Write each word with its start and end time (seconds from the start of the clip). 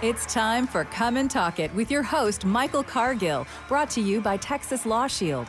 It's 0.00 0.32
time 0.32 0.68
for 0.68 0.84
Come 0.84 1.16
and 1.16 1.28
Talk 1.28 1.58
It 1.58 1.74
with 1.74 1.90
your 1.90 2.04
host, 2.04 2.44
Michael 2.44 2.84
Cargill, 2.84 3.48
brought 3.66 3.90
to 3.90 4.00
you 4.00 4.20
by 4.20 4.36
Texas 4.36 4.86
Law 4.86 5.08
Shield. 5.08 5.48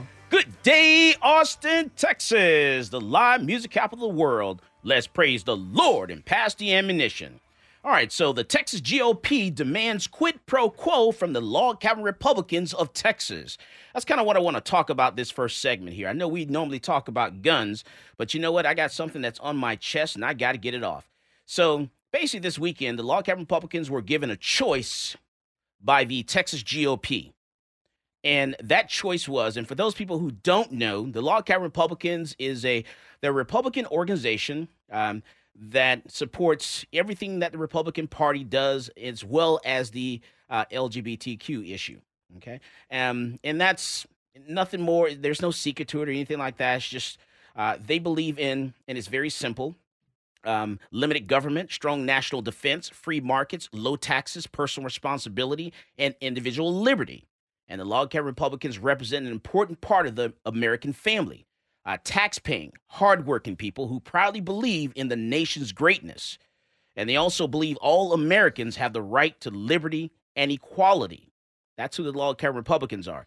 Good 0.31 0.63
day, 0.63 1.13
Austin, 1.21 1.91
Texas, 1.97 2.87
the 2.87 3.01
live 3.01 3.43
music 3.43 3.69
capital 3.69 4.07
of 4.07 4.15
the 4.15 4.21
world. 4.21 4.61
Let's 4.81 5.05
praise 5.05 5.43
the 5.43 5.57
Lord 5.57 6.09
and 6.09 6.23
pass 6.23 6.55
the 6.55 6.73
ammunition. 6.73 7.41
All 7.83 7.91
right, 7.91 8.09
so 8.09 8.31
the 8.31 8.45
Texas 8.45 8.79
GOP 8.79 9.53
demands 9.53 10.07
quid 10.07 10.39
pro 10.45 10.69
quo 10.69 11.11
from 11.11 11.33
the 11.33 11.41
log 11.41 11.81
cabin 11.81 12.01
Republicans 12.01 12.73
of 12.73 12.93
Texas. 12.93 13.57
That's 13.93 14.05
kind 14.05 14.21
of 14.21 14.25
what 14.25 14.37
I 14.37 14.39
want 14.39 14.55
to 14.55 14.61
talk 14.61 14.89
about 14.89 15.17
this 15.17 15.29
first 15.29 15.61
segment 15.61 15.97
here. 15.97 16.07
I 16.07 16.13
know 16.13 16.29
we 16.29 16.45
normally 16.45 16.79
talk 16.79 17.09
about 17.09 17.41
guns, 17.41 17.83
but 18.15 18.33
you 18.33 18.39
know 18.39 18.53
what? 18.53 18.65
I 18.65 18.73
got 18.73 18.93
something 18.93 19.21
that's 19.21 19.39
on 19.41 19.57
my 19.57 19.75
chest 19.75 20.15
and 20.15 20.23
I 20.23 20.33
got 20.33 20.53
to 20.53 20.57
get 20.57 20.73
it 20.73 20.81
off. 20.85 21.09
So 21.45 21.89
basically, 22.13 22.39
this 22.39 22.57
weekend, 22.57 22.97
the 22.97 23.03
log 23.03 23.25
cabin 23.25 23.41
Republicans 23.41 23.89
were 23.89 24.01
given 24.01 24.31
a 24.31 24.37
choice 24.37 25.17
by 25.83 26.05
the 26.05 26.23
Texas 26.23 26.63
GOP. 26.63 27.33
And 28.23 28.55
that 28.61 28.87
choice 28.87 29.27
was, 29.27 29.57
and 29.57 29.67
for 29.67 29.75
those 29.75 29.95
people 29.95 30.19
who 30.19 30.31
don't 30.31 30.71
know, 30.71 31.05
the 31.05 31.21
Log 31.21 31.45
Cabin 31.45 31.63
Republicans 31.63 32.35
is 32.37 32.63
a 32.65 32.83
the 33.21 33.31
Republican 33.31 33.85
organization 33.87 34.67
um, 34.91 35.23
that 35.55 36.09
supports 36.11 36.85
everything 36.93 37.39
that 37.39 37.51
the 37.51 37.57
Republican 37.57 38.07
Party 38.07 38.43
does, 38.43 38.89
as 39.01 39.23
well 39.23 39.59
as 39.65 39.91
the 39.91 40.21
uh, 40.49 40.65
LGBTQ 40.65 41.71
issue. 41.71 41.99
Okay, 42.37 42.59
um, 42.91 43.39
and 43.43 43.59
that's 43.59 44.05
nothing 44.47 44.81
more. 44.81 45.11
There's 45.11 45.41
no 45.41 45.51
secret 45.51 45.87
to 45.89 46.03
it 46.03 46.09
or 46.09 46.11
anything 46.11 46.39
like 46.39 46.57
that. 46.57 46.77
It's 46.77 46.87
just 46.87 47.17
uh, 47.55 47.77
they 47.83 47.97
believe 47.97 48.37
in, 48.37 48.75
and 48.87 48.97
it's 48.97 49.07
very 49.07 49.29
simple. 49.29 49.75
Um, 50.43 50.79
limited 50.91 51.27
government, 51.27 51.71
strong 51.71 52.05
national 52.05 52.41
defense, 52.41 52.89
free 52.89 53.19
markets, 53.19 53.69
low 53.73 53.95
taxes, 53.95 54.47
personal 54.47 54.85
responsibility, 54.85 55.71
and 55.99 56.15
individual 56.19 56.73
liberty 56.73 57.25
and 57.71 57.79
the 57.79 57.85
log 57.85 58.09
cabin 58.09 58.25
Republicans 58.25 58.77
represent 58.77 59.25
an 59.25 59.31
important 59.31 59.79
part 59.79 60.05
of 60.05 60.17
the 60.17 60.33
American 60.45 60.91
family. 60.91 61.45
Uh, 61.85 61.97
tax 62.03 62.37
paying, 62.37 62.73
hardworking 62.87 63.55
people 63.55 63.87
who 63.87 63.99
proudly 64.01 64.41
believe 64.41 64.91
in 64.93 65.07
the 65.07 65.15
nation's 65.15 65.71
greatness. 65.71 66.37
And 66.95 67.09
they 67.09 67.15
also 67.15 67.47
believe 67.47 67.77
all 67.77 68.13
Americans 68.13 68.75
have 68.75 68.91
the 68.91 69.01
right 69.01 69.39
to 69.39 69.49
liberty 69.49 70.11
and 70.35 70.51
equality. 70.51 71.31
That's 71.77 71.95
who 71.95 72.03
the 72.03 72.11
log 72.11 72.37
cabin 72.37 72.57
Republicans 72.57 73.07
are. 73.07 73.25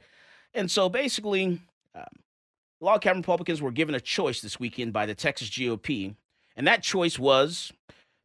And 0.53 0.71
so 0.71 0.89
basically, 0.91 1.61
um, 1.95 2.05
log 2.83 3.01
cabin 3.01 3.23
Republicans 3.23 3.63
were 3.63 3.73
given 3.73 3.95
a 3.95 4.01
choice 4.01 4.43
this 4.43 4.61
weekend 4.61 4.93
by 4.93 5.07
the 5.07 5.15
Texas 5.15 5.49
GOP. 5.49 6.15
And 6.55 6.67
that 6.67 6.83
choice 6.83 7.19
was 7.19 7.73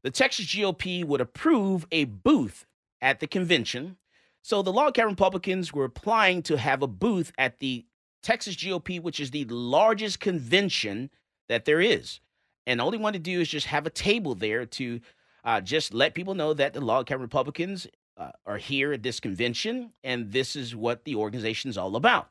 the 0.03 0.11
Texas 0.11 0.47
GOP 0.47 1.05
would 1.05 1.21
approve 1.21 1.87
a 1.93 2.03
booth 2.03 2.65
at 3.01 3.21
the 3.21 3.27
convention 3.27 3.95
so 4.41 4.61
the 4.61 4.73
log 4.73 4.93
cabin 4.93 5.11
Republicans 5.11 5.73
were 5.73 5.85
applying 5.85 6.41
to 6.43 6.57
have 6.57 6.81
a 6.81 6.87
booth 6.87 7.31
at 7.37 7.59
the 7.59 7.85
Texas 8.23 8.55
GOP, 8.55 9.01
which 9.01 9.19
is 9.19 9.31
the 9.31 9.45
largest 9.45 10.19
convention 10.19 11.09
that 11.47 11.65
there 11.65 11.81
is. 11.81 12.19
And 12.65 12.79
all 12.79 12.91
they 12.91 12.97
want 12.97 13.13
to 13.13 13.19
do 13.19 13.41
is 13.41 13.49
just 13.49 13.67
have 13.67 13.85
a 13.85 13.91
table 13.91 14.35
there 14.35 14.65
to 14.65 14.99
uh, 15.43 15.61
just 15.61 15.93
let 15.93 16.13
people 16.13 16.35
know 16.35 16.53
that 16.53 16.73
the 16.73 16.81
log 16.81 17.07
cabin 17.07 17.21
Republicans 17.21 17.87
uh, 18.17 18.31
are 18.45 18.57
here 18.57 18.93
at 18.93 19.03
this 19.03 19.19
convention, 19.19 19.93
and 20.03 20.31
this 20.31 20.55
is 20.55 20.75
what 20.75 21.05
the 21.05 21.15
organization 21.15 21.69
is 21.69 21.77
all 21.77 21.95
about. 21.95 22.29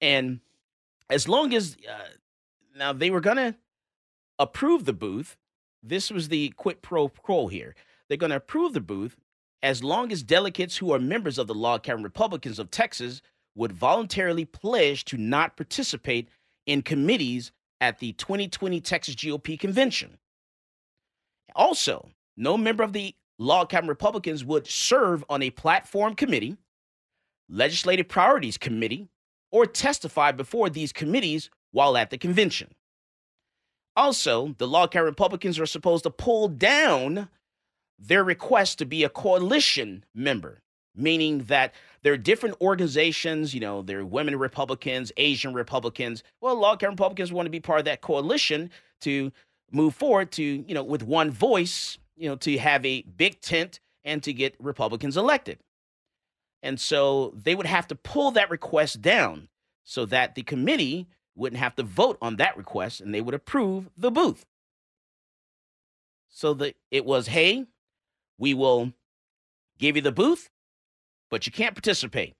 And 0.00 0.40
as 1.08 1.28
long 1.28 1.54
as 1.54 1.76
uh, 1.88 2.08
now 2.76 2.92
they 2.92 3.10
were 3.10 3.20
going 3.20 3.36
to 3.36 3.54
approve 4.38 4.84
the 4.84 4.92
booth, 4.92 5.36
this 5.82 6.10
was 6.10 6.28
the 6.28 6.50
quid 6.50 6.82
pro 6.82 7.08
quo 7.08 7.46
here. 7.46 7.74
They're 8.08 8.16
going 8.16 8.30
to 8.30 8.36
approve 8.36 8.72
the 8.72 8.80
booth 8.80 9.16
as 9.62 9.82
long 9.82 10.12
as 10.12 10.22
delegates 10.22 10.76
who 10.76 10.92
are 10.92 10.98
members 10.98 11.38
of 11.38 11.46
the 11.46 11.54
Log 11.54 11.82
Cabin 11.82 12.02
Republicans 12.02 12.58
of 12.58 12.70
Texas 12.70 13.22
would 13.54 13.72
voluntarily 13.72 14.44
pledge 14.44 15.04
to 15.06 15.16
not 15.16 15.56
participate 15.56 16.28
in 16.66 16.82
committees 16.82 17.50
at 17.80 17.98
the 17.98 18.12
2020 18.12 18.80
Texas 18.80 19.14
GOP 19.14 19.58
convention. 19.58 20.18
Also, 21.54 22.08
no 22.36 22.56
member 22.56 22.84
of 22.84 22.92
the 22.92 23.14
Log 23.38 23.68
Cabin 23.68 23.88
Republicans 23.88 24.44
would 24.44 24.66
serve 24.66 25.24
on 25.28 25.42
a 25.42 25.50
platform 25.50 26.14
committee, 26.14 26.56
legislative 27.48 28.08
priorities 28.08 28.58
committee, 28.58 29.08
or 29.50 29.66
testify 29.66 30.30
before 30.32 30.68
these 30.68 30.92
committees 30.92 31.50
while 31.72 31.96
at 31.96 32.10
the 32.10 32.18
convention. 32.18 32.70
Also, 33.96 34.54
the 34.58 34.68
Log 34.68 34.92
Cabin 34.92 35.06
Republicans 35.06 35.58
are 35.58 35.66
supposed 35.66 36.04
to 36.04 36.10
pull 36.10 36.48
down 36.48 37.28
their 37.98 38.22
request 38.22 38.78
to 38.78 38.84
be 38.84 39.04
a 39.04 39.08
coalition 39.08 40.04
member, 40.14 40.60
meaning 40.94 41.44
that 41.44 41.74
there 42.02 42.12
are 42.12 42.18
different 42.18 42.60
organizations, 42.60 43.54
you 43.54 43.60
know, 43.60 43.82
there 43.82 44.00
are 44.00 44.04
women 44.04 44.36
Republicans, 44.38 45.10
Asian 45.16 45.52
Republicans. 45.52 46.22
Well, 46.40 46.60
cabin 46.76 46.90
Republicans 46.90 47.32
want 47.32 47.46
to 47.46 47.50
be 47.50 47.60
part 47.60 47.80
of 47.80 47.84
that 47.86 48.00
coalition 48.00 48.70
to 49.00 49.32
move 49.72 49.94
forward 49.94 50.30
to, 50.32 50.42
you 50.42 50.74
know, 50.74 50.84
with 50.84 51.02
one 51.02 51.30
voice, 51.30 51.98
you 52.16 52.28
know, 52.28 52.36
to 52.36 52.58
have 52.58 52.84
a 52.86 53.02
big 53.02 53.40
tent 53.40 53.80
and 54.04 54.22
to 54.22 54.32
get 54.32 54.54
Republicans 54.60 55.16
elected. 55.16 55.58
And 56.62 56.80
so 56.80 57.32
they 57.36 57.54
would 57.54 57.66
have 57.66 57.86
to 57.88 57.94
pull 57.94 58.30
that 58.32 58.50
request 58.50 59.02
down 59.02 59.48
so 59.84 60.04
that 60.06 60.34
the 60.34 60.42
committee 60.42 61.06
wouldn't 61.36 61.60
have 61.60 61.76
to 61.76 61.82
vote 61.82 62.18
on 62.20 62.36
that 62.36 62.56
request 62.56 63.00
and 63.00 63.14
they 63.14 63.20
would 63.20 63.34
approve 63.34 63.88
the 63.96 64.10
booth. 64.10 64.44
So 66.30 66.54
that 66.54 66.76
it 66.90 67.04
was, 67.04 67.28
hey, 67.28 67.66
we 68.38 68.54
will 68.54 68.92
give 69.78 69.96
you 69.96 70.02
the 70.02 70.12
booth, 70.12 70.50
but 71.30 71.46
you 71.46 71.52
can't 71.52 71.74
participate. 71.74 72.34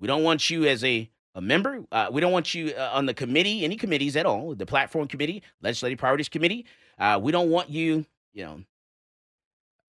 We 0.00 0.06
don't 0.06 0.22
want 0.22 0.50
you 0.50 0.66
as 0.66 0.84
a, 0.84 1.10
a 1.34 1.40
member. 1.40 1.84
Uh, 1.90 2.08
we 2.10 2.20
don't 2.20 2.32
want 2.32 2.54
you 2.54 2.74
uh, 2.76 2.90
on 2.92 3.06
the 3.06 3.14
committee, 3.14 3.64
any 3.64 3.76
committees 3.76 4.16
at 4.16 4.26
all, 4.26 4.54
the 4.54 4.66
platform 4.66 5.08
committee, 5.08 5.42
legislative 5.62 5.98
priorities 5.98 6.28
committee. 6.28 6.66
Uh, 6.98 7.18
we 7.22 7.32
don't 7.32 7.50
want 7.50 7.70
you, 7.70 8.04
you 8.32 8.44
know, 8.44 8.60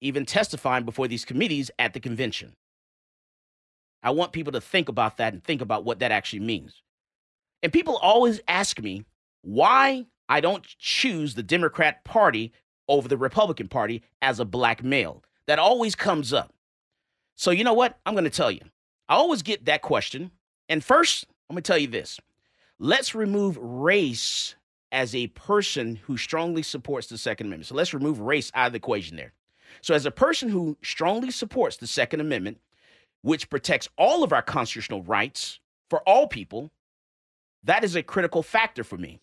even 0.01 0.25
testifying 0.25 0.83
before 0.83 1.07
these 1.07 1.25
committees 1.25 1.71
at 1.79 1.93
the 1.93 1.99
convention. 1.99 2.55
I 4.03 4.11
want 4.11 4.33
people 4.33 4.53
to 4.53 4.61
think 4.61 4.89
about 4.89 5.17
that 5.17 5.33
and 5.33 5.43
think 5.43 5.61
about 5.61 5.83
what 5.83 5.99
that 5.99 6.11
actually 6.11 6.41
means. 6.41 6.81
And 7.63 7.73
people 7.73 7.97
always 7.97 8.39
ask 8.47 8.79
me 8.79 9.03
why 9.41 10.05
I 10.29 10.41
don't 10.41 10.63
choose 10.63 11.33
the 11.33 11.41
Democrat 11.41 12.03
Party 12.03 12.53
over 12.87 13.07
the 13.07 13.17
Republican 13.17 13.67
Party 13.67 14.03
as 14.21 14.39
a 14.39 14.45
black 14.45 14.83
male 14.83 15.23
that 15.47 15.59
always 15.59 15.95
comes 15.95 16.33
up. 16.33 16.53
So, 17.35 17.51
you 17.51 17.63
know 17.63 17.73
what? 17.73 17.99
I'm 18.05 18.13
going 18.13 18.23
to 18.23 18.29
tell 18.29 18.51
you. 18.51 18.61
I 19.07 19.15
always 19.15 19.41
get 19.41 19.65
that 19.65 19.81
question. 19.81 20.31
And 20.69 20.83
first, 20.83 21.25
I'm 21.49 21.55
going 21.55 21.63
to 21.63 21.67
tell 21.67 21.77
you 21.77 21.87
this 21.87 22.19
let's 22.79 23.15
remove 23.15 23.57
race 23.57 24.55
as 24.91 25.13
a 25.13 25.27
person 25.27 25.97
who 25.97 26.17
strongly 26.17 26.61
supports 26.61 27.07
the 27.07 27.17
Second 27.17 27.47
Amendment. 27.47 27.67
So, 27.67 27.75
let's 27.75 27.93
remove 27.93 28.19
race 28.19 28.51
out 28.55 28.67
of 28.67 28.73
the 28.73 28.77
equation 28.77 29.17
there. 29.17 29.33
So, 29.81 29.93
as 29.93 30.05
a 30.05 30.11
person 30.11 30.49
who 30.49 30.77
strongly 30.81 31.31
supports 31.31 31.77
the 31.77 31.87
Second 31.87 32.21
Amendment, 32.21 32.59
which 33.21 33.49
protects 33.49 33.89
all 33.97 34.23
of 34.23 34.31
our 34.31 34.41
constitutional 34.41 35.03
rights 35.03 35.59
for 35.89 36.01
all 36.07 36.27
people, 36.27 36.71
that 37.63 37.83
is 37.83 37.95
a 37.95 38.03
critical 38.03 38.43
factor 38.43 38.83
for 38.83 38.97
me. 38.97 39.19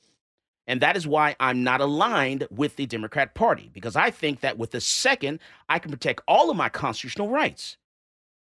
And 0.67 0.81
that 0.81 0.97
is 0.97 1.06
why 1.06 1.35
I'm 1.41 1.64
not 1.64 1.81
aligned 1.81 2.47
with 2.50 2.76
the 2.76 2.87
Democrat 2.87 3.35
Party, 3.35 3.70
because 3.73 3.97
I 3.97 4.11
think 4.11 4.41
that 4.41 4.59
with 4.59 4.70
the 4.70 4.81
second, 4.81 5.41
I 5.69 5.79
can 5.79 5.91
protect 5.91 6.23
all 6.29 6.50
of 6.50 6.56
my 6.56 6.69
constitutional 6.69 7.29
rights. 7.29 7.76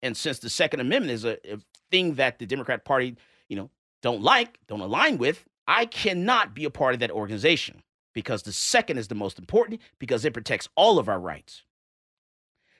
And 0.01 0.17
since 0.17 0.39
the 0.39 0.49
Second 0.49 0.81
Amendment 0.81 1.13
is 1.13 1.23
a, 1.23 1.37
a 1.49 1.59
thing 1.91 2.15
that 2.15 2.39
the 2.39 2.45
Democrat 2.45 2.83
Party, 2.83 3.15
you 3.47 3.55
know, 3.55 3.69
don't 4.01 4.21
like, 4.21 4.59
don't 4.67 4.81
align 4.81 5.17
with, 5.17 5.45
I 5.65 5.85
cannot 5.85 6.53
be 6.53 6.65
a 6.65 6.69
part 6.69 6.93
of 6.93 6.99
that 6.99 7.11
organization 7.11 7.83
because 8.13 8.43
the 8.43 8.51
second 8.51 8.97
is 8.97 9.07
the 9.07 9.15
most 9.15 9.39
important 9.39 9.81
because 9.97 10.25
it 10.25 10.33
protects 10.33 10.67
all 10.75 10.99
of 10.99 11.07
our 11.07 11.19
rights. 11.19 11.63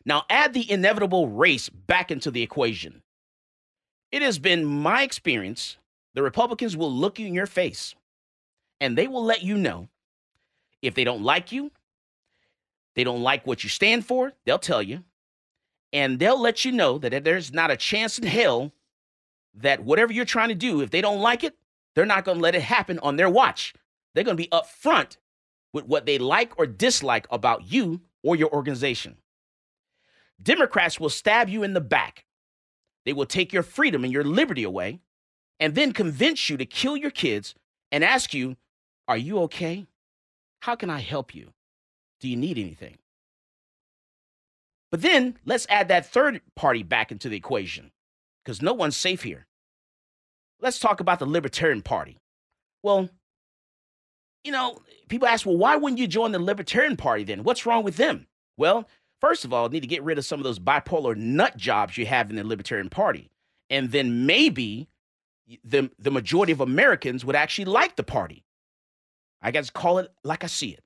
Now, 0.06 0.26
add 0.30 0.54
the 0.54 0.70
inevitable 0.70 1.30
race 1.30 1.70
back 1.70 2.12
into 2.12 2.30
the 2.30 2.42
equation. 2.42 3.04
It 4.12 4.22
has 4.22 4.38
been 4.38 4.66
my 4.66 5.04
experience 5.04 5.78
the 6.14 6.22
Republicans 6.22 6.78
will 6.78 6.92
look 6.92 7.18
you 7.18 7.26
in 7.26 7.34
your 7.34 7.48
face 7.48 7.96
and 8.84 8.98
they 8.98 9.08
will 9.08 9.24
let 9.24 9.44
you 9.44 9.58
know 9.58 9.88
if 10.82 10.94
they 10.94 11.06
don't 11.06 11.24
like 11.24 11.54
you, 11.54 11.72
they 12.96 13.06
don't 13.06 13.24
like 13.24 13.48
what 13.48 13.64
you 13.64 13.70
stand 13.70 14.06
for, 14.06 14.34
they'll 14.46 14.60
tell 14.60 14.84
you. 14.84 15.06
And 15.94 16.20
they'll 16.20 16.40
let 16.40 16.66
you 16.66 16.74
know 16.74 16.98
that 16.98 17.24
there's 17.24 17.54
not 17.54 17.72
a 17.72 17.78
chance 17.78 18.20
in 18.20 18.28
hell 18.28 18.74
that 19.54 19.86
whatever 19.86 20.12
you're 20.12 20.26
trying 20.26 20.50
to 20.50 20.56
do, 20.56 20.82
if 20.82 20.92
they 20.92 21.00
don't 21.00 21.22
like 21.22 21.46
it, 21.46 21.56
they're 21.96 22.06
not 22.06 22.26
going 22.26 22.40
to 22.40 22.44
let 22.44 22.56
it 22.56 22.62
happen 22.62 23.00
on 23.00 23.16
their 23.16 23.30
watch. 23.30 23.74
They're 24.14 24.26
going 24.26 24.36
to 24.36 24.44
be 24.44 24.50
upfront 24.50 25.16
with 25.72 25.86
what 25.86 26.06
they 26.06 26.18
like 26.18 26.52
or 26.60 26.66
dislike 26.66 27.26
about 27.32 27.72
you 27.72 28.02
or 28.22 28.36
your 28.36 28.52
organization. 28.54 29.16
Democrats 30.42 31.00
will 31.00 31.10
stab 31.10 31.48
you 31.48 31.64
in 31.64 31.74
the 31.74 31.80
back. 31.80 32.26
They 33.06 33.14
will 33.14 33.28
take 33.28 33.54
your 33.54 33.64
freedom 33.64 34.04
and 34.04 34.12
your 34.12 34.26
liberty 34.26 34.64
away 34.64 35.00
and 35.58 35.74
then 35.74 35.94
convince 35.94 36.50
you 36.50 36.58
to 36.58 36.66
kill 36.66 36.98
your 36.98 37.12
kids 37.12 37.56
and 37.94 38.04
ask 38.04 38.34
you, 38.34 38.58
Are 39.08 39.18
you 39.18 39.40
okay? 39.44 39.86
How 40.62 40.76
can 40.76 40.90
I 40.90 41.00
help 41.00 41.36
you? 41.36 41.54
Do 42.22 42.30
you 42.30 42.38
need 42.38 42.58
anything? 42.58 42.98
But 44.92 45.02
then 45.02 45.38
let's 45.46 45.68
add 45.70 45.88
that 45.88 46.06
third 46.06 46.42
party 46.56 46.84
back 46.84 47.12
into 47.12 47.28
the 47.28 47.36
equation 47.36 47.92
because 48.44 48.62
no 48.62 48.74
one's 48.74 48.96
safe 48.96 49.24
here. 49.24 49.48
Let's 50.62 50.80
talk 50.80 51.00
about 51.00 51.20
the 51.20 51.26
Libertarian 51.26 51.82
Party. 51.82 52.20
Well, 52.84 53.10
you 54.44 54.52
know, 54.52 54.80
people 55.10 55.28
ask, 55.28 55.46
well, 55.46 55.58
why 55.58 55.76
wouldn't 55.76 56.00
you 56.00 56.08
join 56.08 56.32
the 56.32 56.40
Libertarian 56.40 56.96
Party 56.96 57.24
then? 57.24 57.44
What's 57.44 57.66
wrong 57.66 57.84
with 57.84 57.98
them? 57.98 58.28
Well, 58.56 58.88
first 59.20 59.46
of 59.46 59.54
all, 59.54 59.68
need 59.70 59.82
to 59.82 59.88
get 59.88 60.04
rid 60.04 60.18
of 60.18 60.26
some 60.26 60.40
of 60.40 60.44
those 60.44 60.60
bipolar 60.60 61.16
nut 61.16 61.58
jobs 61.58 61.98
you 61.98 62.06
have 62.06 62.30
in 62.30 62.36
the 62.36 62.44
Libertarian 62.44 62.90
Party. 62.90 63.30
And 63.70 63.92
then 63.92 64.26
maybe 64.26 64.88
the, 65.64 65.90
the 65.98 66.12
majority 66.12 66.52
of 66.52 66.62
Americans 66.62 67.26
would 67.26 67.36
actually 67.36 67.66
like 67.66 67.96
the 67.96 68.04
party. 68.04 68.44
I 69.44 69.52
guess 69.52 69.70
call 69.70 70.00
it 70.00 70.12
like 70.24 70.44
I 70.44 70.48
see 70.48 70.70
it. 70.70 70.84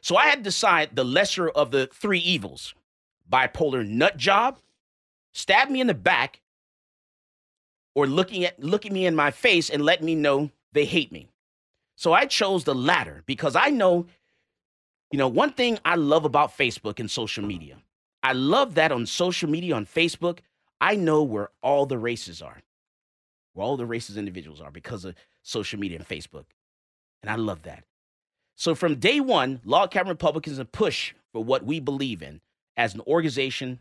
So 0.00 0.16
I 0.16 0.26
had 0.26 0.38
to 0.38 0.42
decide 0.42 0.96
the 0.96 1.04
lesser 1.04 1.48
of 1.48 1.70
the 1.70 1.86
three 1.92 2.18
evils 2.18 2.74
bipolar 3.30 3.86
nut 3.86 4.16
job, 4.16 4.58
stab 5.32 5.70
me 5.70 5.80
in 5.80 5.86
the 5.86 5.94
back, 5.94 6.40
or 7.94 8.06
looking 8.06 8.44
at 8.44 8.58
looking 8.58 8.92
me 8.92 9.06
in 9.06 9.14
my 9.14 9.30
face 9.30 9.70
and 9.70 9.84
let 9.84 10.02
me 10.02 10.14
know 10.14 10.50
they 10.72 10.84
hate 10.84 11.12
me. 11.12 11.28
So 11.94 12.12
I 12.12 12.26
chose 12.26 12.64
the 12.64 12.74
latter 12.74 13.22
because 13.26 13.54
I 13.54 13.68
know, 13.68 14.06
you 15.10 15.18
know, 15.18 15.28
one 15.28 15.52
thing 15.52 15.78
I 15.84 15.94
love 15.94 16.24
about 16.24 16.56
Facebook 16.56 16.98
and 16.98 17.10
social 17.10 17.44
media. 17.44 17.76
I 18.22 18.32
love 18.32 18.74
that 18.74 18.92
on 18.92 19.06
social 19.06 19.48
media, 19.50 19.74
on 19.74 19.84
Facebook, 19.84 20.38
I 20.80 20.96
know 20.96 21.22
where 21.22 21.50
all 21.62 21.86
the 21.86 21.98
races 21.98 22.40
are, 22.40 22.62
where 23.52 23.64
all 23.64 23.76
the 23.76 23.86
races 23.86 24.16
individuals 24.16 24.60
are 24.60 24.70
because 24.70 25.04
of 25.04 25.14
social 25.42 25.78
media 25.78 25.98
and 25.98 26.08
Facebook. 26.08 26.46
And 27.22 27.30
I 27.30 27.36
love 27.36 27.62
that. 27.62 27.84
So 28.56 28.74
from 28.74 28.96
day 28.96 29.20
one, 29.20 29.60
Log 29.64 29.90
Cabin 29.90 30.10
Republicans 30.10 30.58
have 30.58 30.72
pushed 30.72 31.14
for 31.32 31.42
what 31.42 31.64
we 31.64 31.80
believe 31.80 32.22
in 32.22 32.40
as 32.76 32.94
an 32.94 33.00
organization. 33.06 33.80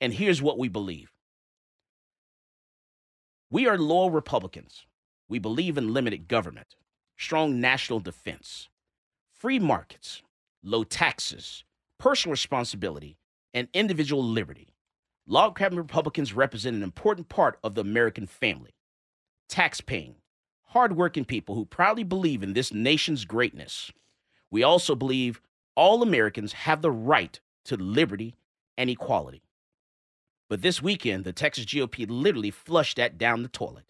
And 0.00 0.12
here's 0.12 0.42
what 0.42 0.58
we 0.58 0.68
believe 0.68 1.10
we 3.50 3.66
are 3.66 3.78
loyal 3.78 4.10
Republicans. 4.10 4.86
We 5.28 5.38
believe 5.38 5.78
in 5.78 5.92
limited 5.92 6.28
government 6.28 6.76
strong 7.16 7.60
national 7.60 8.00
defense, 8.00 8.68
free 9.32 9.58
markets, 9.58 10.22
low 10.62 10.82
taxes, 10.82 11.64
personal 11.98 12.32
responsibility, 12.32 13.16
and 13.54 13.68
individual 13.72 14.24
liberty. 14.24 14.68
Log 15.26 15.56
cabin 15.56 15.78
Republicans 15.78 16.32
represent 16.32 16.74
an 16.74 16.82
important 16.82 17.28
part 17.28 17.58
of 17.62 17.74
the 17.74 17.80
American 17.80 18.26
family. 18.26 18.74
Tax 19.48 19.80
paying, 19.80 20.16
hardworking 20.72 21.24
people 21.24 21.54
who 21.54 21.64
proudly 21.64 22.02
believe 22.02 22.42
in 22.42 22.54
this 22.54 22.72
nation's 22.72 23.24
greatness. 23.24 23.92
We 24.50 24.62
also 24.62 24.94
believe 24.94 25.40
all 25.74 26.02
Americans 26.02 26.52
have 26.52 26.82
the 26.82 26.90
right 26.90 27.38
to 27.66 27.76
liberty 27.76 28.34
and 28.76 28.88
equality. 28.88 29.42
But 30.48 30.62
this 30.62 30.82
weekend, 30.82 31.24
the 31.24 31.32
Texas 31.32 31.64
GOP 31.66 32.06
literally 32.08 32.50
flushed 32.50 32.96
that 32.96 33.18
down 33.18 33.42
the 33.42 33.48
toilet. 33.48 33.84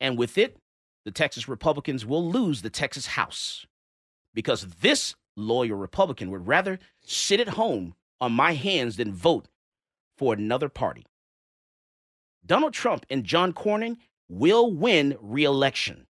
And 0.00 0.18
with 0.18 0.36
it, 0.38 0.56
the 1.04 1.10
Texas 1.10 1.48
Republicans 1.48 2.04
will 2.04 2.30
lose 2.30 2.62
the 2.62 2.70
Texas 2.70 3.08
House 3.08 3.66
because 4.32 4.66
this 4.80 5.14
loyal 5.36 5.76
Republican 5.76 6.30
would 6.30 6.46
rather 6.46 6.78
sit 7.02 7.40
at 7.40 7.48
home 7.48 7.94
on 8.20 8.32
my 8.32 8.54
hands 8.54 8.96
than 8.96 9.12
vote 9.12 9.48
for 10.16 10.32
another 10.32 10.68
party. 10.68 11.04
Donald 12.44 12.72
Trump 12.72 13.04
and 13.10 13.24
John 13.24 13.52
Cornyn 13.52 13.96
will 14.34 14.72
win 14.72 15.16
reelection, 15.20 16.06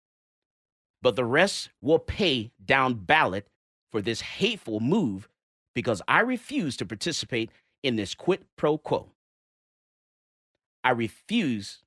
but 1.02 1.16
the 1.16 1.24
rest 1.24 1.70
will 1.80 1.98
pay 1.98 2.52
down 2.64 2.94
ballot 2.94 3.48
for 3.90 4.00
this 4.00 4.20
hateful 4.20 4.80
move 4.80 5.28
because 5.74 6.00
I 6.06 6.20
refuse 6.20 6.76
to 6.78 6.86
participate 6.86 7.50
in 7.82 7.96
this 7.96 8.14
quid 8.14 8.44
pro 8.56 8.78
quo. 8.78 9.10
I 10.84 10.90
refuse 10.90 11.82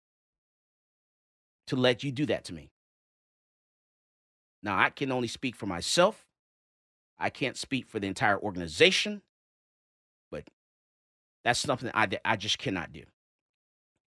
to 1.67 1.75
let 1.75 2.03
you 2.03 2.11
do 2.11 2.25
that 2.27 2.43
to 2.45 2.53
me. 2.53 2.69
Now, 4.61 4.77
I 4.77 4.89
can 4.89 5.11
only 5.11 5.27
speak 5.27 5.55
for 5.55 5.65
myself. 5.65 6.25
I 7.17 7.29
can't 7.29 7.57
speak 7.57 7.87
for 7.87 7.99
the 7.99 8.07
entire 8.07 8.37
organization, 8.37 9.21
but 10.31 10.49
that's 11.43 11.59
something 11.59 11.91
I, 11.93 12.09
I 12.25 12.35
just 12.35 12.57
cannot 12.57 12.91
do. 12.91 13.03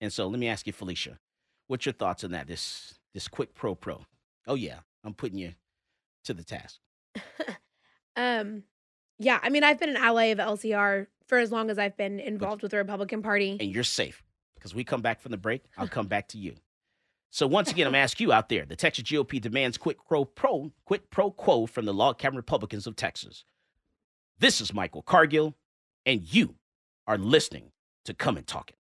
And 0.00 0.12
so 0.12 0.28
let 0.28 0.38
me 0.38 0.48
ask 0.48 0.66
you, 0.66 0.72
Felicia, 0.72 1.18
what's 1.66 1.86
your 1.86 1.92
thoughts 1.92 2.24
on 2.24 2.32
that? 2.32 2.46
This 2.46 2.94
this 3.14 3.28
quick 3.28 3.54
pro 3.54 3.74
pro. 3.74 4.04
Oh 4.46 4.54
yeah, 4.54 4.80
I'm 5.04 5.14
putting 5.14 5.38
you 5.38 5.54
to 6.24 6.34
the 6.34 6.44
task. 6.44 6.78
um, 8.16 8.62
yeah, 9.18 9.40
I 9.42 9.48
mean, 9.48 9.64
I've 9.64 9.78
been 9.78 9.90
an 9.90 9.96
ally 9.96 10.26
of 10.26 10.38
LCR 10.38 11.06
for 11.26 11.38
as 11.38 11.50
long 11.50 11.70
as 11.70 11.78
I've 11.78 11.96
been 11.96 12.20
involved 12.20 12.62
with 12.62 12.70
the 12.70 12.76
Republican 12.76 13.22
Party. 13.22 13.56
And 13.58 13.74
you're 13.74 13.84
safe 13.84 14.22
because 14.54 14.74
we 14.74 14.84
come 14.84 15.02
back 15.02 15.20
from 15.20 15.30
the 15.32 15.38
break. 15.38 15.64
I'll 15.76 15.88
come 15.88 16.06
back 16.06 16.28
to 16.28 16.38
you. 16.38 16.54
So 17.28 17.46
once 17.46 17.70
again, 17.70 17.86
I'm 17.86 17.94
asking 17.94 18.28
you 18.28 18.32
out 18.32 18.48
there. 18.48 18.64
The 18.64 18.76
Texas 18.76 19.04
GOP 19.04 19.38
demands 19.40 19.76
quit 19.76 19.98
pro 20.08 20.24
pro 20.24 20.72
quit 20.86 21.10
pro 21.10 21.30
quo 21.30 21.66
from 21.66 21.84
the 21.84 21.92
log 21.92 22.16
cabin 22.16 22.36
Republicans 22.36 22.86
of 22.86 22.96
Texas. 22.96 23.44
This 24.38 24.60
is 24.60 24.72
Michael 24.72 25.02
Cargill, 25.02 25.54
and 26.06 26.22
you 26.22 26.54
are 27.06 27.18
listening 27.18 27.72
to 28.06 28.14
Come 28.14 28.38
and 28.38 28.46
Talk 28.46 28.70
It. 28.70 28.76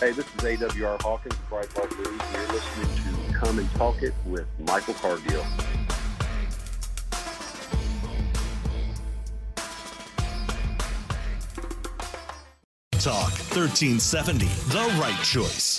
Hey, 0.00 0.12
this 0.12 0.26
is 0.26 0.32
AWR 0.34 1.02
Hawkins, 1.02 1.34
Breitbart 1.50 1.90
News, 1.98 2.06
and 2.06 2.32
you're 2.32 2.52
listening 2.52 3.26
to 3.26 3.32
Come 3.36 3.58
and 3.58 3.68
Talk 3.74 4.00
It 4.00 4.14
with 4.24 4.46
Michael 4.60 4.94
Cargill. 4.94 5.42
Talk 12.92 13.32
1370, 13.50 14.46
the 14.46 15.00
right 15.00 15.20
choice. 15.24 15.77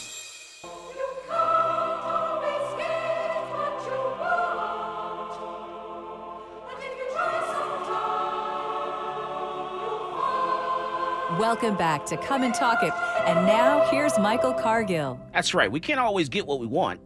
Welcome 11.40 11.78
back 11.78 12.06
to 12.08 12.18
Come 12.18 12.44
and 12.44 12.54
Talk 12.54 12.84
It. 12.84 12.94
And 13.26 13.48
now 13.48 13.90
here's 13.90 14.20
Michael 14.20 14.54
Cargill. 14.54 15.18
That's 15.34 15.54
right. 15.54 15.72
We 15.72 15.80
can't 15.80 16.00
always 16.00 16.28
get 16.28 16.46
what 16.46 16.60
we 16.60 16.68
want, 16.68 17.00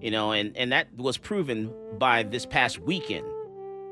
you 0.00 0.10
know, 0.10 0.32
and, 0.32 0.56
and 0.56 0.72
that 0.72 0.88
was 0.96 1.16
proven 1.16 1.72
by 1.96 2.24
this 2.24 2.44
past 2.44 2.80
weekend. 2.80 3.24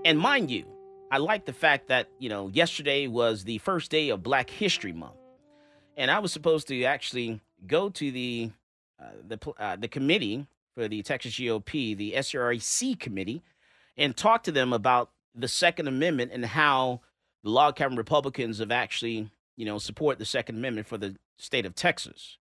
And 0.04 0.18
mind 0.18 0.50
you, 0.50 0.66
I 1.12 1.18
like 1.18 1.44
the 1.44 1.52
fact 1.52 1.86
that, 1.86 2.08
you 2.18 2.28
know, 2.28 2.48
yesterday 2.48 3.06
was 3.06 3.44
the 3.44 3.58
first 3.58 3.92
day 3.92 4.08
of 4.08 4.24
Black 4.24 4.50
History 4.50 4.92
Month 4.92 5.14
and 5.96 6.10
I 6.10 6.18
was 6.18 6.32
supposed 6.32 6.66
to 6.68 6.82
actually 6.82 7.40
go 7.66 7.88
to 7.90 8.10
the 8.10 8.50
uh, 9.00 9.10
the 9.26 9.38
uh, 9.58 9.76
the 9.76 9.88
committee 9.88 10.48
for 10.74 10.88
the 10.88 11.02
Texas 11.02 11.34
GOP, 11.34 11.96
the 11.96 12.14
SREC 12.16 12.98
committee, 12.98 13.42
and 13.96 14.16
talk 14.16 14.42
to 14.42 14.52
them 14.52 14.72
about 14.72 15.10
the 15.34 15.48
Second 15.48 15.86
Amendment 15.86 16.32
and 16.34 16.44
how 16.44 17.02
the 17.44 17.50
log 17.50 17.76
cabin 17.76 17.96
Republicans 17.96 18.58
have 18.58 18.72
actually, 18.72 19.30
you 19.56 19.64
know, 19.64 19.78
support 19.78 20.18
the 20.18 20.24
Second 20.24 20.56
Amendment 20.56 20.86
for 20.86 20.98
the 20.98 21.16
state 21.38 21.66
of 21.66 21.74
Texas. 21.74 22.38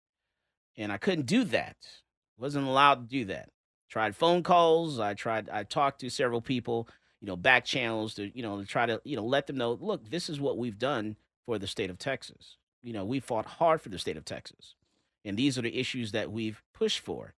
And 0.77 0.91
I 0.91 0.97
couldn't 0.97 1.25
do 1.25 1.43
that. 1.45 1.77
Wasn't 2.37 2.67
allowed 2.67 3.09
to 3.09 3.17
do 3.17 3.25
that. 3.25 3.49
Tried 3.89 4.15
phone 4.15 4.43
calls. 4.43 4.99
I 4.99 5.13
tried. 5.13 5.49
I 5.49 5.63
talked 5.63 6.01
to 6.01 6.09
several 6.09 6.41
people, 6.41 6.87
you 7.21 7.27
know, 7.27 7.35
back 7.35 7.63
channels 7.65 8.15
to, 8.15 8.35
you 8.35 8.41
know, 8.41 8.59
to 8.59 8.65
try 8.65 8.85
to, 8.85 8.99
you 9.03 9.15
know, 9.15 9.25
let 9.25 9.47
them 9.47 9.57
know, 9.57 9.77
look, 9.79 10.09
this 10.09 10.29
is 10.29 10.39
what 10.39 10.57
we've 10.57 10.79
done 10.79 11.15
for 11.45 11.59
the 11.59 11.67
state 11.67 11.89
of 11.89 11.99
Texas 11.99 12.57
you 12.83 12.93
know, 12.93 13.05
we 13.05 13.19
fought 13.19 13.45
hard 13.45 13.81
for 13.81 13.89
the 13.89 13.97
state 13.97 14.17
of 14.17 14.25
Texas. 14.25 14.75
And 15.25 15.37
these 15.37 15.57
are 15.57 15.61
the 15.61 15.79
issues 15.79 16.11
that 16.11 16.31
we've 16.31 16.61
pushed 16.73 16.99
for. 16.99 17.33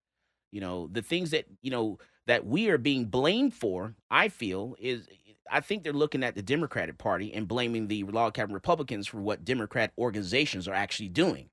You 0.51 0.59
know, 0.59 0.89
the 0.91 1.03
things 1.03 1.29
that, 1.31 1.45
you 1.61 1.69
know, 1.69 1.99
that 2.25 2.45
we 2.45 2.69
are 2.69 2.79
being 2.79 3.05
blamed 3.05 3.53
for, 3.53 3.93
I 4.09 4.29
feel, 4.29 4.75
is 4.79 5.07
I 5.51 5.61
think 5.61 5.83
they're 5.83 5.93
looking 5.93 6.23
at 6.23 6.35
the 6.35 6.41
Democratic 6.41 6.97
Party 6.97 7.33
and 7.33 7.47
blaming 7.47 7.87
the 7.87 8.03
log 8.03 8.33
cabin 8.33 8.53
Republicans 8.53 9.07
for 9.07 9.19
what 9.19 9.45
Democrat 9.45 9.91
organizations 9.97 10.67
are 10.67 10.73
actually 10.73 11.09
doing. 11.09 11.49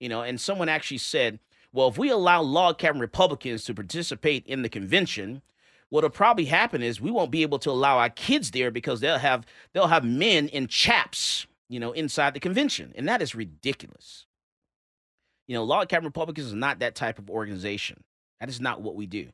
You 0.00 0.08
know, 0.08 0.22
and 0.22 0.40
someone 0.40 0.68
actually 0.68 0.98
said, 0.98 1.38
well, 1.72 1.88
if 1.88 1.98
we 1.98 2.10
allow 2.10 2.42
log 2.42 2.78
cabin 2.78 3.00
Republicans 3.00 3.64
to 3.64 3.74
participate 3.74 4.46
in 4.46 4.62
the 4.62 4.68
convention, 4.68 5.42
what'll 5.88 6.10
probably 6.10 6.46
happen 6.46 6.82
is 6.82 7.00
we 7.00 7.10
won't 7.10 7.30
be 7.30 7.42
able 7.42 7.58
to 7.60 7.70
allow 7.70 7.98
our 7.98 8.10
kids 8.10 8.50
there 8.50 8.70
because 8.70 9.00
they'll 9.00 9.18
have 9.18 9.46
they'll 9.72 9.88
have 9.88 10.04
men 10.04 10.48
in 10.48 10.68
chaps, 10.68 11.46
you 11.68 11.80
know, 11.80 11.92
inside 11.92 12.34
the 12.34 12.40
convention, 12.40 12.92
and 12.96 13.08
that 13.08 13.22
is 13.22 13.34
ridiculous. 13.34 14.26
You 15.46 15.54
know, 15.54 15.64
Log 15.64 15.88
Cabin 15.88 16.06
Republicans 16.06 16.48
is 16.48 16.54
not 16.54 16.80
that 16.80 16.94
type 16.94 17.18
of 17.18 17.30
organization. 17.30 18.02
That 18.40 18.48
is 18.48 18.60
not 18.60 18.82
what 18.82 18.96
we 18.96 19.06
do, 19.06 19.28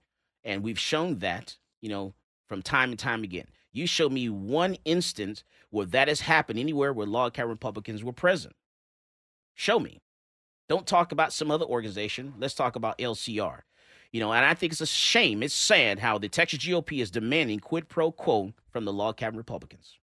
and 0.44 0.62
we've 0.62 0.78
shown 0.78 1.18
that, 1.18 1.56
you 1.80 1.88
know, 1.88 2.14
from 2.52 2.61
time 2.61 2.90
and 2.90 2.99
time 2.99 3.25
again. 3.25 3.47
You 3.73 3.87
show 3.87 4.11
me 4.11 4.28
one 4.28 4.76
instance 4.85 5.42
where 5.71 5.87
that 5.87 6.09
has 6.09 6.21
happened 6.21 6.59
anywhere 6.59 6.92
where 6.92 7.06
Log 7.06 7.32
Cabin 7.32 7.49
Republicans 7.49 8.04
were 8.04 8.12
present. 8.12 8.54
Show 9.54 9.80
me. 9.80 10.02
Don't 10.68 10.87
talk 10.87 11.12
about 11.12 11.32
some 11.32 11.50
other 11.50 11.64
organization. 11.64 12.35
Let's 12.38 12.52
talk 12.52 12.76
about 12.76 12.99
LCR. 12.99 13.61
You 14.11 14.21
know, 14.21 14.35
and 14.35 14.44
I 14.44 14.52
think 14.52 14.71
it's 14.71 14.82
a 14.82 14.87
shame. 14.87 15.42
It's 15.42 15.54
sad 15.54 16.00
how 16.00 16.18
the 16.18 16.28
Texas 16.28 16.59
GOP 16.59 17.00
is 17.00 17.11
demanding 17.11 17.59
quid 17.59 17.88
pro 17.88 18.12
quo 18.12 18.52
from 18.68 18.85
the 18.85 18.92
log 18.92 19.16
cabin 19.16 19.38
Republicans. 19.38 19.97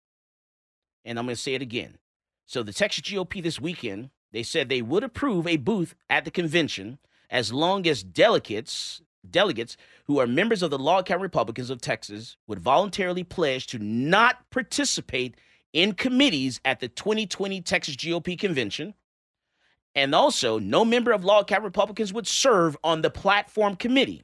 And 1.05 1.19
I'm 1.19 1.26
going 1.26 1.37
to 1.37 1.43
say 1.43 1.52
it 1.52 1.61
again. 1.61 1.99
So 2.47 2.62
the 2.62 2.73
Texas 2.73 3.02
GOP 3.02 3.43
this 3.43 3.61
weekend, 3.61 4.09
they 4.33 4.43
said 4.43 4.71
they 4.71 4.81
would 4.81 5.05
approve 5.05 5.47
a 5.47 5.59
booth 5.59 5.95
at 6.09 6.25
the 6.25 6.31
convention 6.31 6.99
as 7.28 7.52
long 7.52 7.87
as 7.87 8.02
delegates 8.02 9.02
delegates 9.30 9.76
who 10.04 10.18
are 10.18 10.26
members 10.26 10.62
of 10.62 10.70
the 10.70 10.78
log 10.78 11.06
cabin 11.06 11.23
Republicans 11.23 11.70
of 11.70 11.80
Texas 11.80 12.37
would 12.47 12.61
voluntarily 12.61 13.25
pledge 13.25 13.66
to 13.68 13.78
not 13.78 14.49
participate 14.50 15.37
in 15.73 15.92
committees 15.92 16.61
at 16.64 16.80
the 16.80 16.88
2020 16.88 17.61
Texas 17.61 17.97
GOP 17.97 18.38
convention 18.38 18.94
and 19.99 20.14
also, 20.14 20.61
no 20.61 20.85
member 20.85 21.11
of 21.11 21.25
Log 21.25 21.49
Cabin 21.49 21.64
Republicans 21.64 22.12
would 22.12 22.28
serve 22.28 22.76
on 22.85 23.02
the 23.02 23.11
platform 23.11 23.75
committee, 23.75 24.23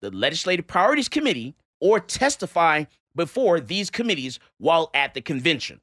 the 0.00 0.10
Legislative 0.10 0.66
Priorities 0.66 1.08
Committee, 1.08 1.54
or 1.78 2.00
testify 2.00 2.84
before 3.14 3.60
these 3.60 3.88
committees 3.88 4.40
while 4.58 4.90
at 4.92 5.14
the 5.14 5.20
convention. 5.20 5.80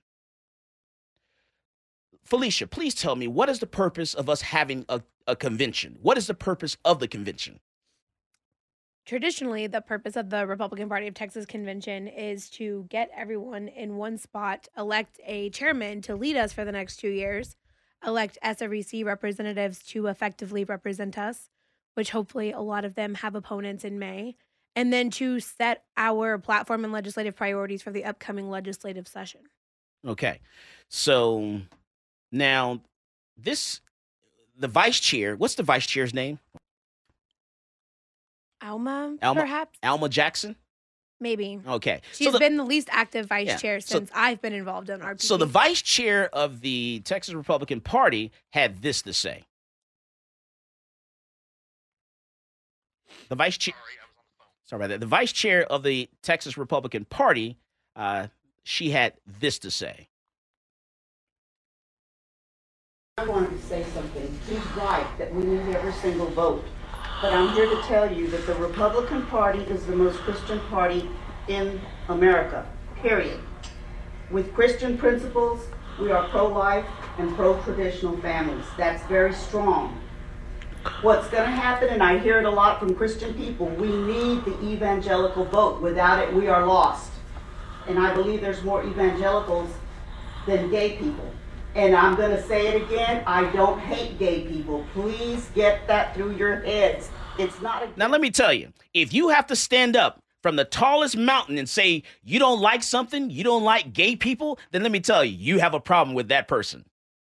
Felicia, 2.25 2.67
please 2.67 2.93
tell 2.93 3.15
me 3.15 3.27
what 3.27 3.47
is 3.47 3.59
the 3.59 3.65
purpose 3.65 4.13
of 4.13 4.29
us 4.29 4.41
having 4.41 4.85
a, 4.89 5.01
a 5.25 5.37
convention? 5.37 5.97
What 6.01 6.17
is 6.17 6.27
the 6.27 6.33
purpose 6.33 6.75
of 6.83 6.99
the 6.99 7.07
convention? 7.07 7.61
Traditionally, 9.05 9.67
the 9.67 9.81
purpose 9.81 10.15
of 10.15 10.29
the 10.29 10.45
Republican 10.45 10.87
Party 10.87 11.07
of 11.07 11.13
Texas 11.13 11.45
convention 11.45 12.07
is 12.07 12.49
to 12.51 12.85
get 12.89 13.09
everyone 13.15 13.67
in 13.67 13.97
one 13.97 14.17
spot, 14.17 14.67
elect 14.77 15.19
a 15.25 15.49
chairman 15.49 16.01
to 16.03 16.15
lead 16.15 16.37
us 16.37 16.53
for 16.53 16.63
the 16.63 16.71
next 16.71 16.97
two 16.97 17.09
years, 17.09 17.55
elect 18.05 18.37
SREC 18.43 19.03
representatives 19.03 19.79
to 19.79 20.07
effectively 20.07 20.63
represent 20.63 21.17
us, 21.17 21.49
which 21.95 22.11
hopefully 22.11 22.51
a 22.51 22.59
lot 22.59 22.85
of 22.85 22.95
them 22.95 23.15
have 23.15 23.33
opponents 23.33 23.83
in 23.83 23.97
May, 23.97 24.35
and 24.75 24.93
then 24.93 25.09
to 25.11 25.39
set 25.39 25.83
our 25.97 26.37
platform 26.37 26.83
and 26.83 26.93
legislative 26.93 27.35
priorities 27.35 27.81
for 27.81 27.91
the 27.91 28.05
upcoming 28.05 28.49
legislative 28.49 29.07
session. 29.07 29.41
Okay. 30.05 30.39
So 30.89 31.61
now 32.31 32.81
this 33.35 33.81
the 34.57 34.67
vice 34.67 34.99
chair, 34.99 35.35
what's 35.35 35.55
the 35.55 35.63
vice 35.63 35.87
chair's 35.87 36.13
name? 36.13 36.39
Alma, 38.61 39.17
Alma 39.21 39.41
perhaps? 39.41 39.77
Alma 39.83 40.09
Jackson? 40.09 40.55
Maybe. 41.19 41.59
Okay. 41.67 42.01
She's 42.13 42.27
so 42.27 42.31
the, 42.31 42.39
been 42.39 42.57
the 42.57 42.63
least 42.63 42.89
active 42.91 43.27
vice 43.27 43.47
Yeah, 43.47 43.57
chair 43.57 43.79
so- 43.79 43.97
since 43.97 44.11
I've 44.13 44.41
been 44.41 44.53
involved 44.53 44.89
in 44.89 44.99
RPT. 45.01 45.21
So 45.21 45.37
the 45.37 45.45
vice 45.45 45.81
chair 45.81 46.29
of 46.33 46.61
the 46.61 47.01
Texas 47.05 47.33
Republican 47.35 47.79
Party 47.79 48.31
had 48.51 48.81
this 48.81 49.01
to 49.03 49.13
say. 49.13 49.43
The 53.29 53.35
vice 53.35 53.57
chair. 53.57 53.75
Sorry 54.65 54.79
about 54.79 54.89
that. 54.89 54.99
The 54.99 55.05
vice 55.05 55.31
chair 55.31 55.63
of 55.63 55.83
the 55.83 56.09
Texas 56.23 56.57
Republican 56.57 57.05
Party, 57.05 57.57
uh, 57.95 58.27
she 58.63 58.89
had 58.91 59.13
this 59.39 59.59
to 59.59 59.71
say. 59.71 60.07
I 63.17 63.25
wanted 63.25 63.51
to 63.51 63.59
say 63.67 63.85
something. 63.93 64.39
He's 64.49 64.65
right 64.75 65.07
that 65.17 65.33
we 65.33 65.43
need 65.43 65.75
every 65.75 65.93
single 65.93 66.27
vote. 66.27 66.63
But 67.21 67.33
I'm 67.33 67.53
here 67.53 67.67
to 67.67 67.79
tell 67.83 68.11
you 68.11 68.27
that 68.29 68.47
the 68.47 68.55
Republican 68.55 69.27
Party 69.27 69.59
is 69.59 69.85
the 69.85 69.95
most 69.95 70.17
Christian 70.21 70.59
party 70.71 71.07
in 71.47 71.79
America, 72.09 72.65
period. 72.95 73.39
With 74.31 74.51
Christian 74.55 74.97
principles, 74.97 75.67
we 75.99 76.11
are 76.11 76.27
pro-life 76.29 76.85
and 77.19 77.35
pro-traditional 77.35 78.17
families. 78.21 78.65
That's 78.75 79.03
very 79.05 79.33
strong. 79.33 80.01
What's 81.03 81.29
going 81.29 81.43
to 81.43 81.55
happen, 81.55 81.89
and 81.89 82.01
I 82.01 82.17
hear 82.17 82.39
it 82.39 82.45
a 82.45 82.49
lot 82.49 82.79
from 82.79 82.95
Christian 82.95 83.35
people, 83.35 83.67
we 83.67 83.95
need 83.95 84.43
the 84.43 84.59
evangelical 84.63 85.45
vote. 85.45 85.79
Without 85.79 86.27
it, 86.27 86.33
we 86.33 86.47
are 86.47 86.65
lost. 86.65 87.11
And 87.87 87.99
I 87.99 88.15
believe 88.15 88.41
there's 88.41 88.63
more 88.63 88.83
evangelicals 88.83 89.69
than 90.47 90.71
gay 90.71 90.97
people. 90.97 91.31
And 91.75 91.95
I'm 91.95 92.15
going 92.15 92.31
to 92.31 92.43
say 92.43 92.67
it 92.67 92.83
again 92.83 93.23
I 93.25 93.49
don't 93.51 93.79
hate 93.79 94.19
gay 94.19 94.41
people. 94.41 94.85
Please 94.93 95.49
get 95.55 95.87
that 95.87 96.13
through 96.13 96.35
your 96.35 96.61
heads. 96.61 97.09
It's 97.39 97.61
not 97.61 97.83
a. 97.83 97.89
Now, 97.95 98.07
let 98.07 98.21
me 98.21 98.29
tell 98.29 98.53
you 98.53 98.73
if 98.93 99.13
you 99.13 99.29
have 99.29 99.47
to 99.47 99.55
stand 99.55 99.95
up 99.95 100.21
from 100.41 100.55
the 100.55 100.65
tallest 100.65 101.15
mountain 101.15 101.57
and 101.57 101.69
say 101.69 102.03
you 102.23 102.39
don't 102.39 102.59
like 102.59 102.83
something, 102.83 103.29
you 103.29 103.43
don't 103.43 103.63
like 103.63 103.93
gay 103.93 104.15
people, 104.15 104.59
then 104.71 104.83
let 104.83 104.91
me 104.91 104.99
tell 104.99 105.23
you, 105.23 105.37
you 105.37 105.59
have 105.59 105.73
a 105.73 105.79
problem 105.79 106.15
with 106.15 106.29
that 106.29 106.47
person. 106.47 106.83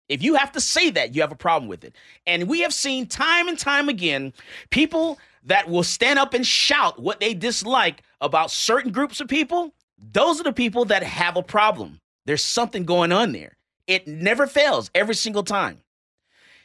If 0.09 0.23
you 0.23 0.35
have 0.35 0.53
to 0.53 0.61
say 0.61 0.91
that, 0.91 1.15
you 1.15 1.23
have 1.23 1.33
a 1.33 1.37
problem 1.37 1.69
with 1.69 1.83
it. 1.83 1.97
And 2.27 2.49
we 2.49 2.61
have 2.61 2.73
seen 2.73 3.07
time 3.07 3.49
and 3.49 3.59
time 3.59 3.89
again 3.89 4.33
people 4.71 5.19
that 5.45 5.69
will 5.69 5.83
stand 5.83 6.19
up 6.19 6.35
and 6.35 6.47
shout 6.47 7.01
what 7.01 7.21
they 7.21 7.35
dislike 7.35 8.03
about 8.21 8.51
certain 8.51 8.93
groups 8.93 9.21
of 9.21 9.29
people. 9.29 9.75
Those 10.13 10.41
are 10.41 10.45
the 10.45 10.53
people 10.53 10.85
that 10.87 11.03
have 11.03 11.37
a 11.37 11.43
problem. 11.43 12.01
There's 12.27 12.45
something 12.45 12.85
going 12.85 13.13
on 13.13 13.33
there. 13.33 13.56
It 13.87 14.07
never 14.09 14.47
fails 14.47 14.91
every 14.95 15.15
single 15.15 15.45
time. 15.45 15.83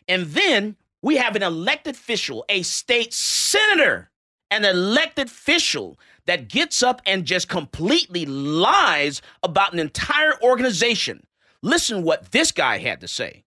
And 0.08 0.28
then 0.28 0.75
we 1.01 1.18
have 1.18 1.36
an 1.36 1.44
elected 1.44 1.96
official, 1.96 2.46
a 2.50 2.63
state 2.63 3.13
senator, 3.13 4.10
an 4.50 4.66
elected 4.66 5.28
official 5.28 5.98
that 6.25 6.48
gets 6.48 6.84
up 6.84 7.01
and 7.06 7.25
just 7.25 7.48
completely 7.48 8.25
lies 8.25 9.22
about 9.42 9.74
an 9.74 9.80
entire 9.80 10.34
organization. 10.42 11.25
Listen 11.63 12.04
what 12.04 12.32
this 12.32 12.51
guy 12.51 12.78
had 12.78 13.01
to 13.01 13.08
say. 13.08 13.44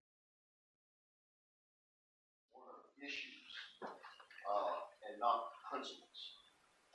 issues 2.97 3.51
uh, 3.83 5.11
and 5.11 5.19
not 5.19 5.51
principles. 5.69 6.41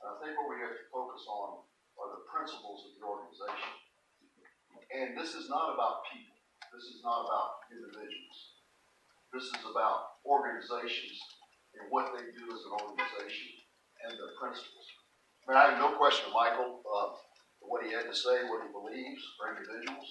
I 0.01 0.17
think 0.25 0.37
what 0.37 0.49
we 0.49 0.61
have 0.61 0.75
to 0.75 0.85
focus 0.91 1.23
on 1.29 1.63
are 1.97 2.09
the 2.17 2.23
principles 2.25 2.89
of 2.89 2.99
the 2.99 3.05
organization. 3.05 3.71
And 4.91 5.17
this 5.17 5.33
is 5.35 5.47
not 5.47 5.73
about 5.73 6.03
people. 6.11 6.30
This 6.71 6.87
is 6.87 7.03
not 7.03 7.27
about 7.27 7.67
individuals. 7.67 8.37
This 9.35 9.43
is 9.43 9.63
about 9.67 10.23
organizations 10.23 11.19
and 11.75 11.91
what 11.91 12.15
they 12.15 12.31
do 12.31 12.47
as 12.47 12.63
an 12.63 12.73
organization 12.79 13.51
and 14.07 14.15
their 14.15 14.31
principles. 14.39 14.87
I 15.43 15.51
mean, 15.51 15.57
I 15.59 15.63
have 15.71 15.83
no 15.83 15.99
question 15.99 16.31
of 16.31 16.35
Michael, 16.35 16.79
uh, 16.87 17.19
what 17.59 17.83
he 17.83 17.91
had 17.91 18.07
to 18.07 18.15
say, 18.15 18.47
what 18.47 18.63
he 18.63 18.71
believes 18.71 19.19
for 19.35 19.51
individuals. 19.51 20.07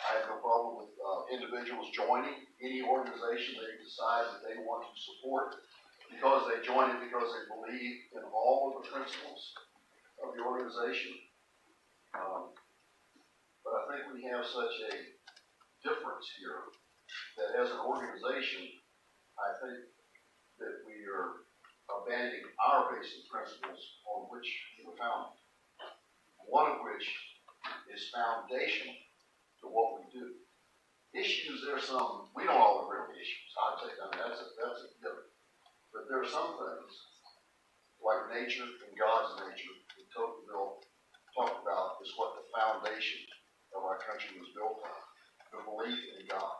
I 0.00 0.20
have 0.20 0.32
no 0.32 0.40
problem 0.40 0.80
with 0.80 0.92
uh, 0.96 1.28
individuals 1.32 1.92
joining 1.92 2.48
any 2.64 2.80
organization 2.80 3.60
they 3.60 3.76
decide 3.76 4.32
that 4.32 4.44
they 4.48 4.56
want 4.64 4.88
to 4.88 4.92
support 4.96 5.60
because 6.08 6.48
they 6.48 6.64
join 6.64 6.88
it 6.96 7.04
because 7.04 7.28
they 7.36 7.44
believe 7.52 8.16
in 8.16 8.24
all 8.32 8.72
of 8.72 8.80
the 8.80 8.84
principles 8.88 9.52
of 10.24 10.32
the 10.32 10.40
organization. 10.40 11.12
Um, 12.16 12.56
but 13.60 13.72
I 13.76 13.80
think 13.92 14.14
we 14.16 14.24
have 14.30 14.44
such 14.46 14.72
a 14.88 15.15
difference 15.86 16.26
here 16.42 16.66
that 17.38 17.54
as 17.62 17.70
an 17.70 17.78
organization, 17.78 18.66
I 19.38 19.54
think 19.62 19.86
that 20.58 20.82
we 20.82 21.06
are 21.06 21.46
abandoning 21.86 22.50
our 22.58 22.90
basic 22.90 23.22
principles 23.30 23.78
on 24.10 24.26
which 24.34 24.50
we 24.74 24.90
were 24.90 24.98
founded. 24.98 25.38
One 26.42 26.74
of 26.74 26.82
which 26.82 27.06
is 27.94 28.10
foundational 28.10 28.98
to 29.62 29.70
what 29.70 30.02
we 30.02 30.10
do. 30.10 30.42
Issues, 31.14 31.62
there's 31.64 31.86
some, 31.86 32.28
we 32.34 32.44
don't 32.44 32.58
all 32.58 32.84
agree 32.84 33.00
on 33.00 33.14
issues, 33.14 33.50
I'd 33.56 33.80
say, 33.80 33.90
I 33.94 34.04
mean, 34.10 34.20
that's 34.20 34.42
a, 34.42 34.46
that's 34.58 34.82
a 34.84 34.90
given. 35.00 35.26
But 35.94 36.10
there 36.10 36.20
are 36.20 36.28
some 36.28 36.60
things, 36.60 36.92
like 38.02 38.28
nature 38.36 38.68
and 38.68 38.92
God's 38.98 39.40
nature, 39.40 39.74
that 39.96 40.06
Tocqueville 40.12 40.84
talked 41.32 41.64
about 41.64 42.02
is 42.04 42.12
what 42.20 42.36
the 42.36 42.44
foundation 42.52 43.24
of 43.72 43.80
our 43.80 43.96
country 44.04 44.36
was 44.36 44.52
built 44.52 44.76
on, 44.84 45.05
the 45.52 45.60
belief 45.62 46.00
in 46.18 46.22
God. 46.26 46.56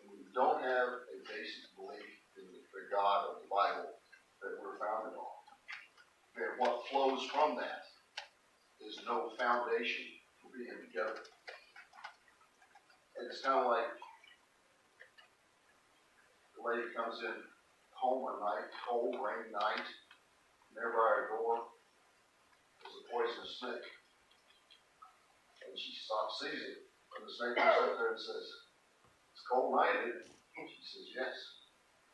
And 0.00 0.10
we 0.12 0.26
don't 0.34 0.62
have 0.62 0.90
a 1.06 1.16
basic 1.26 1.64
belief 1.74 2.12
in 2.38 2.44
the, 2.50 2.62
God 2.92 3.34
of 3.34 3.42
the 3.42 3.50
Bible 3.50 3.98
that 4.40 4.52
we're 4.62 4.78
founded 4.78 5.18
on. 5.18 5.36
And 6.38 6.54
what 6.62 6.86
flows 6.86 7.26
from 7.34 7.58
that 7.58 7.82
is 8.78 9.02
no 9.04 9.34
foundation 9.34 10.06
for 10.38 10.54
being 10.54 10.78
together. 10.86 11.18
And 13.18 13.26
it's 13.26 13.42
kind 13.42 13.58
of 13.58 13.66
like 13.66 13.90
the 16.54 16.62
lady 16.62 16.94
comes 16.94 17.18
in 17.26 17.36
home 17.90 18.22
one 18.22 18.38
night, 18.38 18.70
cold, 18.86 19.16
rain 19.18 19.50
night, 19.50 19.86
near 20.76 20.92
by 20.92 21.00
our 21.00 21.24
door 21.32 21.72
was 22.84 22.92
a 22.92 23.04
poisonous 23.08 23.56
snake. 23.58 23.95
And 25.76 25.84
she 25.84 25.92
stops, 25.92 26.40
it, 26.48 26.88
and 26.88 27.20
the 27.20 27.28
snake 27.28 27.60
comes 27.60 27.84
up 27.84 28.00
there 28.00 28.16
and 28.16 28.16
says, 28.16 28.48
It's 29.28 29.44
cold 29.44 29.76
night, 29.76 30.08
isn't? 30.08 30.32
She 30.72 30.80
says, 30.80 31.12
Yes. 31.12 31.36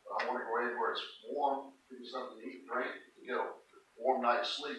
But 0.03 0.19
I 0.19 0.27
want 0.27 0.43
to 0.43 0.51
go 0.51 0.59
in 0.67 0.75
where 0.75 0.91
it's 0.91 1.23
warm, 1.23 1.71
give 1.87 2.03
me 2.03 2.07
something 2.11 2.35
to 2.35 2.43
eat, 2.43 2.67
drink, 2.67 2.91
to 2.91 3.19
get 3.23 3.39
a 3.39 3.55
warm 3.95 4.19
night's 4.19 4.59
sleep. 4.59 4.75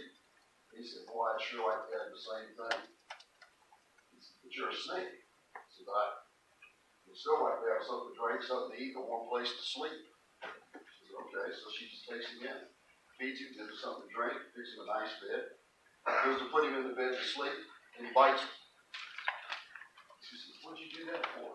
And 0.68 0.76
He 0.76 0.84
said, 0.84 1.08
Boy, 1.08 1.32
I'd 1.32 1.40
sure 1.40 1.64
like 1.64 1.88
to 1.88 1.96
have 1.96 2.12
the 2.12 2.20
same 2.28 2.48
thing. 2.60 2.80
He 4.12 4.20
said, 4.20 4.36
But 4.44 4.52
you're 4.52 4.68
a 4.68 4.76
snake. 4.76 5.16
He 5.16 5.70
said, 5.80 5.88
I 5.88 6.04
would 7.08 7.16
still 7.16 7.40
like 7.40 7.64
to 7.64 7.72
have 7.72 7.88
something 7.88 8.12
to 8.12 8.20
drink, 8.20 8.44
something 8.44 8.68
to 8.68 8.76
eat, 8.76 8.92
a 8.92 9.00
warm 9.00 9.32
place 9.32 9.48
to 9.48 9.64
sleep. 9.64 10.12
She 10.76 11.08
said, 11.08 11.16
Okay, 11.24 11.48
so 11.56 11.72
she 11.72 11.88
just 11.88 12.04
takes 12.04 12.36
him 12.36 12.52
in, 12.52 12.68
feeds 13.16 13.40
him, 13.40 13.56
gives 13.56 13.72
him 13.72 13.80
something 13.80 14.04
to 14.04 14.12
drink, 14.12 14.36
gives 14.52 14.76
him 14.76 14.84
a 14.84 14.92
nice 14.92 15.16
bed, 15.24 15.56
goes 16.28 16.36
to 16.44 16.52
put 16.52 16.68
him 16.68 16.76
in 16.76 16.92
the 16.92 16.92
bed 16.92 17.16
to 17.16 17.24
sleep, 17.32 17.56
and 17.96 18.04
he 18.04 18.12
bites 18.12 18.44
him. 18.44 18.52
What'd 20.64 20.80
you 20.80 20.88
do 20.96 21.04
that 21.12 21.20
for? 21.36 21.52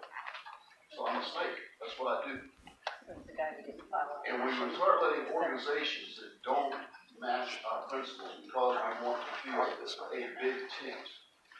So 0.94 1.10
I'm 1.10 1.18
a 1.18 1.26
snake. 1.26 1.58
That's 1.82 1.98
what 1.98 2.22
I 2.22 2.30
do. 2.30 2.38
And 3.10 4.46
we 4.46 4.54
start 4.54 5.02
letting 5.02 5.34
organizations 5.34 6.14
that 6.22 6.38
don't 6.46 6.78
match 7.18 7.58
our 7.66 7.90
principles 7.90 8.38
because 8.46 8.78
we 8.78 9.02
want 9.02 9.18
to 9.26 9.34
feel 9.42 9.66
a 9.66 10.24
big 10.38 10.58
tent, 10.78 11.10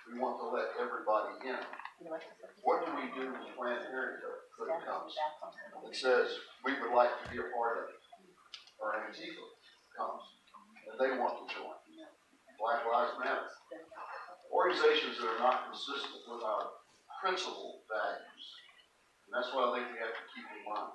we 0.06 0.22
want 0.22 0.38
to 0.38 0.46
let 0.54 0.78
everybody 0.78 1.42
in. 1.50 1.58
What 2.62 2.86
do 2.86 2.94
we 2.94 3.10
do 3.18 3.34
when 3.34 3.50
Planned 3.58 3.82
Parenthood 3.90 4.46
comes 4.86 5.18
and 5.18 5.90
says 5.90 6.30
we 6.62 6.78
would 6.78 6.94
like 6.94 7.12
to 7.18 7.26
be 7.34 7.42
a 7.42 7.50
part 7.50 7.82
of 7.82 7.98
it? 7.98 8.00
Or 8.78 8.94
Antifa 8.94 9.46
comes 9.98 10.22
and 10.86 11.02
they 11.02 11.18
want 11.18 11.42
to 11.42 11.46
join. 11.50 11.82
Black 12.62 12.86
Lives 12.86 13.18
Matter. 13.18 13.50
Organizations 14.54 15.18
that 15.18 15.34
are 15.34 15.42
not 15.42 15.66
consistent 15.74 16.30
with 16.30 16.46
our 16.46 16.79
principle 17.22 17.82
values. 17.90 18.46
And 19.26 19.34
that's 19.44 19.54
what 19.54 19.70
I 19.70 19.78
think 19.80 19.92
we 19.94 20.00
have 20.00 20.10
to 20.10 20.24
keep 20.36 20.46
in 20.66 20.74
mind. 20.74 20.92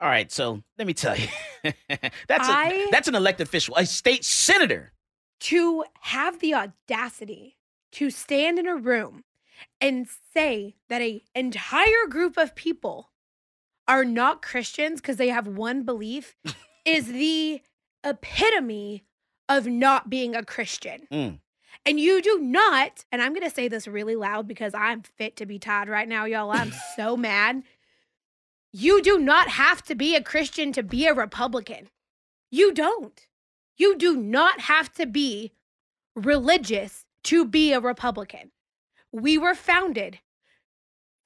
All 0.00 0.08
right, 0.08 0.32
so 0.32 0.62
let 0.78 0.86
me 0.86 0.94
tell 0.94 1.16
you, 1.16 1.28
that's 1.62 2.48
a, 2.48 2.52
I- 2.52 2.88
that's 2.90 3.06
an 3.08 3.14
elected 3.14 3.46
official, 3.46 3.76
a 3.76 3.86
state 3.86 4.24
senator. 4.24 4.92
to 5.40 5.84
have 6.00 6.40
the 6.40 6.54
audacity 6.54 7.56
to 7.92 8.10
stand 8.10 8.58
in 8.58 8.66
a 8.66 8.74
room 8.76 9.22
and 9.80 10.08
say 10.34 10.74
that 10.88 11.00
a 11.02 11.22
entire 11.36 12.06
group 12.08 12.36
of 12.36 12.54
people 12.56 13.10
are 13.86 14.04
not 14.04 14.42
Christians 14.42 15.00
because 15.00 15.18
they 15.18 15.28
have 15.28 15.46
one 15.46 15.82
belief 15.84 16.34
is 16.84 17.06
the 17.12 17.60
epitome 18.02 19.04
of 19.48 19.66
not 19.66 20.10
being 20.10 20.34
a 20.34 20.44
Christian. 20.44 21.06
Mm. 21.12 21.38
And 21.84 21.98
you 21.98 22.22
do 22.22 22.38
not, 22.38 23.04
and 23.10 23.20
I'm 23.20 23.32
going 23.32 23.48
to 23.48 23.54
say 23.54 23.68
this 23.68 23.88
really 23.88 24.16
loud 24.16 24.46
because 24.46 24.74
I'm 24.74 25.02
fit 25.02 25.36
to 25.36 25.46
be 25.46 25.58
tied 25.58 25.88
right 25.88 26.08
now, 26.08 26.24
y'all. 26.24 26.50
I'm 26.50 26.72
so 26.96 27.16
mad. 27.16 27.62
You 28.72 29.02
do 29.02 29.18
not 29.18 29.48
have 29.48 29.82
to 29.84 29.94
be 29.94 30.14
a 30.14 30.22
Christian 30.22 30.72
to 30.72 30.82
be 30.82 31.06
a 31.06 31.14
Republican. 31.14 31.88
You 32.50 32.72
don't. 32.72 33.26
You 33.76 33.96
do 33.96 34.16
not 34.16 34.60
have 34.60 34.92
to 34.94 35.06
be 35.06 35.52
religious 36.14 37.04
to 37.24 37.44
be 37.44 37.72
a 37.72 37.80
Republican. 37.80 38.50
We 39.10 39.38
were 39.38 39.54
founded 39.54 40.20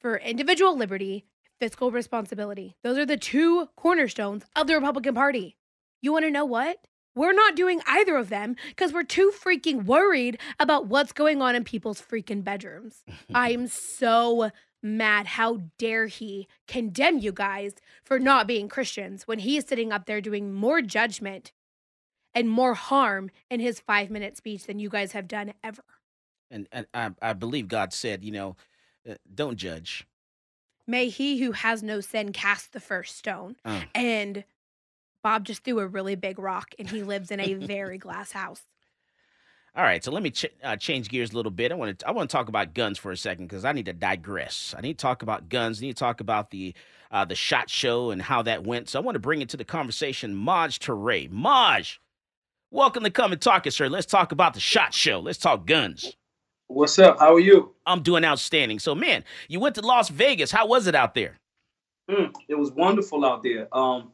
for 0.00 0.16
individual 0.16 0.76
liberty, 0.76 1.24
fiscal 1.58 1.90
responsibility. 1.90 2.76
Those 2.82 2.98
are 2.98 3.06
the 3.06 3.16
two 3.16 3.68
cornerstones 3.76 4.44
of 4.54 4.66
the 4.66 4.74
Republican 4.74 5.14
Party. 5.14 5.56
You 6.00 6.12
want 6.12 6.24
to 6.24 6.30
know 6.30 6.44
what? 6.44 6.78
We're 7.16 7.32
not 7.32 7.56
doing 7.56 7.80
either 7.86 8.16
of 8.16 8.28
them 8.28 8.54
because 8.68 8.92
we're 8.92 9.02
too 9.02 9.32
freaking 9.34 9.86
worried 9.86 10.38
about 10.60 10.86
what's 10.86 11.12
going 11.12 11.42
on 11.42 11.56
in 11.56 11.64
people's 11.64 12.00
freaking 12.00 12.44
bedrooms. 12.44 13.02
I'm 13.34 13.66
so 13.66 14.50
mad. 14.82 15.26
How 15.26 15.62
dare 15.78 16.06
he 16.06 16.46
condemn 16.68 17.18
you 17.18 17.32
guys 17.32 17.74
for 18.04 18.18
not 18.18 18.46
being 18.46 18.68
Christians 18.68 19.26
when 19.26 19.40
he 19.40 19.56
is 19.56 19.64
sitting 19.64 19.90
up 19.90 20.04
there 20.04 20.20
doing 20.20 20.52
more 20.52 20.82
judgment 20.82 21.52
and 22.34 22.50
more 22.50 22.74
harm 22.74 23.30
in 23.50 23.60
his 23.60 23.80
five 23.80 24.10
minute 24.10 24.36
speech 24.36 24.64
than 24.64 24.78
you 24.78 24.90
guys 24.90 25.12
have 25.12 25.26
done 25.26 25.54
ever. 25.64 25.82
And, 26.50 26.68
and 26.70 26.86
I, 26.92 27.10
I 27.22 27.32
believe 27.32 27.66
God 27.66 27.94
said, 27.94 28.22
you 28.24 28.30
know, 28.30 28.56
uh, 29.08 29.14
don't 29.34 29.56
judge. 29.56 30.06
May 30.86 31.08
he 31.08 31.38
who 31.38 31.52
has 31.52 31.82
no 31.82 32.00
sin 32.00 32.32
cast 32.32 32.72
the 32.72 32.80
first 32.80 33.16
stone. 33.16 33.56
Oh. 33.64 33.82
And 33.94 34.44
Bob 35.26 35.42
just 35.42 35.64
threw 35.64 35.80
a 35.80 35.86
really 35.88 36.14
big 36.14 36.38
rock 36.38 36.72
and 36.78 36.88
he 36.88 37.02
lives 37.02 37.32
in 37.32 37.40
a 37.40 37.54
very 37.54 37.98
glass 38.06 38.30
house. 38.30 38.62
All 39.74 39.82
right, 39.82 40.04
so 40.04 40.12
let 40.12 40.22
me 40.22 40.30
ch- 40.30 40.46
uh, 40.62 40.76
change 40.76 41.08
gears 41.08 41.32
a 41.32 41.34
little 41.34 41.50
bit. 41.50 41.72
I 41.72 41.74
want 41.74 41.98
to 41.98 42.06
I 42.06 42.12
want 42.12 42.30
to 42.30 42.32
talk 42.32 42.48
about 42.48 42.74
guns 42.74 42.96
for 42.96 43.10
a 43.10 43.16
second 43.16 43.48
because 43.48 43.64
I 43.64 43.72
need 43.72 43.86
to 43.86 43.92
digress. 43.92 44.72
I 44.78 44.82
need 44.82 44.98
to 44.98 45.02
talk 45.02 45.22
about 45.22 45.48
guns. 45.48 45.80
I 45.80 45.86
need 45.86 45.96
to 45.96 45.98
talk 45.98 46.20
about 46.20 46.52
the 46.52 46.74
uh, 47.10 47.24
the 47.24 47.34
shot 47.34 47.68
show 47.68 48.12
and 48.12 48.22
how 48.22 48.42
that 48.42 48.62
went. 48.62 48.88
So 48.88 49.00
I 49.00 49.02
want 49.02 49.16
to 49.16 49.18
bring 49.18 49.42
into 49.42 49.56
the 49.56 49.64
conversation 49.64 50.32
Maj 50.32 50.78
Toure. 50.78 51.28
Maj, 51.28 52.00
welcome 52.70 53.02
to 53.02 53.10
come 53.10 53.32
and 53.32 53.42
talk 53.42 53.66
it, 53.66 53.72
sir. 53.72 53.88
Let's 53.88 54.06
talk 54.06 54.30
about 54.30 54.54
the 54.54 54.60
shot 54.60 54.94
show. 54.94 55.18
Let's 55.18 55.38
talk 55.38 55.66
guns. 55.66 56.14
What's 56.68 57.00
up? 57.00 57.18
How 57.18 57.34
are 57.34 57.40
you? 57.40 57.74
I'm 57.84 58.02
doing 58.02 58.24
outstanding. 58.24 58.78
So, 58.78 58.94
man, 58.94 59.24
you 59.48 59.58
went 59.58 59.74
to 59.74 59.80
Las 59.80 60.08
Vegas. 60.08 60.52
How 60.52 60.68
was 60.68 60.86
it 60.86 60.94
out 60.94 61.14
there? 61.14 61.40
Mm, 62.08 62.32
it 62.48 62.54
was 62.54 62.70
wonderful 62.70 63.24
out 63.24 63.42
there. 63.42 63.66
Um, 63.76 64.12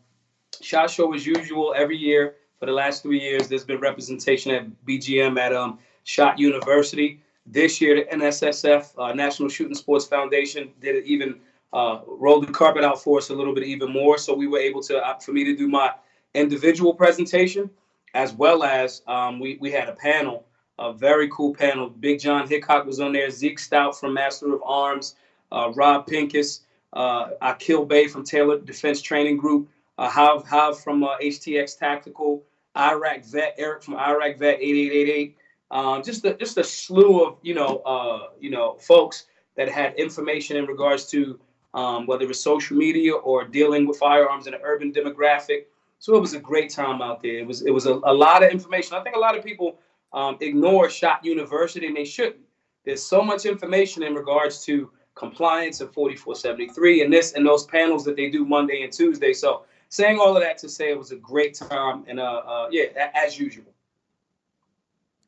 Shot 0.61 0.91
Show 0.91 1.13
as 1.15 1.27
usual 1.27 1.75
every 1.77 1.97
year 1.97 2.35
for 2.59 2.67
the 2.67 2.73
last 2.73 3.03
three 3.03 3.21
years. 3.21 3.49
There's 3.49 3.65
been 3.65 3.81
representation 3.81 4.53
at 4.53 4.67
BGM 4.87 5.39
at 5.39 5.55
um, 5.55 5.79
Shot 6.05 6.39
University. 6.39 7.21
This 7.47 7.81
year, 7.81 7.97
the 7.97 8.17
NSSF, 8.17 8.93
uh, 8.99 9.13
National 9.15 9.49
Shooting 9.49 9.75
Sports 9.75 10.07
Foundation, 10.07 10.71
did 10.81 10.95
it 10.95 11.05
even 11.07 11.41
uh, 11.73 12.01
rolled 12.07 12.47
the 12.47 12.53
carpet 12.53 12.85
out 12.85 13.03
for 13.03 13.19
us 13.19 13.31
a 13.31 13.35
little 13.35 13.55
bit 13.55 13.65
even 13.65 13.93
more. 13.93 14.19
So 14.19 14.35
we 14.35 14.47
were 14.47 14.59
able 14.59 14.83
to, 14.83 14.99
uh, 14.99 15.19
for 15.19 15.33
me 15.33 15.43
to 15.45 15.57
do 15.57 15.69
my 15.69 15.91
individual 16.35 16.95
presentation, 16.95 17.69
as 18.15 18.33
well 18.33 18.63
as 18.63 19.03
um, 19.07 19.41
we 19.41 19.57
we 19.61 19.71
had 19.71 19.89
a 19.89 19.95
panel, 19.95 20.45
a 20.79 20.93
very 20.93 21.29
cool 21.31 21.55
panel. 21.55 21.89
Big 21.89 22.21
John 22.21 22.47
Hickok 22.47 22.87
was 22.87 23.01
on 23.01 23.13
there. 23.13 23.31
Zeke 23.31 23.59
Stout 23.59 23.99
from 23.99 24.15
Master 24.15 24.55
of 24.55 24.63
Arms, 24.65 25.17
uh, 25.51 25.73
Rob 25.75 26.07
Pincus, 26.07 26.61
uh, 26.93 27.31
Akil 27.41 27.85
Bay 27.85 28.07
from 28.07 28.25
Taylor 28.25 28.59
Defense 28.59 29.01
Training 29.01 29.39
Group, 29.39 29.69
uh, 29.99 30.09
Hav 30.09 30.47
Hav 30.47 30.81
from 30.81 31.05
uh, 31.05 31.19
HTX 31.19 31.79
Tactical, 31.79 32.43
Iraq 32.77 33.25
Vet 33.25 33.55
Eric 33.59 33.83
from 33.83 33.95
Iraq 33.95 34.39
Vet 34.39 34.61
8888. 34.61 35.37
Um, 35.71 36.03
just 36.03 36.25
a, 36.25 36.35
just 36.35 36.59
a 36.59 36.65
slew 36.65 37.25
of 37.25 37.39
you 37.43 37.55
know 37.55 37.79
uh, 37.79 38.29
you 38.41 38.51
know 38.51 38.77
folks 38.81 39.27
that 39.57 39.69
had 39.69 39.95
information 39.95 40.57
in 40.57 40.67
regards 40.67 41.07
to 41.07 41.39
um, 41.75 42.07
whether 42.07 42.29
it's 42.29 42.41
social 42.41 42.77
media 42.77 43.15
or 43.15 43.45
dealing 43.47 43.87
with 43.87 43.99
firearms 43.99 44.47
in 44.47 44.55
an 44.55 44.61
urban 44.63 44.93
demographic. 44.93 45.65
So 45.99 46.17
it 46.17 46.21
was 46.21 46.35
a 46.35 46.41
great 46.41 46.71
time 46.71 47.01
out 47.01 47.23
there. 47.23 47.39
It 47.39 47.47
was 47.47 47.63
it 47.63 47.71
was 47.71 47.87
a, 47.87 47.95
a 48.05 48.13
lot 48.13 48.43
of 48.43 48.51
information. 48.51 48.97
I 48.97 49.03
think 49.03 49.17
a 49.17 49.21
lot 49.21 49.37
of 49.37 49.45
people 49.45 49.79
um, 50.13 50.37
ignore 50.41 50.91
Shot 50.91 51.25
University, 51.25 51.87
and 51.87 51.97
they 51.97 52.05
shouldn't. 52.05 52.43
There's 52.85 53.03
so 53.03 53.23
much 53.23 53.47
information 53.47 54.03
in 54.03 54.15
regards 54.15 54.65
to 54.65 54.91
compliance 55.15 55.81
of 55.81 55.93
4473 55.93 57.03
and 57.03 57.13
this 57.13 57.33
and 57.35 57.47
those 57.47 57.65
panels 57.65 58.05
that 58.05 58.17
they 58.17 58.31
do 58.31 58.45
Monday 58.45 58.83
and 58.83 58.93
Tuesday. 58.93 59.33
So 59.33 59.65
saying 59.93 60.19
all 60.19 60.35
of 60.35 60.43
that 60.43 60.57
to 60.57 60.71
say 60.71 60.91
it 60.91 60.99
was 60.99 61.13
a 61.13 61.17
great 61.17 61.55
time 61.55 62.03
and 62.09 62.19
uh, 62.19 62.43
uh 62.47 62.69
yeah, 62.71 62.85
as 63.15 63.39
usual. 63.39 63.67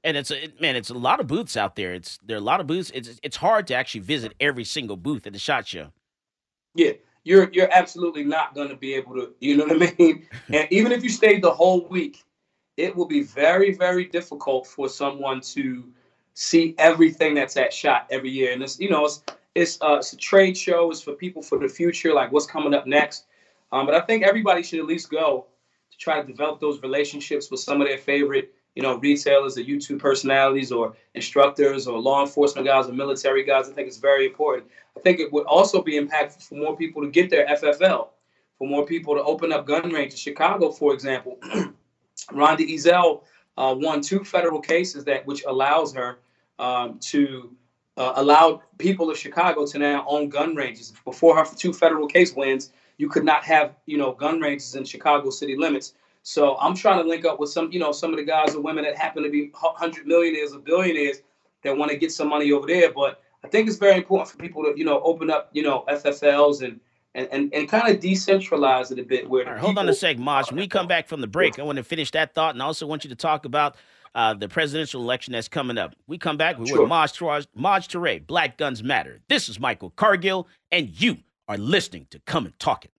And 0.02 0.16
it's 0.16 0.30
a, 0.30 0.44
it- 0.44 0.60
man, 0.60 0.74
it's 0.74 0.88
a 0.90 0.94
lot 0.94 1.20
of 1.20 1.26
booths 1.26 1.56
out 1.56 1.76
there. 1.76 1.92
It's 1.92 2.18
there 2.24 2.36
are 2.36 2.40
a 2.40 2.44
lot 2.52 2.60
of 2.60 2.66
booths. 2.66 2.90
It's 2.94 3.20
it's 3.22 3.36
hard 3.36 3.66
to 3.68 3.74
actually 3.74 4.00
visit 4.00 4.32
every 4.40 4.64
single 4.64 4.96
booth 4.96 5.26
at 5.26 5.34
the 5.34 5.38
shot 5.38 5.66
show. 5.66 5.92
Yeah, 6.74 6.92
you're 7.24 7.50
you're 7.52 7.68
absolutely 7.72 8.24
not 8.24 8.54
going 8.54 8.70
to 8.70 8.76
be 8.76 8.94
able 8.94 9.14
to. 9.16 9.34
You 9.38 9.58
know 9.58 9.66
what 9.66 9.82
I 9.82 9.94
mean? 9.98 10.26
and 10.48 10.66
even 10.70 10.92
if 10.92 11.04
you 11.04 11.10
stayed 11.10 11.42
the 11.42 11.52
whole 11.52 11.86
week, 11.88 12.24
it 12.78 12.96
will 12.96 13.06
be 13.06 13.22
very 13.22 13.74
very 13.74 14.06
difficult 14.06 14.66
for 14.66 14.88
someone 14.88 15.42
to 15.42 15.84
see 16.32 16.74
everything 16.78 17.34
that's 17.34 17.58
at 17.58 17.72
shot 17.72 18.06
every 18.10 18.30
year. 18.30 18.52
And 18.54 18.62
it's 18.62 18.80
you 18.80 18.88
know 18.88 19.04
it's 19.04 19.22
it's 19.54 19.78
uh, 19.82 19.96
it's 19.96 20.14
a 20.14 20.16
trade 20.16 20.56
show. 20.56 20.90
It's 20.90 21.02
for 21.02 21.12
people 21.12 21.42
for 21.42 21.58
the 21.58 21.68
future, 21.68 22.14
like 22.14 22.32
what's 22.32 22.46
coming 22.46 22.72
up 22.72 22.86
next. 22.86 23.26
Um, 23.72 23.86
but 23.86 23.94
I 23.94 24.00
think 24.00 24.22
everybody 24.24 24.62
should 24.62 24.78
at 24.78 24.86
least 24.86 25.10
go 25.10 25.46
to 25.90 25.98
try 25.98 26.20
to 26.20 26.26
develop 26.26 26.60
those 26.60 26.82
relationships 26.82 27.50
with 27.50 27.60
some 27.60 27.80
of 27.80 27.88
their 27.88 27.98
favorite 27.98 28.54
you 28.74 28.82
know 28.82 28.96
retailers 28.98 29.56
or 29.56 29.62
YouTube 29.62 29.98
personalities 29.98 30.72
or 30.72 30.96
instructors 31.14 31.86
or 31.86 31.98
law 31.98 32.22
enforcement 32.22 32.66
guys 32.66 32.88
or 32.88 32.92
military 32.92 33.44
guys. 33.44 33.68
I 33.68 33.72
think 33.72 33.88
it's 33.88 33.98
very 33.98 34.26
important. 34.26 34.70
I 34.96 35.00
think 35.00 35.20
it 35.20 35.32
would 35.32 35.46
also 35.46 35.82
be 35.82 35.98
impactful 35.98 36.42
for 36.42 36.56
more 36.56 36.76
people 36.76 37.02
to 37.02 37.08
get 37.08 37.30
their 37.30 37.46
FFL, 37.46 38.08
for 38.58 38.68
more 38.68 38.84
people 38.84 39.14
to 39.14 39.22
open 39.22 39.52
up 39.52 39.66
gun 39.66 39.90
ranges. 39.90 40.18
Chicago, 40.18 40.70
for 40.70 40.92
example, 40.92 41.38
Rhonda 42.30 42.68
Ezell 42.68 43.22
uh, 43.56 43.74
won 43.76 44.00
two 44.00 44.24
federal 44.24 44.60
cases 44.60 45.04
that 45.04 45.26
which 45.26 45.44
allows 45.46 45.94
her 45.94 46.18
um, 46.58 46.98
to 47.00 47.54
uh, 47.96 48.14
allow 48.16 48.62
people 48.78 49.10
of 49.10 49.16
Chicago 49.16 49.66
to 49.66 49.78
now 49.78 50.04
own 50.08 50.28
gun 50.28 50.54
ranges. 50.54 50.92
Before 51.04 51.36
her 51.36 51.44
two 51.56 51.72
federal 51.72 52.08
case 52.08 52.34
wins, 52.34 52.72
you 52.98 53.08
could 53.08 53.24
not 53.24 53.44
have 53.44 53.74
you 53.86 53.98
know 53.98 54.12
gun 54.12 54.40
ranges 54.40 54.74
in 54.74 54.84
Chicago 54.84 55.30
city 55.30 55.56
limits. 55.56 55.94
So 56.26 56.56
I'm 56.56 56.74
trying 56.74 57.02
to 57.02 57.08
link 57.08 57.26
up 57.26 57.38
with 57.38 57.50
some, 57.50 57.70
you 57.70 57.78
know, 57.78 57.92
some 57.92 58.10
of 58.10 58.16
the 58.16 58.24
guys 58.24 58.54
and 58.54 58.64
women 58.64 58.84
that 58.84 58.96
happen 58.96 59.22
to 59.24 59.28
be 59.28 59.50
hundred 59.54 60.06
millionaires 60.06 60.54
or 60.54 60.58
billionaires 60.58 61.18
that 61.62 61.76
want 61.76 61.90
to 61.90 61.98
get 61.98 62.12
some 62.12 62.28
money 62.28 62.50
over 62.50 62.66
there. 62.66 62.90
But 62.90 63.20
I 63.44 63.48
think 63.48 63.68
it's 63.68 63.76
very 63.76 63.98
important 63.98 64.30
for 64.30 64.38
people 64.38 64.62
to, 64.62 64.72
you 64.74 64.86
know, 64.86 65.02
open 65.02 65.30
up, 65.30 65.50
you 65.52 65.62
know, 65.62 65.84
FFLs 65.86 66.62
and 66.62 66.80
and 67.14 67.28
and, 67.30 67.52
and 67.52 67.68
kind 67.68 67.94
of 67.94 68.00
decentralize 68.00 68.90
it 68.90 68.98
a 68.98 69.02
bit. 69.02 69.28
Where 69.28 69.44
right, 69.44 69.58
hold 69.58 69.76
on 69.76 69.86
a 69.86 69.94
sec, 69.94 70.18
Maj. 70.18 70.50
When 70.50 70.60
we 70.60 70.66
come 70.66 70.88
back 70.88 71.08
from 71.08 71.20
the 71.20 71.26
break, 71.26 71.58
I 71.58 71.62
want 71.62 71.76
to 71.76 71.84
finish 71.84 72.10
that 72.12 72.34
thought, 72.34 72.54
and 72.54 72.62
I 72.62 72.64
also 72.64 72.86
want 72.86 73.04
you 73.04 73.10
to 73.10 73.16
talk 73.16 73.44
about 73.44 73.76
uh, 74.14 74.32
the 74.32 74.48
presidential 74.48 75.02
election 75.02 75.32
that's 75.32 75.48
coming 75.48 75.76
up. 75.76 75.94
We 76.06 76.16
come 76.16 76.38
back. 76.38 76.58
We're 76.58 76.66
sure. 76.66 76.80
with 76.80 76.88
Maj, 76.88 77.20
Maj 77.54 78.26
Black 78.26 78.56
Guns 78.56 78.82
Matter. 78.82 79.20
This 79.28 79.50
is 79.50 79.60
Michael 79.60 79.90
Cargill, 79.90 80.48
and 80.72 80.88
you 80.88 81.18
are 81.46 81.58
listening 81.58 82.06
to 82.10 82.18
Come 82.20 82.46
and 82.46 82.58
Talk 82.58 82.86
It. 82.86 82.90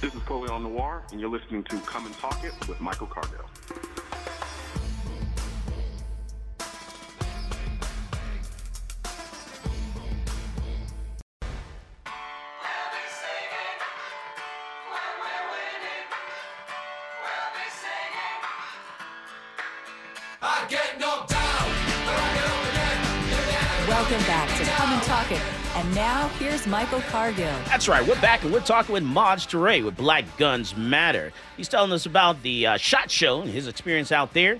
This 0.00 0.14
is 0.14 0.20
Colion 0.22 0.62
Noir, 0.62 1.02
and 1.12 1.20
you're 1.20 1.30
listening 1.30 1.62
to 1.64 1.78
Come 1.80 2.06
and 2.06 2.14
Talk 2.16 2.42
It 2.42 2.54
with 2.68 2.80
Michael 2.80 3.06
Cargill. 3.06 3.44
Come 25.04 25.38
and 25.74 25.94
now 25.96 26.28
here's 26.38 26.64
Michael 26.64 27.00
Cargill. 27.00 27.52
That's 27.66 27.88
right. 27.88 28.06
We're 28.06 28.20
back 28.20 28.44
and 28.44 28.52
we're 28.52 28.60
talking 28.60 28.92
with 28.92 29.02
Maj 29.02 29.48
Toure 29.48 29.84
with 29.84 29.96
Black 29.96 30.24
Guns 30.36 30.76
Matter. 30.76 31.32
He's 31.56 31.68
telling 31.68 31.90
us 31.90 32.06
about 32.06 32.40
the 32.42 32.68
uh, 32.68 32.76
SHOT 32.76 33.10
Show 33.10 33.40
and 33.40 33.50
his 33.50 33.66
experience 33.66 34.12
out 34.12 34.32
there. 34.32 34.58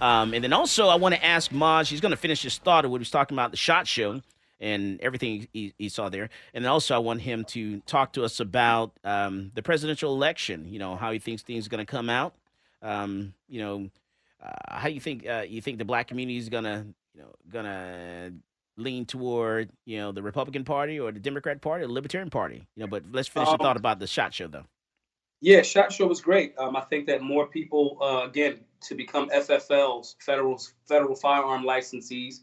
Um, 0.00 0.34
and 0.34 0.42
then 0.42 0.52
also, 0.52 0.88
I 0.88 0.96
want 0.96 1.14
to 1.14 1.24
ask 1.24 1.52
Maj, 1.52 1.88
he's 1.88 2.00
going 2.00 2.10
to 2.10 2.16
finish 2.16 2.42
his 2.42 2.58
thought 2.58 2.84
of 2.84 2.90
what 2.90 2.98
he 2.98 3.02
was 3.02 3.10
talking 3.10 3.36
about 3.36 3.52
the 3.52 3.56
SHOT 3.56 3.86
Show 3.86 4.20
and 4.58 5.00
everything 5.00 5.46
he, 5.52 5.72
he, 5.78 5.88
saw 5.88 6.08
there. 6.08 6.28
And 6.54 6.64
then 6.64 6.72
also, 6.72 6.96
I 6.96 6.98
want 6.98 7.20
him 7.20 7.44
to 7.46 7.78
talk 7.80 8.14
to 8.14 8.24
us 8.24 8.40
about 8.40 8.90
um, 9.04 9.52
the 9.54 9.62
presidential 9.62 10.12
election, 10.12 10.66
you 10.72 10.80
know, 10.80 10.96
how 10.96 11.12
he 11.12 11.20
thinks 11.20 11.42
things 11.42 11.66
are 11.66 11.70
going 11.70 11.86
to 11.86 11.90
come 11.90 12.10
out. 12.10 12.34
Um, 12.82 13.32
you 13.48 13.60
know, 13.60 13.90
uh, 14.42 14.76
how 14.76 14.88
you 14.88 15.00
think 15.00 15.24
uh, 15.26 15.44
you 15.48 15.62
think 15.62 15.78
the 15.78 15.84
black 15.84 16.08
community 16.08 16.36
is 16.36 16.48
gonna 16.48 16.84
you 17.14 17.22
know 17.22 17.28
gonna 17.50 18.32
lean 18.76 19.06
toward 19.06 19.70
you 19.84 19.98
know 19.98 20.12
the 20.12 20.22
Republican 20.22 20.64
Party 20.64 20.98
or 20.98 21.12
the 21.12 21.20
Democrat 21.20 21.60
Party 21.60 21.84
or 21.84 21.86
the 21.86 21.92
Libertarian 21.92 22.30
Party. 22.30 22.66
You 22.76 22.82
know, 22.82 22.86
but 22.86 23.04
let's 23.10 23.28
finish 23.28 23.48
um, 23.48 23.56
the 23.58 23.64
thought 23.64 23.76
about 23.76 23.98
the 23.98 24.06
shot 24.06 24.34
show 24.34 24.48
though. 24.48 24.64
Yeah, 25.40 25.62
shot 25.62 25.92
show 25.92 26.06
was 26.06 26.20
great. 26.20 26.54
Um, 26.58 26.76
I 26.76 26.80
think 26.82 27.06
that 27.06 27.22
more 27.22 27.46
people 27.46 27.98
uh, 28.00 28.26
again 28.26 28.60
to 28.82 28.94
become 28.94 29.28
FFLs, 29.30 30.14
federal 30.20 30.60
federal 30.86 31.14
firearm 31.14 31.64
licensees. 31.64 32.40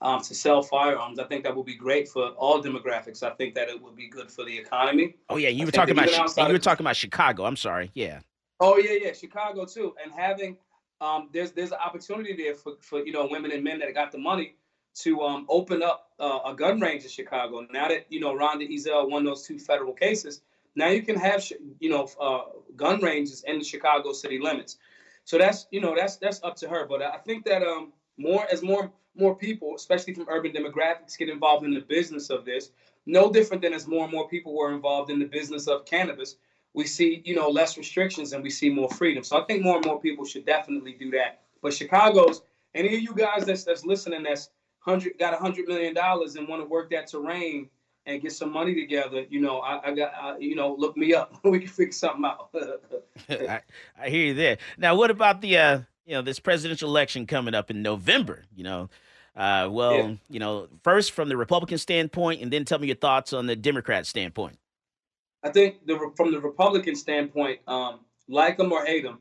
Um, 0.00 0.20
to 0.22 0.34
sell 0.34 0.60
firearms, 0.60 1.18
I 1.18 1.24
think 1.24 1.44
that 1.44 1.56
will 1.56 1.64
be 1.64 1.76
great 1.76 2.08
for 2.08 2.28
all 2.30 2.62
demographics. 2.62 3.22
I 3.22 3.30
think 3.30 3.54
that 3.54 3.70
it 3.70 3.80
would 3.80 3.96
be 3.96 4.08
good 4.08 4.30
for 4.30 4.44
the 4.44 4.58
economy. 4.58 5.16
Oh 5.30 5.36
yeah, 5.36 5.48
you 5.48 5.64
were 5.64 5.72
talking 5.72 5.96
about 5.96 6.10
you 6.10 6.52
were 6.52 6.58
talking 6.58 6.84
about 6.84 6.96
Chicago. 6.96 7.44
I'm 7.44 7.56
sorry. 7.56 7.90
Yeah. 7.94 8.20
Oh 8.60 8.76
yeah, 8.76 8.98
yeah, 9.00 9.12
Chicago 9.12 9.64
too. 9.64 9.94
And 10.02 10.12
having 10.12 10.58
um, 11.00 11.30
there's 11.32 11.52
there's 11.52 11.72
an 11.72 11.78
opportunity 11.84 12.34
there 12.36 12.54
for, 12.54 12.74
for 12.80 13.04
you 13.04 13.12
know 13.12 13.26
women 13.30 13.50
and 13.50 13.64
men 13.64 13.78
that 13.78 13.94
got 13.94 14.12
the 14.12 14.18
money 14.18 14.56
to 14.94 15.22
um, 15.22 15.46
open 15.48 15.82
up 15.82 16.10
uh, 16.20 16.40
a 16.46 16.54
gun 16.54 16.80
range 16.80 17.02
in 17.02 17.10
Chicago. 17.10 17.66
Now 17.72 17.88
that 17.88 18.06
you 18.08 18.20
know 18.20 18.34
Rhonda 18.34 18.68
Ezell 18.70 19.10
won 19.10 19.24
those 19.24 19.46
two 19.46 19.58
federal 19.58 19.92
cases, 19.92 20.42
now 20.76 20.88
you 20.88 21.02
can 21.02 21.16
have 21.16 21.44
you 21.80 21.90
know 21.90 22.08
uh, 22.20 22.42
gun 22.76 23.00
ranges 23.00 23.42
in 23.46 23.58
the 23.58 23.64
Chicago 23.64 24.12
city 24.12 24.38
limits. 24.38 24.76
So 25.24 25.38
that's 25.38 25.66
you 25.70 25.80
know 25.80 25.94
that's 25.96 26.16
that's 26.16 26.40
up 26.42 26.56
to 26.56 26.68
her. 26.68 26.86
But 26.86 27.02
I 27.02 27.18
think 27.18 27.44
that 27.44 27.62
um, 27.62 27.92
more 28.16 28.46
as 28.50 28.62
more 28.62 28.92
more 29.16 29.34
people, 29.34 29.74
especially 29.74 30.14
from 30.14 30.26
urban 30.28 30.52
demographics, 30.52 31.18
get 31.18 31.28
involved 31.28 31.64
in 31.64 31.72
the 31.72 31.80
business 31.80 32.30
of 32.30 32.44
this, 32.44 32.70
no 33.06 33.30
different 33.32 33.62
than 33.62 33.72
as 33.72 33.86
more 33.86 34.04
and 34.04 34.12
more 34.12 34.28
people 34.28 34.54
were 34.54 34.74
involved 34.74 35.10
in 35.10 35.18
the 35.18 35.26
business 35.26 35.66
of 35.66 35.84
cannabis. 35.84 36.36
We 36.72 36.86
see 36.86 37.22
you 37.24 37.34
know 37.34 37.48
less 37.48 37.76
restrictions 37.76 38.32
and 38.32 38.42
we 38.42 38.50
see 38.50 38.70
more 38.70 38.90
freedom. 38.90 39.24
So 39.24 39.40
I 39.40 39.44
think 39.44 39.62
more 39.62 39.76
and 39.76 39.86
more 39.86 40.00
people 40.00 40.24
should 40.24 40.46
definitely 40.46 40.92
do 40.92 41.10
that. 41.12 41.40
But 41.62 41.74
Chicago's 41.74 42.42
any 42.74 42.94
of 42.94 43.00
you 43.00 43.14
guys 43.14 43.44
that's 43.44 43.64
that's 43.64 43.84
listening 43.84 44.24
that's 44.24 44.50
hundred 44.84 45.18
got 45.18 45.34
a 45.34 45.36
hundred 45.36 45.66
million 45.66 45.94
dollars 45.94 46.36
and 46.36 46.46
want 46.48 46.62
to 46.62 46.66
work 46.66 46.90
that 46.90 47.06
terrain 47.06 47.68
and 48.06 48.20
get 48.20 48.32
some 48.32 48.52
money 48.52 48.74
together, 48.74 49.24
you 49.30 49.40
know, 49.40 49.60
I, 49.60 49.88
I 49.88 49.94
got, 49.94 50.12
I, 50.14 50.36
you 50.38 50.54
know, 50.54 50.74
look 50.74 50.96
me 50.96 51.14
up. 51.14 51.38
we 51.44 51.60
can 51.60 51.68
figure 51.68 51.92
something 51.92 52.24
out. 52.24 52.50
I, 53.30 53.60
I, 53.98 54.08
hear 54.08 54.26
you 54.26 54.34
there. 54.34 54.58
Now, 54.76 54.94
what 54.94 55.10
about 55.10 55.40
the, 55.40 55.56
uh, 55.56 55.80
you 56.04 56.14
know, 56.14 56.22
this 56.22 56.38
presidential 56.38 56.90
election 56.90 57.26
coming 57.26 57.54
up 57.54 57.70
in 57.70 57.82
November? 57.82 58.44
You 58.54 58.64
know, 58.64 58.90
uh, 59.36 59.68
well, 59.70 59.96
yeah. 59.96 60.14
you 60.28 60.38
know, 60.38 60.68
first 60.82 61.12
from 61.12 61.28
the 61.28 61.36
Republican 61.36 61.78
standpoint, 61.78 62.42
and 62.42 62.52
then 62.52 62.64
tell 62.64 62.78
me 62.78 62.88
your 62.88 62.96
thoughts 62.96 63.32
on 63.32 63.46
the 63.46 63.56
Democrat 63.56 64.06
standpoint. 64.06 64.58
I 65.42 65.50
think 65.50 65.86
the 65.86 66.12
from 66.16 66.32
the 66.32 66.40
Republican 66.40 66.94
standpoint, 66.94 67.60
um, 67.66 68.00
like 68.28 68.56
them 68.56 68.72
or 68.72 68.84
hate 68.84 69.04
them, 69.04 69.18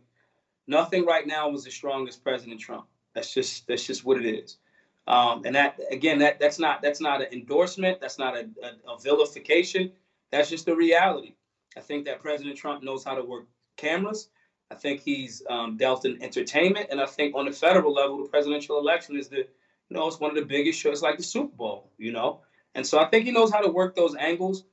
nothing 0.67 1.05
right 1.05 1.25
now 1.25 1.49
was 1.49 1.65
as 1.67 1.73
strong 1.73 2.07
as 2.07 2.15
President 2.15 2.59
Trump. 2.59 2.85
That's 3.15 3.33
just 3.33 3.67
that's 3.67 3.85
just 3.85 4.05
what 4.05 4.17
it 4.17 4.25
is. 4.25 4.57
Um, 5.07 5.43
and 5.45 5.55
that 5.55 5.79
again, 5.91 6.19
that 6.19 6.39
that's 6.39 6.59
not 6.59 6.81
that's 6.81 7.01
not 7.01 7.21
an 7.21 7.27
endorsement. 7.31 7.99
That's 7.99 8.17
not 8.17 8.35
a, 8.35 8.47
a, 8.63 8.93
a 8.93 8.99
vilification. 8.99 9.91
That's 10.31 10.49
just 10.49 10.65
the 10.65 10.75
reality. 10.75 11.35
I 11.77 11.81
think 11.81 12.05
that 12.05 12.21
President 12.21 12.55
Trump 12.55 12.83
knows 12.83 13.03
how 13.03 13.15
to 13.15 13.23
work 13.23 13.47
cameras. 13.77 14.29
I 14.71 14.75
think 14.75 15.01
he's 15.01 15.43
um, 15.49 15.77
dealt 15.77 16.05
in 16.05 16.21
entertainment, 16.23 16.87
and 16.89 17.01
I 17.01 17.05
think 17.05 17.35
on 17.35 17.45
the 17.45 17.51
federal 17.51 17.93
level, 17.93 18.17
the 18.23 18.29
presidential 18.29 18.79
election 18.79 19.17
is 19.17 19.27
the 19.27 19.37
you 19.37 19.97
know 19.97 20.07
it's 20.07 20.19
one 20.19 20.31
of 20.31 20.37
the 20.37 20.45
biggest 20.45 20.79
shows, 20.79 21.01
like 21.01 21.17
the 21.17 21.23
Super 21.23 21.55
Bowl, 21.55 21.91
you 21.97 22.11
know. 22.11 22.41
And 22.75 22.85
so 22.85 22.99
I 22.99 23.05
think 23.05 23.25
he 23.25 23.31
knows 23.31 23.51
how 23.51 23.59
to 23.59 23.69
work 23.69 23.95
those 23.95 24.15
angles. 24.15 24.63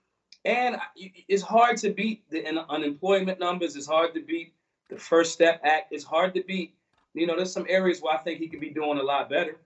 And 0.45 0.77
it's 0.97 1.43
hard 1.43 1.77
to 1.79 1.93
beat 1.93 2.29
the 2.31 2.47
unemployment 2.71 3.39
numbers. 3.41 3.77
It's 3.77 3.87
hard 3.87 4.15
to 4.15 4.23
beat 4.23 4.55
the 4.89 4.97
First 4.97 5.33
Step 5.33 5.61
Act. 5.65 5.93
It's 5.93 6.05
hard 6.05 6.33
to 6.35 6.43
beat. 6.43 6.75
You 7.13 7.27
know, 7.27 7.37
there's 7.37 7.53
some 7.53 7.67
areas 7.69 8.01
where 8.01 8.15
I 8.15 8.19
think 8.19 8.39
he 8.39 8.49
could 8.49 8.61
be 8.61 8.71
doing 8.71 8.99
a 8.99 9.03
lot 9.03 9.29
better. 9.29 9.59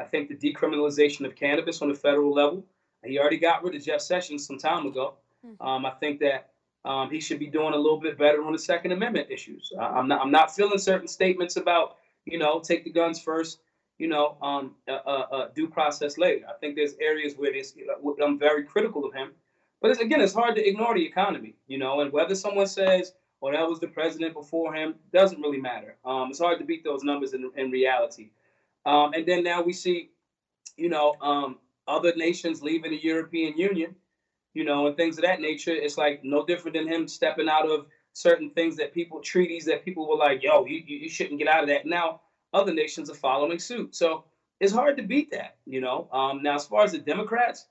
I 0.00 0.04
think 0.04 0.28
the 0.28 0.52
decriminalization 0.52 1.26
of 1.26 1.36
cannabis 1.36 1.82
on 1.82 1.88
the 1.88 1.94
federal 1.94 2.32
level. 2.32 2.64
He 3.04 3.18
already 3.18 3.38
got 3.38 3.62
rid 3.62 3.74
of 3.74 3.82
Jeff 3.82 4.00
Sessions 4.00 4.46
some 4.46 4.58
time 4.58 4.86
ago. 4.86 5.14
Hmm. 5.44 5.66
Um, 5.66 5.86
I 5.86 5.90
think 5.90 6.20
that 6.20 6.50
um, 6.84 7.10
he 7.10 7.20
should 7.20 7.38
be 7.38 7.46
doing 7.46 7.74
a 7.74 7.76
little 7.76 8.00
bit 8.00 8.18
better 8.18 8.42
on 8.42 8.52
the 8.52 8.58
Second 8.58 8.92
Amendment 8.92 9.28
issues. 9.30 9.72
I, 9.78 9.98
am 9.98 10.08
not. 10.08 10.20
I'm 10.22 10.30
not 10.30 10.54
feeling 10.54 10.78
certain 10.78 11.08
statements 11.08 11.56
about 11.56 11.96
you 12.24 12.38
know 12.38 12.60
take 12.60 12.84
the 12.84 12.90
guns 12.90 13.20
first. 13.20 13.60
You 13.98 14.08
know, 14.08 14.38
um, 14.40 14.76
uh, 14.88 14.92
uh, 15.06 15.26
uh, 15.30 15.48
due 15.54 15.68
process 15.68 16.16
later. 16.16 16.46
I 16.48 16.54
think 16.54 16.74
there's 16.74 16.94
areas 17.02 17.34
where 17.36 17.52
this, 17.52 17.74
you 17.76 17.86
know, 17.86 18.16
I'm 18.24 18.38
very 18.38 18.64
critical 18.64 19.04
of 19.04 19.12
him. 19.12 19.32
But 19.82 19.90
it's, 19.90 20.00
again, 20.00 20.22
it's 20.22 20.32
hard 20.32 20.56
to 20.56 20.66
ignore 20.66 20.94
the 20.94 21.04
economy. 21.04 21.54
You 21.66 21.76
know, 21.76 22.00
and 22.00 22.10
whether 22.10 22.34
someone 22.34 22.66
says, 22.66 23.12
"Well, 23.40 23.52
that 23.52 23.68
was 23.68 23.78
the 23.78 23.88
president 23.88 24.32
before 24.32 24.74
him," 24.74 24.94
doesn't 25.12 25.40
really 25.40 25.60
matter. 25.60 25.96
Um, 26.06 26.30
it's 26.30 26.38
hard 26.38 26.58
to 26.60 26.64
beat 26.64 26.82
those 26.82 27.02
numbers 27.02 27.34
in, 27.34 27.50
in 27.56 27.70
reality. 27.70 28.30
Um, 28.86 29.12
and 29.14 29.26
then 29.26 29.42
now 29.42 29.62
we 29.62 29.72
see, 29.72 30.10
you 30.76 30.88
know, 30.88 31.14
um, 31.20 31.58
other 31.86 32.14
nations 32.16 32.62
leaving 32.62 32.92
the 32.92 33.02
European 33.02 33.56
Union, 33.56 33.94
you 34.54 34.64
know, 34.64 34.86
and 34.86 34.96
things 34.96 35.18
of 35.18 35.24
that 35.24 35.40
nature. 35.40 35.72
It's 35.72 35.98
like 35.98 36.20
no 36.22 36.44
different 36.44 36.76
than 36.76 36.88
him 36.88 37.08
stepping 37.08 37.48
out 37.48 37.68
of 37.68 37.86
certain 38.12 38.50
things 38.50 38.76
that 38.76 38.92
people, 38.92 39.20
treaties 39.20 39.64
that 39.66 39.84
people 39.84 40.08
were 40.08 40.16
like, 40.16 40.42
yo, 40.42 40.64
you, 40.64 40.82
you 40.86 41.08
shouldn't 41.08 41.38
get 41.38 41.48
out 41.48 41.62
of 41.62 41.68
that. 41.68 41.86
Now 41.86 42.20
other 42.52 42.72
nations 42.74 43.10
are 43.10 43.14
following 43.14 43.58
suit. 43.58 43.94
So 43.94 44.24
it's 44.60 44.72
hard 44.72 44.96
to 44.96 45.02
beat 45.02 45.30
that, 45.30 45.56
you 45.66 45.80
know. 45.80 46.08
Um, 46.12 46.42
now, 46.42 46.56
as 46.56 46.66
far 46.66 46.84
as 46.84 46.92
the 46.92 46.98
Democrats, 46.98 47.66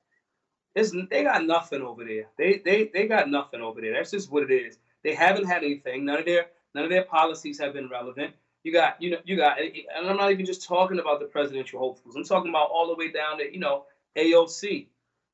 it's, 0.76 0.94
they 1.10 1.24
got 1.24 1.46
nothing 1.46 1.82
over 1.82 2.04
there. 2.04 2.28
They, 2.38 2.62
they, 2.64 2.90
they 2.94 3.08
got 3.08 3.30
nothing 3.30 3.62
over 3.62 3.82
there. 3.82 3.94
That's 3.94 4.12
just 4.12 4.32
what 4.32 4.50
it 4.50 4.54
is. 4.54 4.78
They 5.04 5.14
haven't 5.14 5.46
had 5.46 5.64
anything. 5.64 6.06
None 6.06 6.20
of 6.20 6.26
their 6.26 6.48
none 6.76 6.84
of 6.84 6.90
their 6.92 7.04
policies 7.04 7.60
have 7.60 7.74
been 7.74 7.90
relevant. 7.90 8.34
You 8.64 8.74
got, 8.74 9.02
you 9.02 9.12
know, 9.12 9.18
you 9.24 9.38
got, 9.38 9.58
and 9.60 10.08
I'm 10.08 10.18
not 10.18 10.32
even 10.32 10.46
just 10.46 10.68
talking 10.68 11.00
about 11.00 11.20
the 11.20 11.26
presidential 11.26 11.80
hopefuls. 11.80 12.16
I'm 12.16 12.24
talking 12.24 12.50
about 12.50 12.70
all 12.72 12.88
the 12.88 12.96
way 12.96 13.12
down 13.12 13.38
to, 13.38 13.52
you 13.52 13.60
know, 13.60 13.86
AOC. 14.18 14.88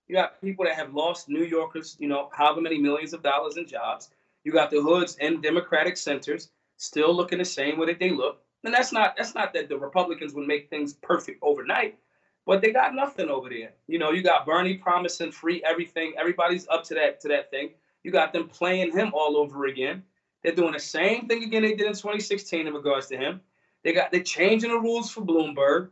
You 0.08 0.16
got 0.16 0.40
people 0.42 0.66
that 0.66 0.76
have 0.76 0.94
lost 0.94 1.30
New 1.30 1.44
Yorkers, 1.44 1.98
you 2.00 2.08
know, 2.08 2.30
however 2.32 2.62
many 2.62 2.78
millions 2.78 3.14
of 3.14 3.24
dollars 3.24 3.58
in 3.58 3.68
jobs. 3.68 4.10
You 4.44 4.52
got 4.52 4.70
the 4.70 4.82
hoods 4.82 5.18
and 5.20 5.42
Democratic 5.42 5.98
centers 5.98 6.50
still 6.78 7.14
looking 7.16 7.40
the 7.40 7.46
same 7.46 7.80
way 7.80 7.88
that 7.88 8.00
they 8.00 8.12
look. 8.12 8.42
And 8.64 8.74
that's 8.74 8.92
not 8.92 9.16
that's 9.16 9.36
not 9.36 9.54
that 9.54 9.70
the 9.70 9.78
Republicans 9.78 10.34
would 10.34 10.48
make 10.48 10.70
things 10.70 10.94
perfect 10.94 11.40
overnight, 11.42 11.98
but 12.46 12.62
they 12.62 12.72
got 12.72 12.96
nothing 12.96 13.30
over 13.30 13.50
there. 13.50 13.74
You 13.88 14.00
know, 14.00 14.12
you 14.12 14.24
got 14.24 14.46
Bernie 14.46 14.76
promising 14.76 15.32
free 15.32 15.64
everything. 15.64 16.14
Everybody's 16.18 16.68
up 16.68 16.84
to 16.86 16.96
that 16.96 17.20
to 17.22 17.28
that 17.30 17.52
thing. 17.52 17.72
You 18.04 18.12
got 18.12 18.34
them 18.34 18.48
playing 18.48 18.92
him 18.92 19.12
all 19.14 19.38
over 19.38 19.66
again. 19.66 20.04
They're 20.46 20.54
doing 20.54 20.74
the 20.74 20.80
same 20.80 21.28
thing 21.28 21.44
again 21.44 21.64
they 21.64 21.74
did 21.74 21.88
in 21.88 21.94
2016 21.94 22.68
in 22.68 22.74
regards 22.76 23.08
to 23.08 23.18
him. 23.18 23.42
They 23.84 23.94
got 23.94 24.12
they're 24.12 24.22
changing 24.22 24.70
the 24.70 24.78
rules 24.78 25.10
for 25.10 25.22
Bloomberg. 25.22 25.90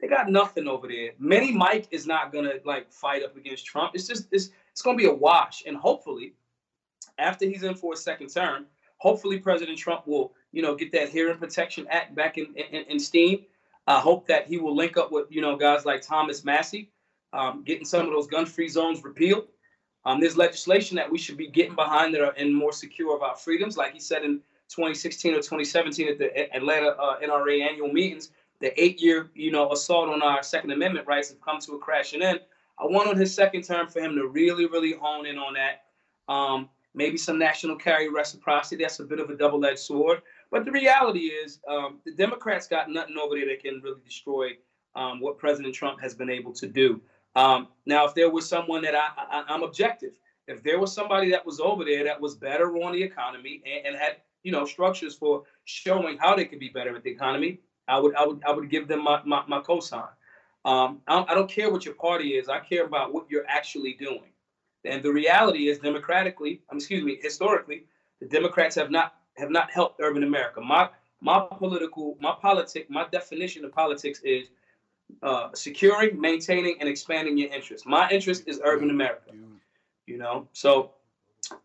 they 0.00 0.06
got 0.06 0.30
nothing 0.30 0.68
over 0.68 0.86
there. 0.86 1.10
Mini 1.18 1.50
Mike 1.50 1.88
is 1.90 2.06
not 2.06 2.32
gonna 2.32 2.52
like 2.64 2.92
fight 2.92 3.24
up 3.24 3.36
against 3.36 3.66
Trump. 3.66 3.90
It's 3.96 4.06
just 4.06 4.28
it's 4.30 4.50
it's 4.70 4.82
gonna 4.82 4.96
be 4.96 5.06
a 5.06 5.12
wash. 5.12 5.64
And 5.66 5.76
hopefully, 5.76 6.34
after 7.18 7.44
he's 7.44 7.64
in 7.64 7.74
for 7.74 7.94
a 7.94 7.96
second 7.96 8.28
term, 8.28 8.66
hopefully 8.98 9.40
President 9.40 9.76
Trump 9.76 10.06
will, 10.06 10.32
you 10.52 10.62
know, 10.62 10.76
get 10.76 10.92
that 10.92 11.08
Hearing 11.08 11.38
Protection 11.38 11.84
Act 11.90 12.14
back 12.14 12.38
in, 12.38 12.54
in, 12.54 12.84
in 12.84 13.00
steam. 13.00 13.40
I 13.88 13.98
hope 13.98 14.28
that 14.28 14.46
he 14.46 14.58
will 14.58 14.76
link 14.76 14.96
up 14.96 15.10
with, 15.10 15.26
you 15.28 15.40
know, 15.40 15.56
guys 15.56 15.84
like 15.84 16.02
Thomas 16.02 16.44
Massie, 16.44 16.92
um, 17.32 17.64
getting 17.64 17.84
some 17.84 18.06
of 18.06 18.12
those 18.12 18.28
gun-free 18.28 18.68
zones 18.68 19.02
repealed. 19.02 19.48
Um, 20.04 20.20
there's 20.20 20.36
legislation 20.36 20.96
that 20.96 21.10
we 21.10 21.18
should 21.18 21.36
be 21.36 21.46
getting 21.46 21.76
behind 21.76 22.14
that 22.14 22.22
are 22.22 22.32
and 22.32 22.54
more 22.54 22.72
secure 22.72 23.14
of 23.14 23.22
our 23.22 23.36
freedoms, 23.36 23.76
like 23.76 23.92
he 23.92 24.00
said 24.00 24.24
in 24.24 24.40
2016 24.68 25.32
or 25.32 25.36
2017 25.36 26.08
at 26.08 26.18
the 26.18 26.54
Atlanta 26.56 26.88
uh, 26.88 27.20
NRA 27.20 27.62
annual 27.68 27.92
meetings 27.92 28.30
the 28.62 28.82
eight-year, 28.82 29.28
you 29.34 29.50
know, 29.50 29.70
assault 29.72 30.08
on 30.08 30.22
our 30.22 30.42
Second 30.42 30.70
Amendment 30.70 31.06
rights 31.06 31.28
have 31.28 31.40
come 31.40 31.58
to 31.58 31.72
a 31.72 31.78
crashing 31.78 32.22
end. 32.22 32.40
I 32.78 32.86
want 32.86 33.08
on 33.08 33.16
his 33.16 33.34
second 33.34 33.62
term 33.64 33.88
for 33.88 34.00
him 34.00 34.14
to 34.14 34.28
really, 34.28 34.66
really 34.66 34.92
hone 34.92 35.26
in 35.26 35.36
on 35.36 35.54
that. 35.54 35.82
Um, 36.32 36.68
maybe 36.94 37.16
some 37.16 37.38
national 37.38 37.76
carry 37.76 38.08
reciprocity. 38.08 38.82
That's 38.82 39.00
a 39.00 39.04
bit 39.04 39.18
of 39.18 39.30
a 39.30 39.36
double-edged 39.36 39.80
sword. 39.80 40.22
But 40.50 40.64
the 40.64 40.70
reality 40.70 41.26
is, 41.26 41.58
um, 41.68 41.98
the 42.04 42.12
Democrats 42.12 42.68
got 42.68 42.88
nothing 42.88 43.16
over 43.18 43.34
there 43.34 43.48
that 43.48 43.62
can 43.62 43.80
really 43.82 44.00
destroy 44.04 44.50
um, 44.94 45.20
what 45.20 45.38
President 45.38 45.74
Trump 45.74 46.00
has 46.00 46.14
been 46.14 46.30
able 46.30 46.52
to 46.52 46.68
do. 46.68 47.00
Um, 47.34 47.68
now, 47.86 48.06
if 48.06 48.14
there 48.14 48.30
was 48.30 48.48
someone 48.48 48.82
that 48.82 48.94
I, 48.94 49.08
I, 49.16 49.44
I'm 49.48 49.62
objective, 49.62 50.12
if 50.48 50.62
there 50.62 50.78
was 50.78 50.92
somebody 50.92 51.30
that 51.30 51.44
was 51.46 51.60
over 51.60 51.84
there 51.84 52.04
that 52.04 52.20
was 52.20 52.34
better 52.34 52.76
on 52.76 52.92
the 52.92 53.02
economy 53.02 53.62
and, 53.64 53.86
and 53.86 53.96
had 53.96 54.16
you 54.42 54.52
know 54.52 54.64
structures 54.64 55.14
for 55.14 55.44
showing 55.64 56.18
how 56.18 56.34
they 56.34 56.44
could 56.44 56.58
be 56.58 56.68
better 56.68 56.94
at 56.96 57.02
the 57.02 57.10
economy, 57.10 57.60
I 57.88 57.98
would 57.98 58.14
I 58.14 58.26
would 58.26 58.42
I 58.46 58.52
would 58.52 58.70
give 58.70 58.88
them 58.88 59.02
my 59.04 59.20
my, 59.24 59.42
my 59.46 59.60
cosign. 59.60 60.08
Um, 60.64 61.00
I, 61.08 61.24
I 61.28 61.34
don't 61.34 61.50
care 61.50 61.70
what 61.70 61.84
your 61.84 61.94
party 61.94 62.34
is. 62.36 62.48
I 62.48 62.60
care 62.60 62.84
about 62.84 63.12
what 63.12 63.26
you're 63.28 63.46
actually 63.48 63.94
doing. 63.94 64.30
And 64.84 65.02
the 65.02 65.12
reality 65.12 65.68
is, 65.68 65.78
democratically, 65.78 66.60
um, 66.70 66.78
excuse 66.78 67.04
me, 67.04 67.18
historically, 67.20 67.84
the 68.20 68.26
Democrats 68.26 68.74
have 68.76 68.90
not 68.90 69.14
have 69.36 69.50
not 69.50 69.70
helped 69.70 70.00
urban 70.00 70.22
America. 70.22 70.60
My 70.60 70.88
my 71.20 71.46
political 71.58 72.16
my 72.20 72.34
politic 72.40 72.90
my 72.90 73.06
definition 73.10 73.64
of 73.64 73.72
politics 73.72 74.20
is 74.24 74.50
uh, 75.22 75.48
securing, 75.54 76.20
maintaining, 76.20 76.76
and 76.80 76.88
expanding 76.88 77.38
your 77.38 77.52
interests. 77.52 77.86
My 77.86 78.08
interest 78.10 78.44
is 78.46 78.60
urban 78.64 78.90
America. 78.90 79.32
You 80.06 80.18
know, 80.18 80.48
so 80.52 80.92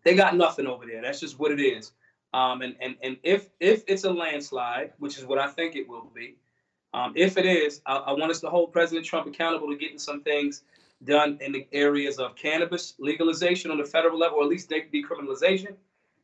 they 0.04 0.16
got 0.16 0.36
nothing 0.36 0.68
over 0.68 0.86
there. 0.86 1.02
That's 1.02 1.20
just 1.20 1.40
what 1.40 1.52
it 1.52 1.60
is. 1.60 1.92
Um, 2.34 2.62
and, 2.62 2.76
and, 2.82 2.96
and 3.02 3.18
if, 3.24 3.50
if 3.60 3.84
it's 3.88 4.04
a 4.04 4.12
landslide, 4.12 4.94
which 5.00 5.18
is 5.18 5.26
what 5.26 5.40
I 5.40 5.48
think 5.48 5.76
it 5.76 5.88
will 5.88 6.12
be, 6.14 6.36
um, 6.94 7.14
if 7.16 7.38
it 7.38 7.46
is, 7.46 7.82
I, 7.86 7.98
I, 7.98 8.12
want 8.12 8.32
us 8.32 8.40
to 8.42 8.50
hold 8.50 8.72
President 8.72 9.06
Trump 9.06 9.28
accountable 9.28 9.70
to 9.70 9.78
getting 9.78 10.00
some 10.00 10.24
things 10.24 10.64
done 11.04 11.38
in 11.42 11.52
the 11.52 11.68
areas 11.72 12.18
of 12.18 12.36
cannabis 12.36 12.96
legalization 13.00 13.72
on 13.72 13.78
the 13.78 13.86
federal 13.86 14.18
level, 14.18 14.40
or 14.40 14.44
at 14.44 14.50
least 14.50 14.70
decriminalization, 14.70 15.76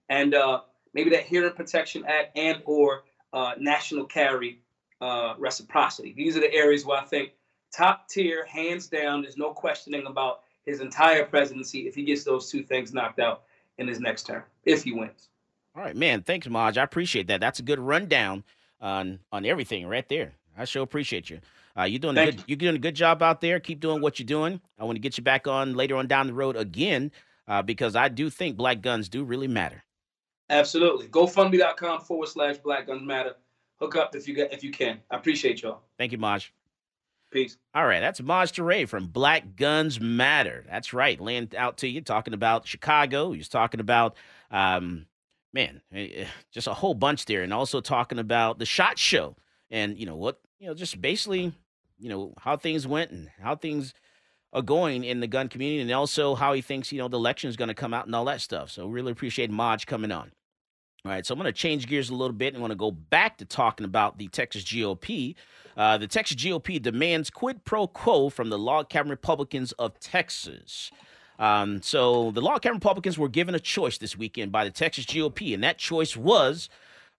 and 0.09 0.33
uh, 0.33 0.61
maybe 0.93 1.09
that 1.11 1.23
Hearing 1.23 1.53
Protection 1.53 2.05
Act 2.07 2.37
and 2.37 2.61
or 2.65 3.03
uh, 3.33 3.53
national 3.57 4.05
carry 4.05 4.59
uh, 5.03 5.35
reciprocity. 5.37 6.13
These 6.15 6.37
are 6.37 6.39
the 6.39 6.53
areas 6.53 6.85
where 6.85 6.97
I 6.97 7.03
think 7.03 7.33
top 7.75 8.07
tier, 8.07 8.45
hands 8.45 8.87
down. 8.87 9.21
There's 9.21 9.37
no 9.37 9.51
questioning 9.51 10.05
about 10.07 10.41
his 10.65 10.79
entire 10.79 11.25
presidency 11.25 11.87
if 11.87 11.95
he 11.95 12.03
gets 12.03 12.23
those 12.23 12.49
two 12.49 12.63
things 12.63 12.93
knocked 12.93 13.19
out 13.19 13.43
in 13.77 13.87
his 13.87 13.99
next 13.99 14.25
term, 14.25 14.43
if 14.63 14.83
he 14.83 14.93
wins. 14.93 15.29
All 15.75 15.83
right, 15.83 15.95
man. 15.95 16.21
Thanks, 16.21 16.47
Maj. 16.47 16.77
I 16.77 16.83
appreciate 16.83 17.27
that. 17.27 17.41
That's 17.41 17.59
a 17.59 17.63
good 17.63 17.79
rundown 17.79 18.43
on 18.79 19.19
on 19.31 19.45
everything 19.45 19.87
right 19.87 20.07
there. 20.07 20.33
I 20.57 20.65
sure 20.65 20.83
appreciate 20.83 21.29
you. 21.29 21.39
Uh, 21.77 21.83
you're 21.83 21.99
doing 21.99 22.17
a 22.17 22.25
good, 22.25 22.43
you're 22.47 22.57
doing 22.57 22.75
a 22.75 22.79
good 22.79 22.95
job 22.95 23.21
out 23.23 23.41
there. 23.41 23.59
Keep 23.59 23.81
doing 23.81 23.99
what 23.99 24.19
you're 24.19 24.25
doing. 24.25 24.61
I 24.79 24.85
want 24.85 24.95
to 24.95 25.01
get 25.01 25.17
you 25.17 25.23
back 25.23 25.47
on 25.47 25.73
later 25.73 25.97
on 25.97 26.07
down 26.07 26.27
the 26.27 26.33
road 26.33 26.55
again 26.55 27.11
uh, 27.47 27.61
because 27.61 27.95
I 27.95 28.07
do 28.07 28.29
think 28.29 28.55
black 28.55 28.81
guns 28.81 29.09
do 29.09 29.23
really 29.23 29.47
matter. 29.47 29.83
Absolutely. 30.49 31.07
GoFundMe.com 31.07 32.01
forward 32.01 32.29
slash 32.29 32.57
Black 32.57 32.85
Guns 32.85 33.01
Matter. 33.01 33.35
Hook 33.83 33.97
up 33.97 34.15
if 34.15 34.29
you 34.29 34.33
get 34.33 34.53
if 34.53 34.63
you 34.63 34.71
can. 34.71 34.99
I 35.11 35.17
appreciate 35.17 35.61
y'all. 35.61 35.81
Thank 35.97 36.13
you, 36.13 36.17
Maj. 36.17 36.53
Peace. 37.31 37.57
All 37.75 37.85
right, 37.85 37.99
that's 37.99 38.21
Maj 38.21 38.53
Toure 38.53 38.87
from 38.87 39.07
Black 39.07 39.57
Guns 39.57 39.99
Matter. 39.99 40.63
That's 40.69 40.93
right, 40.93 41.19
laying 41.19 41.49
out 41.57 41.79
to 41.79 41.89
you, 41.89 41.99
talking 41.99 42.33
about 42.33 42.65
Chicago. 42.65 43.33
He's 43.33 43.49
talking 43.49 43.81
about 43.81 44.15
um, 44.51 45.07
man, 45.51 45.81
eh, 45.93 46.07
eh, 46.15 46.25
just 46.53 46.67
a 46.67 46.73
whole 46.73 46.93
bunch 46.93 47.25
there, 47.25 47.43
and 47.43 47.53
also 47.53 47.81
talking 47.81 48.19
about 48.19 48.57
the 48.57 48.65
shot 48.65 48.97
show 48.97 49.35
and 49.69 49.97
you 49.97 50.05
know 50.05 50.15
what, 50.15 50.39
you 50.59 50.67
know, 50.67 50.73
just 50.73 51.01
basically, 51.01 51.51
you 51.99 52.07
know, 52.07 52.33
how 52.39 52.55
things 52.55 52.87
went 52.87 53.11
and 53.11 53.29
how 53.41 53.53
things 53.53 53.93
are 54.53 54.61
going 54.61 55.03
in 55.03 55.19
the 55.19 55.27
gun 55.27 55.49
community, 55.49 55.81
and 55.81 55.91
also 55.91 56.35
how 56.35 56.53
he 56.53 56.61
thinks 56.61 56.89
you 56.93 56.99
know 56.99 57.09
the 57.09 57.17
election 57.17 57.49
is 57.49 57.57
going 57.57 57.67
to 57.67 57.73
come 57.73 57.93
out 57.93 58.05
and 58.05 58.15
all 58.15 58.23
that 58.25 58.39
stuff. 58.39 58.71
So 58.71 58.87
really 58.87 59.11
appreciate 59.11 59.51
Maj 59.51 59.85
coming 59.85 60.13
on. 60.13 60.31
All 61.05 61.11
right, 61.11 61.25
so 61.25 61.33
I'm 61.33 61.39
going 61.41 61.51
to 61.51 61.59
change 61.59 61.87
gears 61.87 62.09
a 62.09 62.15
little 62.15 62.33
bit 62.33 62.53
and 62.53 62.61
want 62.61 62.71
to 62.71 62.77
go 62.77 62.89
back 62.89 63.37
to 63.39 63.45
talking 63.45 63.83
about 63.83 64.17
the 64.17 64.29
Texas 64.29 64.63
GOP. 64.63 65.35
Uh, 65.75 65.97
the 65.97 66.07
Texas 66.07 66.37
GOP 66.37 66.81
demands 66.81 67.29
quid 67.29 67.65
pro 67.65 67.87
quo 67.87 68.29
from 68.29 68.49
the 68.49 68.57
log 68.57 68.87
cabin 68.87 69.09
Republicans 69.09 69.73
of 69.73 69.99
Texas. 69.99 70.91
Um, 71.39 71.81
so 71.81 72.31
the 72.31 72.39
log 72.39 72.61
cabin 72.61 72.77
Republicans 72.77 73.17
were 73.17 73.27
given 73.27 73.53
a 73.53 73.59
choice 73.59 73.97
this 73.97 74.17
weekend 74.17 74.53
by 74.53 74.63
the 74.63 74.71
Texas 74.71 75.03
GOP, 75.03 75.53
and 75.53 75.61
that 75.61 75.77
choice 75.77 76.15
was 76.15 76.69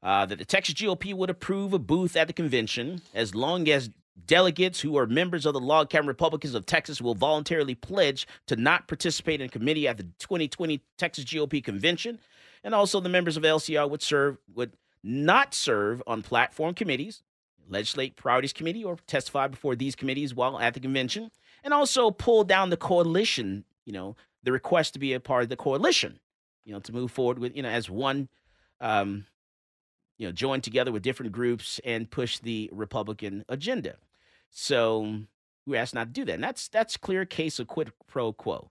uh, 0.02 0.24
that 0.24 0.38
the 0.38 0.46
Texas 0.46 0.76
GOP 0.76 1.12
would 1.12 1.28
approve 1.28 1.74
a 1.74 1.78
booth 1.78 2.16
at 2.16 2.26
the 2.26 2.32
convention 2.32 3.02
as 3.12 3.34
long 3.34 3.68
as 3.68 3.90
delegates 4.26 4.80
who 4.80 4.96
are 4.96 5.06
members 5.06 5.44
of 5.44 5.52
the 5.52 5.60
log 5.60 5.90
cabin 5.90 6.06
Republicans 6.06 6.54
of 6.54 6.64
Texas 6.64 7.02
will 7.02 7.14
voluntarily 7.14 7.74
pledge 7.74 8.26
to 8.46 8.56
not 8.56 8.88
participate 8.88 9.42
in 9.42 9.50
committee 9.50 9.86
at 9.86 9.98
the 9.98 10.04
2020 10.20 10.80
Texas 10.96 11.26
GOP 11.26 11.62
convention, 11.62 12.18
and 12.64 12.74
also 12.74 12.98
the 12.98 13.08
members 13.08 13.36
of 13.36 13.44
LCR 13.44 13.88
would 13.88 14.02
serve 14.02 14.38
would 14.52 14.72
not 15.04 15.54
serve 15.54 16.02
on 16.06 16.22
platform 16.22 16.74
committees, 16.74 17.22
legislate 17.68 18.16
priorities 18.16 18.52
committee, 18.52 18.82
or 18.82 18.96
testify 19.06 19.46
before 19.46 19.76
these 19.76 19.94
committees 19.94 20.34
while 20.34 20.58
at 20.58 20.74
the 20.74 20.80
convention, 20.80 21.30
and 21.62 21.72
also 21.72 22.10
pull 22.10 22.42
down 22.42 22.70
the 22.70 22.76
coalition 22.76 23.64
you 23.84 23.92
know, 23.92 24.16
the 24.42 24.52
request 24.52 24.94
to 24.94 24.98
be 24.98 25.12
a 25.12 25.20
part 25.20 25.42
of 25.42 25.48
the 25.48 25.56
coalition, 25.56 26.18
you 26.64 26.72
know, 26.72 26.80
to 26.80 26.92
move 26.92 27.10
forward 27.10 27.38
with, 27.38 27.56
you 27.56 27.62
know, 27.62 27.68
as 27.68 27.88
one, 27.88 28.28
um, 28.80 29.26
you 30.18 30.26
know, 30.26 30.32
join 30.32 30.60
together 30.60 30.92
with 30.92 31.02
different 31.02 31.32
groups 31.32 31.80
and 31.84 32.10
push 32.10 32.38
the 32.38 32.70
Republican 32.72 33.44
agenda. 33.48 33.96
So 34.50 35.20
we 35.66 35.76
asked 35.76 35.94
not 35.94 36.08
to 36.08 36.12
do 36.12 36.24
that. 36.26 36.34
And 36.34 36.44
that's 36.44 36.68
that's 36.68 36.96
clear 36.96 37.24
case 37.24 37.58
of 37.58 37.66
quid 37.66 37.92
pro 38.06 38.32
quo. 38.32 38.70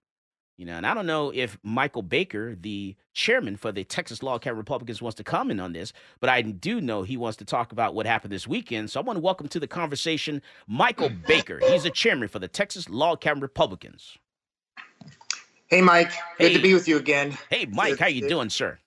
You 0.63 0.67
know, 0.67 0.78
and 0.78 0.88
I 0.88 0.93
don't 0.93 1.06
know 1.06 1.30
if 1.36 1.58
Michael 1.62 2.04
Baker, 2.04 2.56
the 2.56 2.95
chairman 3.12 3.58
for 3.58 3.73
the 3.73 3.84
Texas 3.84 4.23
Log 4.23 4.43
Cabin 4.43 4.58
Republicans, 4.58 5.02
wants 5.02 5.17
to 5.17 5.23
comment 5.26 5.60
on 5.60 5.73
this, 5.73 5.91
but 6.21 6.30
I 6.30 6.41
do 6.41 6.80
know 6.80 7.04
he 7.04 7.17
wants 7.17 7.36
to 7.39 7.43
talk 7.43 7.73
about 7.73 7.93
what 7.93 8.06
happened 8.06 8.32
this 8.32 8.47
weekend. 8.47 8.89
So 8.89 9.02
I 9.02 9.04
want 9.04 9.17
to 9.17 9.21
welcome 9.21 9.49
to 9.49 9.60
the 9.60 9.67
conversation 9.67 10.41
Michael 10.65 11.10
Baker. 11.10 11.60
He's 11.67 11.84
the 11.84 11.89
chairman 11.89 12.30
for 12.30 12.39
the 12.39 12.47
Texas 12.47 12.88
Log 12.88 13.19
Cabin 13.19 13.41
Republicans. 13.41 14.17
Hey, 15.67 15.82
Mike. 15.82 16.13
Good 16.38 16.52
hey. 16.52 16.54
to 16.54 16.62
be 16.62 16.73
with 16.73 16.88
you 16.88 16.95
again. 16.95 17.38
Hey, 17.49 17.65
Mike. 17.65 17.99
how 17.99 18.08
you 18.08 18.30
doing, 18.30 18.49
sir? 18.49 18.80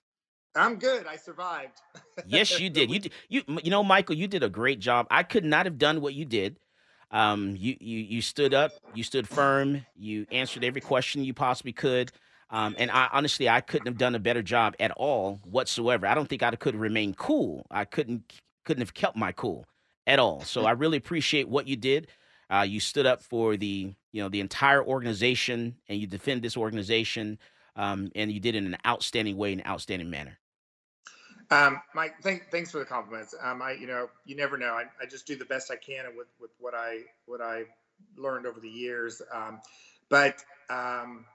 I'm 0.55 0.77
good. 0.77 1.05
I 1.05 1.15
survived. 1.15 1.79
yes, 2.25 2.59
you 2.59 2.69
did. 2.71 2.89
You 2.89 2.97
did. 3.01 3.11
You 3.29 3.43
you 3.63 3.69
know, 3.69 3.83
Michael, 3.83 4.15
you 4.15 4.27
did 4.27 4.41
a 4.41 4.49
great 4.49 4.79
job. 4.79 5.05
I 5.11 5.21
could 5.21 5.45
not 5.45 5.67
have 5.67 5.77
done 5.77 6.01
what 6.01 6.15
you 6.15 6.25
did. 6.25 6.57
Um, 7.11 7.55
you 7.57 7.77
you 7.79 7.99
you 7.99 8.21
stood 8.21 8.53
up. 8.53 8.71
You 8.93 9.03
stood 9.03 9.27
firm. 9.27 9.85
You 9.95 10.25
answered 10.31 10.63
every 10.63 10.81
question 10.81 11.23
you 11.23 11.33
possibly 11.33 11.73
could. 11.73 12.11
Um, 12.49 12.75
and 12.77 12.89
I 12.91 13.09
honestly, 13.11 13.49
I 13.49 13.61
couldn't 13.61 13.87
have 13.87 13.97
done 13.97 14.15
a 14.15 14.19
better 14.19 14.41
job 14.41 14.75
at 14.79 14.91
all 14.91 15.39
whatsoever. 15.43 16.07
I 16.07 16.15
don't 16.15 16.29
think 16.29 16.43
I 16.43 16.51
could 16.51 16.73
have 16.73 16.81
remained 16.81 17.17
cool. 17.17 17.65
I 17.69 17.85
couldn't 17.85 18.33
couldn't 18.65 18.81
have 18.81 18.93
kept 18.93 19.15
my 19.15 19.31
cool 19.31 19.65
at 20.05 20.19
all. 20.19 20.41
So 20.41 20.65
I 20.65 20.71
really 20.71 20.97
appreciate 20.97 21.47
what 21.47 21.67
you 21.67 21.75
did. 21.75 22.07
Uh, 22.49 22.65
you 22.67 22.79
stood 22.79 23.05
up 23.05 23.21
for 23.21 23.57
the 23.57 23.93
you 24.11 24.21
know 24.21 24.29
the 24.29 24.39
entire 24.39 24.83
organization, 24.83 25.75
and 25.89 25.99
you 25.99 26.07
defend 26.07 26.41
this 26.41 26.55
organization, 26.55 27.37
um, 27.75 28.11
and 28.15 28.31
you 28.31 28.39
did 28.39 28.55
it 28.55 28.59
in 28.59 28.67
an 28.67 28.77
outstanding 28.85 29.35
way, 29.37 29.51
in 29.51 29.59
an 29.59 29.67
outstanding 29.67 30.09
manner. 30.09 30.39
Um, 31.49 31.81
Mike, 31.95 32.15
thank, 32.21 32.51
thanks 32.51 32.71
for 32.71 32.79
the 32.79 32.85
compliments. 32.85 33.33
Um, 33.41 33.61
I, 33.61 33.73
you 33.73 33.87
know, 33.87 34.09
you 34.25 34.35
never 34.35 34.57
know. 34.57 34.73
I, 34.73 34.83
I 35.01 35.05
just 35.05 35.25
do 35.25 35.35
the 35.35 35.45
best 35.45 35.71
I 35.71 35.77
can 35.77 36.05
with 36.15 36.27
with 36.41 36.51
what 36.59 36.73
I 36.73 37.01
what 37.25 37.41
I 37.41 37.63
learned 38.17 38.45
over 38.45 38.59
the 38.59 38.69
years. 38.69 39.21
Um, 39.33 39.61
but 40.09 40.43
um, 40.69 41.25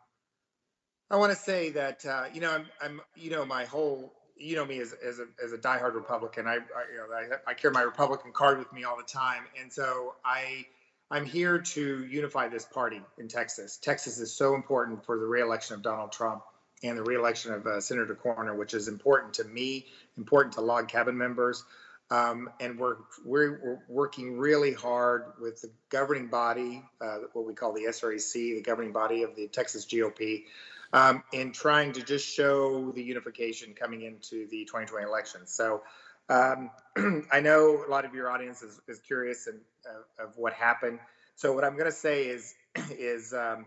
I 1.11 1.17
want 1.17 1.33
to 1.33 1.39
say 1.39 1.71
that 1.71 2.05
uh, 2.05 2.25
you 2.33 2.41
know 2.41 2.51
I'm, 2.53 2.67
I'm 2.81 3.01
you 3.17 3.31
know 3.31 3.45
my 3.45 3.65
whole 3.65 4.13
you 4.37 4.57
know 4.57 4.65
me 4.65 4.81
as, 4.81 4.95
as 5.05 5.19
a 5.19 5.27
as 5.43 5.53
a 5.53 5.59
diehard 5.59 5.95
Republican. 5.95 6.47
I, 6.47 6.55
I 6.55 6.57
you 6.57 6.99
know 6.99 7.37
I, 7.47 7.51
I 7.51 7.55
carry 7.55 7.73
my 7.73 7.83
Republican 7.83 8.33
card 8.33 8.59
with 8.59 8.73
me 8.73 8.85
all 8.85 8.97
the 8.97 9.03
time, 9.03 9.45
and 9.61 9.73
so 9.73 10.15
I 10.25 10.67
I'm 11.11 11.25
here 11.25 11.59
to 11.59 12.05
unify 12.05 12.49
this 12.49 12.67
party 12.67 13.01
in 13.19 13.29
Texas. 13.29 13.79
Texas 13.79 14.19
is 14.19 14.35
so 14.35 14.55
important 14.55 15.05
for 15.07 15.19
the 15.19 15.27
reelection 15.27 15.75
of 15.75 15.83
Donald 15.83 16.13
Trump 16.13 16.43
and 16.83 16.99
the 16.99 17.03
reelection 17.03 17.53
of 17.53 17.67
uh, 17.67 17.81
Senator 17.81 18.15
Cornyn, 18.15 18.57
which 18.57 18.75
is 18.75 18.89
important 18.89 19.35
to 19.35 19.45
me, 19.45 19.87
important 20.17 20.55
to 20.55 20.61
log 20.61 20.89
cabin 20.89 21.17
members. 21.17 21.65
Um, 22.11 22.51
and 22.61 22.79
we're, 22.79 22.97
we're, 23.25 23.61
we're 23.65 23.79
working 23.89 24.37
really 24.37 24.75
hard 24.75 25.33
with 25.41 25.63
the 25.63 25.71
governing 25.89 26.29
body, 26.29 26.83
uh, 27.01 27.19
what 27.33 27.47
we 27.47 27.55
call 27.55 27.73
the 27.73 27.85
SREC, 27.85 28.33
the 28.33 28.63
governing 28.63 28.93
body 28.93 29.23
of 29.23 29.35
the 29.35 29.49
Texas 29.49 29.87
GOP, 29.87 30.45
um, 30.93 31.23
in 31.33 31.53
trying 31.53 31.93
to 31.93 32.03
just 32.03 32.29
show 32.29 32.93
the 32.93 33.03
unification 33.03 33.73
coming 33.73 34.03
into 34.03 34.47
the 34.49 34.65
2020 34.67 35.07
election. 35.07 35.47
So 35.47 35.83
um, 36.29 36.71
I 37.33 37.41
know 37.41 37.83
a 37.87 37.91
lot 37.91 38.05
of 38.05 38.15
your 38.15 38.31
audience 38.31 38.63
is, 38.63 38.79
is 38.89 39.01
curious 39.01 39.47
and, 39.47 39.61
uh, 39.87 40.25
of 40.25 40.37
what 40.37 40.53
happened. 40.53 40.99
So 41.37 41.53
what 41.55 41.65
I'm 41.65 41.75
going 41.75 41.91
to 41.91 41.97
say 41.97 42.25
is 42.25 42.55
is 42.91 43.33
um, 43.33 43.67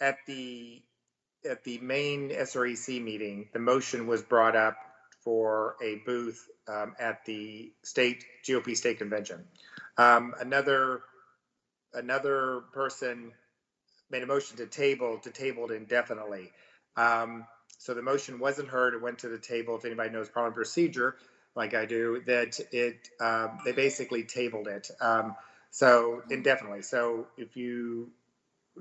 at 0.00 0.18
the 0.26 0.82
at 1.48 1.64
the 1.64 1.78
main 1.78 2.30
SREC 2.30 3.02
meeting, 3.02 3.48
the 3.52 3.58
motion 3.58 4.06
was 4.06 4.22
brought 4.22 4.56
up 4.56 4.76
for 5.22 5.76
a 5.82 5.96
booth 6.06 6.48
um, 6.68 6.94
at 6.98 7.24
the 7.24 7.72
state 7.82 8.24
GOP 8.46 8.76
state 8.76 8.98
convention. 8.98 9.44
Um, 9.96 10.34
another 10.40 11.02
another 11.92 12.62
person 12.72 13.32
made 14.10 14.22
a 14.22 14.26
motion 14.26 14.56
to 14.58 14.66
table 14.66 15.18
to 15.18 15.30
table 15.30 15.70
it 15.70 15.74
indefinitely. 15.74 16.50
Um, 16.96 17.46
so 17.78 17.94
the 17.94 18.02
motion 18.02 18.38
wasn't 18.38 18.68
heard. 18.68 18.94
It 18.94 19.02
went 19.02 19.20
to 19.20 19.28
the 19.28 19.38
table. 19.38 19.76
If 19.76 19.84
anybody 19.84 20.10
knows 20.10 20.28
parliament 20.28 20.56
procedure, 20.56 21.16
like 21.54 21.74
I 21.74 21.86
do, 21.86 22.22
that 22.26 22.58
it 22.72 23.08
um, 23.20 23.58
they 23.64 23.72
basically 23.72 24.24
tabled 24.24 24.68
it. 24.68 24.90
Um, 25.00 25.34
so 25.70 26.22
indefinitely. 26.30 26.82
So 26.82 27.26
if 27.36 27.56
you 27.56 28.10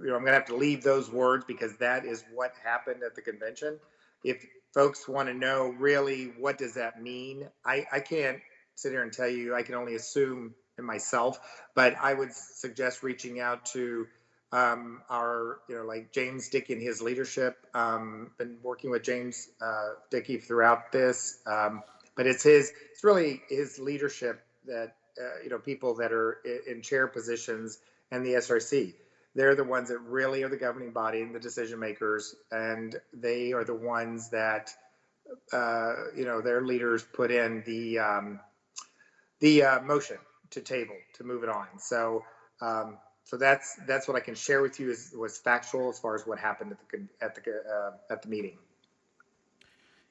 you 0.01 0.09
know, 0.09 0.15
I'm 0.15 0.21
going 0.21 0.31
to 0.31 0.33
have 0.33 0.45
to 0.45 0.55
leave 0.55 0.83
those 0.83 1.09
words 1.09 1.45
because 1.47 1.75
that 1.77 2.05
is 2.05 2.23
what 2.33 2.53
happened 2.63 3.03
at 3.03 3.15
the 3.15 3.21
convention. 3.21 3.79
If 4.23 4.45
folks 4.73 5.07
want 5.07 5.29
to 5.29 5.33
know 5.33 5.69
really 5.77 6.33
what 6.37 6.57
does 6.57 6.73
that 6.75 7.01
mean, 7.01 7.47
I, 7.65 7.85
I 7.91 7.99
can't 7.99 8.39
sit 8.75 8.91
here 8.91 9.03
and 9.03 9.11
tell 9.11 9.27
you. 9.27 9.55
I 9.55 9.63
can 9.63 9.75
only 9.75 9.95
assume 9.95 10.53
in 10.77 10.85
myself, 10.85 11.39
but 11.75 11.95
I 12.01 12.13
would 12.13 12.33
suggest 12.33 13.03
reaching 13.03 13.39
out 13.39 13.65
to 13.67 14.07
um, 14.51 15.01
our, 15.09 15.59
you 15.67 15.75
know, 15.75 15.83
like 15.83 16.11
James 16.11 16.49
Dickey 16.49 16.73
and 16.73 16.81
his 16.81 17.01
leadership. 17.01 17.57
Um, 17.73 18.31
been 18.37 18.57
working 18.63 18.89
with 18.89 19.03
James 19.03 19.49
uh, 19.61 19.89
Dickey 20.09 20.37
throughout 20.37 20.91
this, 20.91 21.39
um, 21.45 21.83
but 22.15 22.25
it's 22.25 22.43
his, 22.43 22.71
it's 22.91 23.03
really 23.03 23.41
his 23.49 23.77
leadership 23.79 24.41
that, 24.65 24.95
uh, 25.21 25.43
you 25.43 25.49
know, 25.49 25.59
people 25.59 25.95
that 25.95 26.11
are 26.11 26.39
in 26.67 26.81
chair 26.81 27.07
positions 27.07 27.79
and 28.11 28.25
the 28.25 28.33
SRC 28.33 28.93
they're 29.35 29.55
the 29.55 29.63
ones 29.63 29.89
that 29.89 29.99
really 29.99 30.43
are 30.43 30.49
the 30.49 30.57
governing 30.57 30.91
body 30.91 31.21
and 31.21 31.33
the 31.33 31.39
decision 31.39 31.79
makers, 31.79 32.35
and 32.51 32.95
they 33.13 33.53
are 33.53 33.63
the 33.63 33.75
ones 33.75 34.29
that 34.29 34.71
uh, 35.53 35.93
you 36.15 36.25
know 36.25 36.41
their 36.41 36.61
leaders 36.61 37.03
put 37.03 37.31
in 37.31 37.63
the 37.65 37.99
um, 37.99 38.39
the 39.39 39.63
uh, 39.63 39.81
motion 39.81 40.17
to 40.51 40.61
table 40.61 40.95
to 41.13 41.23
move 41.23 41.43
it 41.43 41.49
on. 41.49 41.67
So 41.77 42.23
um, 42.61 42.97
so 43.23 43.37
that's 43.37 43.75
that's 43.87 44.07
what 44.07 44.17
I 44.17 44.21
can 44.21 44.35
share 44.35 44.61
with 44.61 44.79
you 44.79 44.89
is 44.89 45.13
was 45.15 45.37
factual 45.37 45.89
as 45.89 45.99
far 45.99 46.15
as 46.15 46.25
what 46.25 46.39
happened 46.39 46.71
at 46.71 46.79
the 46.79 47.07
at 47.21 47.35
the 47.35 47.41
uh, 47.51 47.91
at 48.13 48.21
the 48.23 48.27
meeting. 48.27 48.57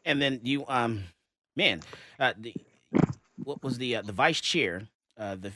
And 0.04 0.22
then 0.22 0.40
you 0.44 0.64
um 0.68 1.04
man 1.56 1.82
uh, 2.20 2.34
the 2.38 2.54
what 3.42 3.62
was 3.62 3.78
the 3.78 3.96
uh, 3.96 4.02
the 4.02 4.12
vice 4.12 4.40
chair 4.40 4.82
uh, 5.18 5.34
the 5.34 5.52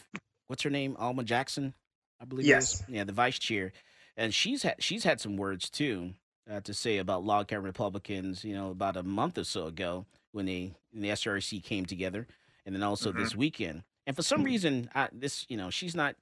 what's 0.49 0.65
her 0.65 0.71
name 0.71 0.97
Alma 0.99 1.23
Jackson 1.23 1.75
I 2.23 2.25
believe. 2.25 2.47
Yes. 2.47 2.85
Yeah, 2.89 3.05
the 3.05 3.13
vice 3.13 3.39
chair, 3.39 3.73
and 4.17 4.33
she's 4.33 4.63
had 4.63 4.77
she's 4.79 5.05
had 5.05 5.21
some 5.21 5.37
words 5.37 5.69
too 5.69 6.15
uh, 6.51 6.61
to 6.61 6.73
say 6.73 6.99
about 6.99 7.25
log 7.25 7.49
cabin 7.49 7.65
Republicans. 7.65 8.45
You 8.45 8.55
know, 8.55 8.71
about 8.71 8.97
a 8.97 9.03
month 9.03 9.37
or 9.39 9.45
so 9.45 9.67
ago 9.67 10.07
when 10.31 10.47
they 10.47 10.73
when 10.93 11.03
the 11.03 11.09
SRC 11.09 11.63
came 11.63 11.85
together, 11.85 12.27
and 12.65 12.75
then 12.75 12.83
also 12.83 13.11
mm-hmm. 13.11 13.21
this 13.21 13.35
weekend. 13.35 13.83
And 14.07 14.15
for 14.15 14.23
some 14.23 14.39
mm-hmm. 14.39 14.47
reason, 14.47 14.91
I, 14.95 15.09
this 15.13 15.45
you 15.49 15.57
know 15.57 15.71
she's 15.71 15.97
not 15.97 16.15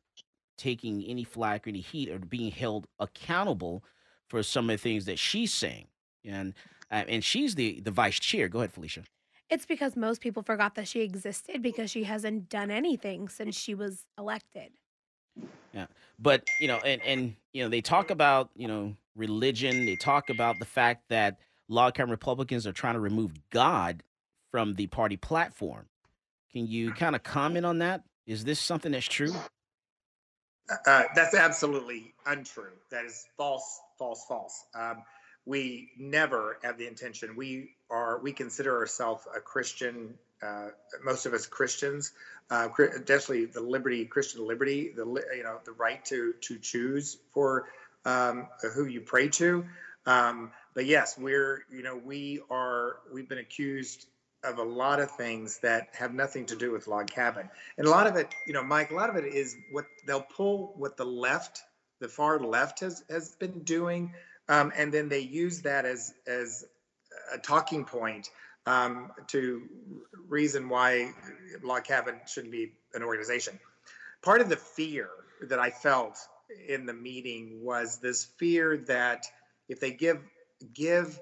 taking 0.56 1.02
any 1.04 1.24
flack 1.24 1.66
or 1.66 1.70
any 1.70 1.80
heat 1.80 2.10
or 2.10 2.18
being 2.18 2.50
held 2.50 2.86
accountable 2.98 3.82
for 4.28 4.42
some 4.42 4.68
of 4.68 4.74
the 4.74 4.82
things 4.82 5.06
that 5.06 5.18
she's 5.18 5.52
saying. 5.52 5.86
And 6.24 6.54
uh, 6.90 7.04
and 7.08 7.22
she's 7.22 7.54
the 7.54 7.80
the 7.80 7.90
vice 7.90 8.18
chair. 8.18 8.48
Go 8.48 8.60
ahead, 8.60 8.72
Felicia. 8.72 9.04
It's 9.50 9.66
because 9.66 9.96
most 9.96 10.20
people 10.20 10.44
forgot 10.44 10.76
that 10.76 10.86
she 10.86 11.00
existed 11.00 11.60
because 11.60 11.90
she 11.90 12.04
hasn't 12.04 12.48
done 12.48 12.70
anything 12.70 13.28
since 13.28 13.58
she 13.58 13.74
was 13.74 14.06
elected. 14.16 14.70
Yeah. 15.72 15.86
But, 16.18 16.44
you 16.60 16.68
know, 16.68 16.78
and, 16.78 17.00
and, 17.02 17.34
you 17.52 17.62
know, 17.62 17.68
they 17.68 17.80
talk 17.80 18.10
about, 18.10 18.50
you 18.56 18.68
know, 18.68 18.96
religion. 19.16 19.86
They 19.86 19.96
talk 19.96 20.30
about 20.30 20.58
the 20.58 20.64
fact 20.64 21.08
that 21.08 21.38
log 21.68 21.94
cabin 21.94 22.10
Republicans 22.10 22.66
are 22.66 22.72
trying 22.72 22.94
to 22.94 23.00
remove 23.00 23.32
God 23.50 24.02
from 24.50 24.74
the 24.74 24.86
party 24.88 25.16
platform. 25.16 25.86
Can 26.52 26.66
you 26.66 26.92
kind 26.92 27.14
of 27.14 27.22
comment 27.22 27.64
on 27.64 27.78
that? 27.78 28.02
Is 28.26 28.44
this 28.44 28.58
something 28.58 28.92
that's 28.92 29.06
true? 29.06 29.32
Uh, 30.68 30.76
uh, 30.86 31.02
that's 31.14 31.34
absolutely 31.34 32.12
untrue. 32.26 32.72
That 32.90 33.04
is 33.04 33.26
false, 33.36 33.80
false, 33.98 34.24
false. 34.28 34.64
Um, 34.74 35.02
we 35.46 35.90
never 35.98 36.58
have 36.62 36.76
the 36.76 36.86
intention. 36.86 37.34
We 37.36 37.70
are. 37.90 38.20
We 38.20 38.32
consider 38.32 38.76
ourselves 38.76 39.26
a 39.34 39.40
Christian 39.40 40.14
uh, 40.42 40.68
most 41.04 41.26
of 41.26 41.34
us 41.34 41.46
Christians, 41.46 42.12
uh, 42.50 42.68
definitely 43.04 43.46
the 43.46 43.60
liberty, 43.60 44.04
Christian 44.06 44.46
liberty, 44.46 44.92
the 44.94 45.04
you 45.36 45.42
know 45.42 45.58
the 45.64 45.72
right 45.72 46.04
to 46.06 46.34
to 46.42 46.58
choose 46.58 47.18
for 47.32 47.68
um, 48.04 48.48
who 48.74 48.86
you 48.86 49.00
pray 49.00 49.28
to. 49.28 49.64
Um, 50.06 50.50
but 50.74 50.86
yes, 50.86 51.16
we're 51.18 51.64
you 51.70 51.82
know 51.82 51.96
we 51.96 52.40
are 52.50 52.96
we've 53.12 53.28
been 53.28 53.38
accused 53.38 54.06
of 54.42 54.58
a 54.58 54.62
lot 54.62 55.00
of 55.00 55.10
things 55.10 55.58
that 55.58 55.88
have 55.92 56.14
nothing 56.14 56.46
to 56.46 56.56
do 56.56 56.72
with 56.72 56.88
log 56.88 57.08
cabin, 57.08 57.48
and 57.76 57.86
a 57.86 57.90
lot 57.90 58.06
of 58.06 58.16
it, 58.16 58.34
you 58.46 58.54
know, 58.54 58.64
Mike, 58.64 58.90
a 58.90 58.94
lot 58.94 59.10
of 59.10 59.16
it 59.16 59.26
is 59.26 59.54
what 59.70 59.84
they'll 60.06 60.22
pull 60.22 60.72
what 60.76 60.96
the 60.96 61.04
left, 61.04 61.60
the 62.00 62.08
far 62.08 62.38
left 62.38 62.80
has 62.80 63.04
has 63.10 63.30
been 63.36 63.60
doing, 63.60 64.14
um, 64.48 64.72
and 64.76 64.92
then 64.92 65.08
they 65.08 65.20
use 65.20 65.62
that 65.62 65.84
as 65.84 66.14
as 66.26 66.64
a 67.32 67.38
talking 67.38 67.84
point 67.84 68.30
um, 68.66 69.10
to 69.28 69.62
reason 70.28 70.68
why 70.68 71.12
log 71.62 71.84
cabin 71.84 72.16
shouldn't 72.26 72.52
be 72.52 72.72
an 72.94 73.02
organization. 73.02 73.58
Part 74.22 74.40
of 74.40 74.48
the 74.48 74.56
fear 74.56 75.08
that 75.42 75.58
I 75.58 75.70
felt 75.70 76.18
in 76.68 76.86
the 76.86 76.92
meeting 76.92 77.60
was 77.62 77.98
this 77.98 78.24
fear 78.38 78.76
that 78.88 79.26
if 79.68 79.80
they 79.80 79.92
give 79.92 80.20
give 80.74 81.18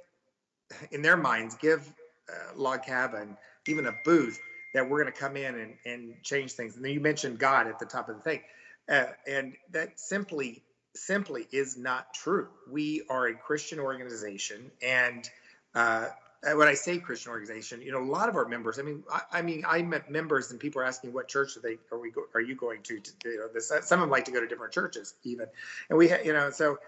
in 0.91 1.03
their 1.03 1.17
minds 1.17 1.55
give 1.57 1.91
uh, 2.29 2.57
log 2.57 2.83
cabin 2.83 3.37
even 3.67 3.87
a 3.87 3.93
booth 4.05 4.39
that 4.75 4.89
we're 4.89 5.03
going 5.03 5.13
to 5.13 5.19
come 5.19 5.37
in 5.37 5.55
and, 5.55 5.75
and 5.87 6.15
change 6.23 6.53
things. 6.53 6.77
And 6.77 6.85
then 6.85 6.93
you 6.93 7.01
mentioned 7.01 7.39
god 7.39 7.69
at 7.69 7.79
the 7.79 7.87
top 7.87 8.09
of 8.09 8.17
the 8.17 8.23
thing. 8.23 8.41
Uh, 8.89 9.07
and 9.27 9.55
that 9.71 10.01
simply 10.01 10.63
simply 10.95 11.47
is 11.53 11.77
not 11.77 12.13
true. 12.15 12.49
We 12.71 13.03
are 13.09 13.27
a 13.27 13.35
christian 13.35 13.79
organization 13.79 14.71
and 14.83 15.29
uh, 15.75 16.09
when 16.43 16.69
I 16.69 16.75
say 16.75 16.99
Christian 16.99 17.33
organization, 17.33 17.83
you 17.83 17.91
know, 17.91 17.99
a 17.99 18.05
lot 18.05 18.29
of 18.29 18.37
our 18.37 18.47
members. 18.47 18.79
I 18.79 18.83
mean, 18.83 19.03
I, 19.13 19.23
I 19.33 19.43
mean, 19.43 19.65
I 19.67 19.83
met 19.83 20.11
members, 20.11 20.51
and 20.51 20.61
people 20.61 20.81
are 20.81 20.85
asking, 20.85 21.13
"What 21.13 21.29
church 21.29 21.57
are 21.57 21.61
they? 21.61 21.79
Are 21.91 21.99
we? 21.99 22.11
Go, 22.11 22.23
are 22.35 22.41
you 22.41 22.55
going 22.55 22.83
to?" 22.85 23.01
to 23.01 23.13
you 23.25 23.39
know, 23.39 23.49
this, 23.53 23.69
some 23.69 24.01
of 24.01 24.05
them 24.05 24.11
like 24.11 24.25
to 24.27 24.31
go 24.31 24.41
to 24.41 24.47
different 24.47 24.73
churches, 24.73 25.15
even, 25.25 25.47
and 25.89 25.99
we, 25.99 26.09
ha- 26.09 26.23
you 26.25 26.33
know, 26.33 26.51
so 26.51 26.79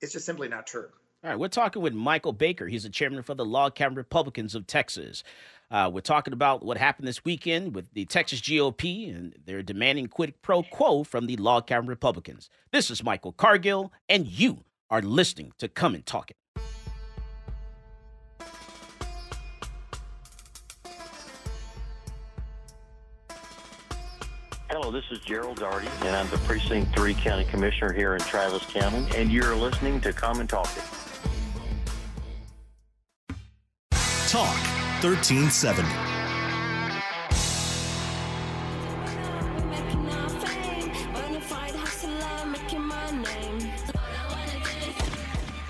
it's 0.00 0.12
just 0.12 0.26
simply 0.26 0.48
not 0.48 0.66
true. 0.66 0.88
All 1.24 1.30
right, 1.30 1.38
we're 1.38 1.48
talking 1.48 1.82
with 1.82 1.94
Michael 1.94 2.32
Baker. 2.32 2.68
He's 2.68 2.84
the 2.84 2.90
chairman 2.90 3.24
for 3.24 3.34
the 3.34 3.44
Log 3.44 3.74
Cabin 3.74 3.96
Republicans 3.96 4.54
of 4.54 4.68
Texas. 4.68 5.24
Uh, 5.70 5.90
we're 5.92 6.00
talking 6.00 6.32
about 6.32 6.64
what 6.64 6.78
happened 6.78 7.08
this 7.08 7.24
weekend 7.24 7.74
with 7.74 7.92
the 7.92 8.04
Texas 8.04 8.40
GOP, 8.40 9.14
and 9.14 9.34
they're 9.44 9.62
demanding 9.62 10.06
quid 10.06 10.40
pro 10.42 10.62
quo 10.62 11.02
from 11.02 11.26
the 11.26 11.36
Log 11.36 11.66
Cabin 11.66 11.88
Republicans. 11.88 12.48
This 12.70 12.90
is 12.90 13.02
Michael 13.02 13.32
Cargill, 13.32 13.92
and 14.08 14.26
you 14.26 14.64
are 14.90 15.02
listening 15.02 15.52
to 15.58 15.66
Come 15.66 15.94
and 15.94 16.06
Talk 16.06 16.30
It. 16.30 16.36
Hello, 24.70 24.90
this 24.90 25.04
is 25.10 25.18
Gerald 25.20 25.60
Daugherty, 25.60 25.88
and 26.02 26.14
I'm 26.14 26.28
the 26.28 26.36
Precinct 26.38 26.94
3 26.94 27.14
County 27.14 27.44
Commissioner 27.44 27.90
here 27.90 28.12
in 28.12 28.20
Travis 28.20 28.66
County, 28.66 29.08
and 29.16 29.32
you're 29.32 29.56
listening 29.56 29.98
to 30.02 30.12
Come 30.12 30.40
and 30.40 30.48
Talk 30.48 30.68
It. 30.76 30.84
Talk 34.28 34.54
1370. 35.02 36.18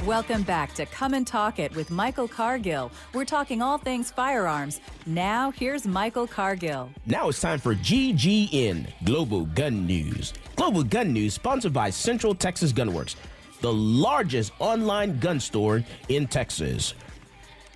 Welcome 0.09 0.43
back 0.43 0.73
to 0.77 0.87
Come 0.87 1.13
and 1.13 1.27
Talk 1.27 1.59
It 1.59 1.77
with 1.77 1.91
Michael 1.91 2.27
Cargill. 2.27 2.91
We're 3.13 3.27
talking 3.27 3.61
all 3.61 3.77
things 3.77 4.11
firearms. 4.11 4.81
Now, 5.05 5.51
here's 5.51 5.87
Michael 5.87 6.27
Cargill. 6.27 6.89
Now 7.05 7.29
it's 7.29 7.43
time 7.43 7.59
for 7.59 7.75
GGN 7.75 8.87
Global 9.05 9.45
Gun 9.45 9.87
News. 9.87 10.33
Global 10.57 10.83
Gun 10.83 11.13
News, 11.13 11.35
sponsored 11.35 11.75
by 11.75 11.91
Central 11.91 12.35
Texas 12.35 12.73
Gunworks, 12.73 13.17
the 13.61 13.71
largest 13.71 14.53
online 14.61 15.19
gun 15.19 15.39
store 15.41 15.85
in 16.09 16.27
Texas. 16.27 16.95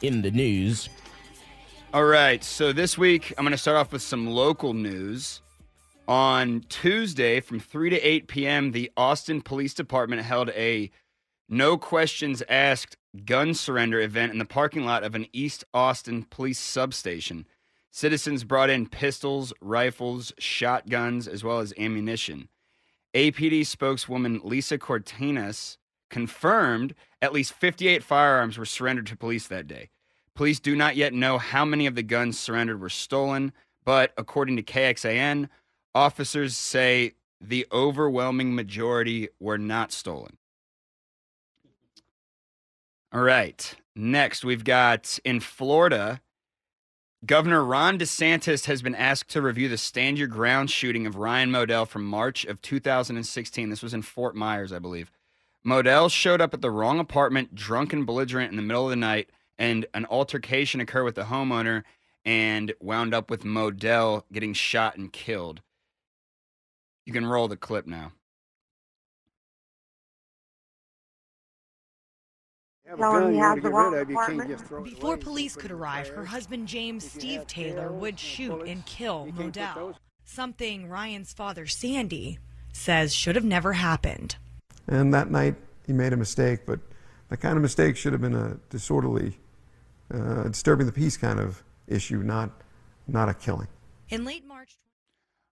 In 0.01 0.23
the 0.23 0.31
news, 0.31 0.89
All 1.93 2.07
right. 2.07 2.43
So 2.43 2.73
this 2.73 2.97
week, 2.97 3.35
I'm 3.37 3.45
going 3.45 3.53
to 3.53 3.59
start 3.59 3.77
off 3.77 3.93
with 3.93 4.01
some 4.01 4.27
local 4.27 4.73
news. 4.73 5.43
On 6.09 6.65
Tuesday 6.71 7.41
from 7.41 7.61
3 7.61 7.91
to 7.91 8.01
8 8.01 8.27
p.m., 8.27 8.73
the 8.73 8.91
Austin 8.97 9.43
Police 9.43 9.75
Department 9.75 10.23
held 10.23 10.49
a 10.51 10.91
no 11.49 11.77
questions 11.77 12.43
asked 12.49 12.97
gun 13.25 13.55
surrender 13.55 14.01
event 14.01 14.33
in 14.33 14.39
the 14.39 14.45
parking 14.45 14.85
lot 14.85 15.05
of 15.05 15.15
an 15.15 15.27
East 15.33 15.65
Austin 15.75 16.25
police 16.25 16.59
substation. 16.59 17.47
Citizens 17.91 18.45
brought 18.45 18.71
in 18.71 18.87
pistols, 18.87 19.53
rifles, 19.61 20.33
shotguns, 20.39 21.29
as 21.29 21.45
well 21.45 21.59
as 21.59 21.75
ammunition. 21.79 22.49
APD 23.15 23.67
spokeswoman 23.67 24.41
Lisa 24.43 24.79
Cortinas 24.79 25.77
confirmed 26.09 26.95
at 27.21 27.33
least 27.33 27.53
58 27.53 28.03
firearms 28.03 28.57
were 28.57 28.65
surrendered 28.65 29.07
to 29.09 29.17
police 29.17 29.47
that 29.49 29.67
day. 29.67 29.91
Police 30.35 30.61
do 30.61 30.75
not 30.75 30.97
yet 30.97 31.13
know 31.13 31.37
how 31.37 31.65
many 31.65 31.87
of 31.87 31.95
the 31.95 32.03
guns 32.03 32.39
surrendered 32.39 32.81
were 32.81 32.89
stolen, 32.89 33.53
but 33.85 34.13
according 34.17 34.57
to 34.57 34.63
KXAN, 34.63 35.49
officers 35.95 36.57
say 36.57 37.13
the 37.41 37.67
overwhelming 37.71 38.55
majority 38.55 39.29
were 39.39 39.59
not 39.59 39.93
stolen. 39.93 40.39
All 43.13 43.21
right. 43.21 43.75
Next, 43.95 44.43
we've 44.43 44.65
got 44.65 45.19
in 45.23 45.41
Florida, 45.41 46.23
Governor 47.27 47.63
Ron 47.63 47.99
DeSantis 47.99 48.65
has 48.65 48.81
been 48.81 48.95
asked 48.95 49.29
to 49.31 49.43
review 49.43 49.69
the 49.69 49.77
stand 49.77 50.19
your 50.19 50.29
ground 50.29 50.71
shooting 50.71 51.07
of 51.07 51.17
Ryan 51.17 51.51
Modell 51.51 51.87
from 51.87 52.07
March 52.07 52.47
of 52.47 52.63
2016. 52.63 53.69
This 53.69 53.83
was 53.83 53.93
in 53.93 54.01
Fort 54.01 54.35
Myers, 54.35 54.73
I 54.73 54.79
believe. 54.79 55.13
Modell 55.65 56.11
showed 56.11 56.41
up 56.41 56.55
at 56.55 56.63
the 56.63 56.71
wrong 56.71 56.99
apartment, 56.99 57.55
drunk 57.55 57.93
and 57.93 58.07
belligerent 58.07 58.51
in 58.51 58.57
the 58.57 58.63
middle 58.63 58.85
of 58.85 58.91
the 58.91 58.97
night, 58.97 59.29
and 59.59 59.85
an 59.93 60.07
altercation 60.07 60.81
occurred 60.81 61.05
with 61.05 61.15
the 61.15 61.25
homeowner 61.25 61.83
and 62.25 62.73
wound 62.81 63.13
up 63.13 63.31
with 63.31 63.45
Modell 63.45 64.25
getting 64.33 64.55
shot 64.55 64.97
and 64.97 65.13
killed. 65.13 65.61
You 67.05 67.13
can 67.13 67.27
roll 67.27 67.47
the 67.47 67.59
clip 67.59 67.87
now. 67.87 68.13
Before 74.85 75.17
police 75.17 75.57
could 75.57 75.71
arrive, 75.71 76.09
her 76.09 76.25
husband 76.25 76.69
James 76.69 77.11
Steve 77.11 77.47
Taylor 77.47 77.91
would 77.91 78.19
shoot 78.19 78.67
and 78.67 78.85
kill 78.85 79.29
Modell. 79.35 79.95
Something 80.25 80.89
Ryan's 80.89 81.33
father 81.33 81.67
Sandy 81.67 82.39
says 82.73 83.15
should 83.15 83.35
have 83.35 83.45
never 83.45 83.73
happened. 83.73 84.37
And 84.87 85.13
that 85.15 85.31
night 85.31 85.55
he 85.87 85.93
made 85.93 86.13
a 86.13 86.17
mistake, 86.17 86.67
but 86.67 86.81
that 87.29 87.39
kind 87.39 87.57
of 87.57 87.63
mistake 87.63 87.97
should 87.97 88.13
have 88.13 88.21
been 88.21 88.35
a 88.35 88.59
disorderly, 88.69 89.39
uh, 90.13 90.45
disturbing 90.45 90.87
the 90.87 90.93
peace 90.93 91.17
kind 91.17 91.41
of 91.41 91.63
issue, 91.87 92.19
not 92.19 92.51
not 93.09 93.29
a 93.29 93.35
killing. 93.35 93.69
In 94.11 94.25
late 94.25 94.47
March. 94.47 94.79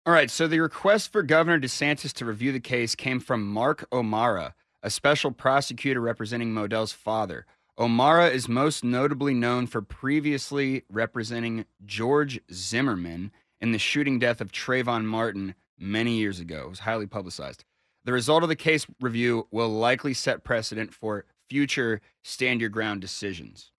All 0.06 0.14
right, 0.14 0.30
so 0.30 0.48
the 0.48 0.60
request 0.60 1.12
for 1.12 1.24
Governor 1.24 1.60
DeSantis 1.60 2.14
to 2.14 2.26
review 2.26 2.52
the 2.52 2.60
case 2.60 2.96
came 2.96 3.20
from 3.20 3.48
Mark 3.48 3.88
O'Mara, 3.92 4.56
a 4.82 4.90
special 4.90 5.32
prosecutor 5.32 6.02
representing 6.02 6.54
Modell's 6.54 6.94
father. 6.94 7.46
O'Mara 7.78 8.30
is 8.30 8.50
most 8.50 8.84
notably 8.84 9.34
known 9.34 9.68
for 9.68 9.82
previously 9.82 10.84
representing 10.90 11.66
George 11.86 12.40
Zimmerman 12.52 13.32
in 13.62 13.72
the 13.72 13.80
shooting 13.80 14.20
death 14.20 14.42
of 14.42 14.52
Trayvon 14.52 15.06
Martin 15.06 15.56
many 15.78 16.18
years 16.18 16.40
ago. 16.40 16.64
It 16.64 16.70
was 16.70 16.80
highly 16.80 17.08
publicized. 17.08 17.64
The 18.04 18.14
result 18.14 18.44
of 18.44 18.50
the 18.50 18.56
case 18.56 18.86
review 19.00 19.48
will 19.52 19.70
likely 19.70 20.14
set 20.14 20.44
precedent 20.44 20.94
for 20.94 21.26
future 21.50 22.02
stand 22.24 22.62
your 22.62 22.70
ground 22.70 23.02
decisions. 23.02 23.72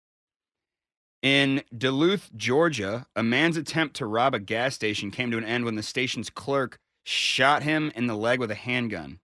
In 1.22 1.62
Duluth, 1.76 2.30
Georgia, 2.34 3.07
a 3.14 3.22
man's 3.22 3.59
attempt 3.59 3.96
to 3.96 4.07
rob 4.07 4.34
a 4.34 4.38
gas 4.38 4.74
station 4.74 5.11
came 5.11 5.30
to 5.30 5.38
an 5.38 5.44
end 5.44 5.64
when 5.64 5.74
the 5.74 5.82
station's 5.82 6.30
clerk 6.30 6.78
shot 7.05 7.62
him 7.62 7.92
in 7.94 8.07
the 8.07 8.16
leg 8.16 8.40
with 8.40 8.51
a 8.51 8.55
handgun. 8.55 9.20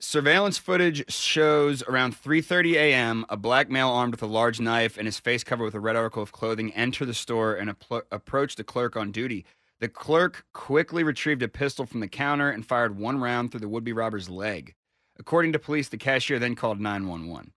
Surveillance 0.00 0.58
footage 0.58 1.10
shows 1.12 1.82
around 1.82 2.14
3:30 2.14 2.74
a.m. 2.74 3.26
a 3.28 3.36
black 3.36 3.68
male 3.68 3.88
armed 3.88 4.12
with 4.12 4.22
a 4.22 4.26
large 4.26 4.60
knife 4.60 4.96
and 4.96 5.06
his 5.06 5.18
face 5.18 5.42
covered 5.42 5.64
with 5.64 5.74
a 5.74 5.80
red 5.80 5.96
article 5.96 6.22
of 6.22 6.30
clothing 6.30 6.72
enter 6.72 7.04
the 7.04 7.12
store 7.12 7.56
and 7.56 7.68
apl- 7.68 8.04
approach 8.12 8.54
the 8.54 8.62
clerk 8.62 8.96
on 8.96 9.10
duty. 9.10 9.44
The 9.80 9.88
clerk 9.88 10.44
quickly 10.54 11.02
retrieved 11.02 11.42
a 11.42 11.48
pistol 11.48 11.84
from 11.84 11.98
the 11.98 12.06
counter 12.06 12.48
and 12.48 12.64
fired 12.64 12.96
one 12.96 13.18
round 13.18 13.50
through 13.50 13.58
the 13.58 13.68
would-be 13.68 13.92
robber's 13.92 14.28
leg. 14.28 14.76
According 15.18 15.52
to 15.54 15.58
police, 15.58 15.88
the 15.88 15.96
cashier 15.96 16.38
then 16.38 16.54
called 16.54 16.80
911. 16.80 17.52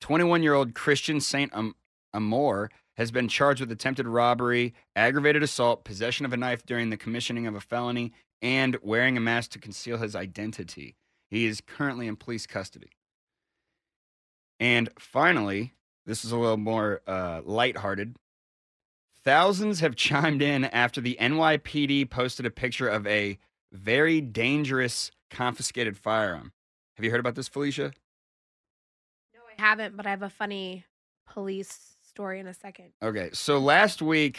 21 0.00 0.42
year 0.42 0.54
old 0.54 0.74
Christian 0.74 1.20
St. 1.20 1.52
Am- 1.54 1.74
has 2.96 3.10
been 3.10 3.28
charged 3.28 3.60
with 3.60 3.70
attempted 3.70 4.06
robbery, 4.06 4.72
aggravated 4.94 5.42
assault, 5.42 5.84
possession 5.84 6.24
of 6.24 6.32
a 6.32 6.38
knife 6.38 6.64
during 6.64 6.88
the 6.88 6.96
commissioning 6.96 7.46
of 7.46 7.54
a 7.54 7.60
felony, 7.60 8.14
and 8.40 8.78
wearing 8.82 9.18
a 9.18 9.20
mask 9.20 9.50
to 9.50 9.58
conceal 9.58 9.98
his 9.98 10.16
identity. 10.16 10.96
He 11.28 11.46
is 11.46 11.60
currently 11.60 12.06
in 12.06 12.16
police 12.16 12.46
custody. 12.46 12.90
And 14.58 14.88
finally, 14.98 15.74
this 16.06 16.24
is 16.24 16.32
a 16.32 16.36
little 16.36 16.56
more 16.56 17.02
uh, 17.06 17.42
lighthearted. 17.44 18.16
Thousands 19.24 19.80
have 19.80 19.96
chimed 19.96 20.42
in 20.42 20.64
after 20.64 21.00
the 21.00 21.16
NYPD 21.20 22.08
posted 22.10 22.46
a 22.46 22.50
picture 22.50 22.88
of 22.88 23.06
a 23.06 23.38
very 23.72 24.20
dangerous 24.20 25.10
confiscated 25.30 25.96
firearm. 25.96 26.52
Have 26.96 27.04
you 27.04 27.10
heard 27.10 27.20
about 27.20 27.34
this, 27.34 27.48
Felicia? 27.48 27.92
No, 29.34 29.40
I 29.58 29.60
haven't, 29.60 29.96
but 29.96 30.06
I 30.06 30.10
have 30.10 30.22
a 30.22 30.30
funny 30.30 30.84
police 31.28 31.96
story 32.06 32.40
in 32.40 32.46
a 32.46 32.54
second. 32.54 32.92
Okay, 33.02 33.30
so 33.32 33.58
last 33.58 34.00
week, 34.00 34.38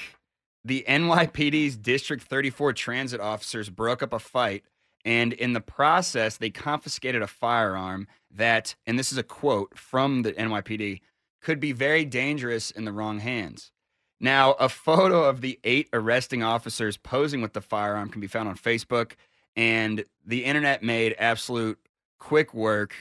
the 0.66 0.84
NYPD's 0.88 1.78
District 1.78 2.24
34 2.24 2.74
transit 2.74 3.20
officers 3.20 3.70
broke 3.70 4.02
up 4.02 4.14
a 4.14 4.20
fight, 4.20 4.64
and 5.08 5.32
in 5.32 5.54
the 5.54 5.62
process, 5.62 6.36
they 6.36 6.50
confiscated 6.50 7.22
a 7.22 7.28
firearm 7.28 8.08
that, 8.30 8.76
and 8.86 9.00
this 9.00 9.14
is 9.14 9.18
a 9.18 9.24
quote 9.24 9.78
from 9.78 10.24
the 10.24 10.34
NYPD, 10.34 11.00
could 11.42 11.62
be 11.62 11.72
very 11.72 12.04
dangerous 12.04 12.72
in 12.72 12.84
the 12.84 12.92
wrong 12.92 13.20
hands. 13.20 13.72
Now, 14.20 14.52
a 14.54 14.68
photo 14.68 15.24
of 15.24 15.40
the 15.40 15.62
eight 15.64 15.88
arresting 15.94 16.44
officers 16.44 16.98
posing 16.98 17.42
with 17.42 17.54
the 17.54 17.62
firearm 17.62 18.10
can 18.10 18.20
be 18.20 18.28
found 18.28 18.50
on 18.50 18.58
Facebook, 18.58 19.14
and 19.56 20.04
the 20.26 20.44
internet 20.44 20.84
made 20.84 21.16
absolute 21.18 21.80
quick 22.20 22.54
work 22.54 22.94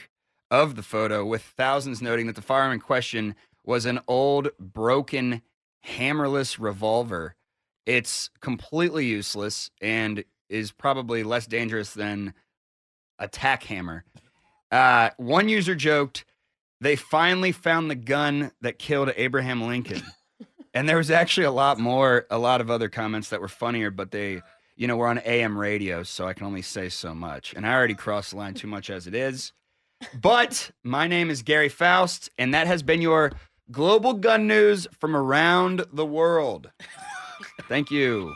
of 0.49 0.77
the 0.77 0.83
photo, 0.83 1.25
with 1.25 1.41
thousands 1.41 2.01
noting 2.01 2.27
that 2.27 2.37
the 2.37 2.41
firearm 2.41 2.71
in 2.71 2.79
question 2.79 3.35
was 3.65 3.85
an 3.85 3.99
old, 4.07 4.47
broken, 4.57 5.41
hammerless 5.85 6.57
revolver. 6.57 7.35
It's 7.85 8.29
completely 8.39 9.07
useless 9.07 9.71
and 9.81 10.23
is 10.49 10.71
probably 10.71 11.23
less 11.23 11.47
dangerous 11.47 11.93
than 11.93 12.33
a 13.19 13.27
tack 13.27 13.63
hammer. 13.63 14.03
Uh, 14.71 15.09
one 15.17 15.49
user 15.49 15.75
joked, 15.75 16.25
they 16.81 16.95
finally 16.95 17.51
found 17.51 17.89
the 17.89 17.95
gun 17.95 18.51
that 18.61 18.79
killed 18.79 19.11
Abraham 19.15 19.65
Lincoln. 19.65 20.03
and 20.73 20.87
there 20.87 20.97
was 20.97 21.11
actually 21.11 21.45
a 21.45 21.51
lot 21.51 21.79
more, 21.79 22.25
a 22.29 22.37
lot 22.37 22.61
of 22.61 22.69
other 22.69 22.89
comments 22.89 23.29
that 23.29 23.41
were 23.41 23.47
funnier, 23.47 23.89
but 23.89 24.11
they, 24.11 24.41
you 24.75 24.87
know, 24.87 24.97
we're 24.97 25.07
on 25.07 25.19
AM 25.19 25.57
radio, 25.57 26.03
so 26.03 26.27
I 26.27 26.33
can 26.33 26.45
only 26.45 26.61
say 26.61 26.89
so 26.89 27.13
much. 27.13 27.53
And 27.53 27.65
I 27.65 27.73
already 27.73 27.95
crossed 27.95 28.31
the 28.31 28.37
line 28.37 28.53
too 28.53 28.67
much 28.67 28.89
as 28.89 29.07
it 29.07 29.15
is. 29.15 29.53
But 30.19 30.71
my 30.83 31.07
name 31.07 31.31
is 31.31 31.41
Gary 31.41 31.69
Faust, 31.69 32.29
and 32.37 32.53
that 32.53 32.67
has 32.67 32.83
been 32.83 33.01
your 33.01 33.31
global 33.71 34.13
gun 34.13 34.47
news 34.47 34.87
from 34.99 35.15
around 35.15 35.85
the 35.91 36.05
world. 36.05 36.69
Thank 37.67 37.89
you. 37.89 38.33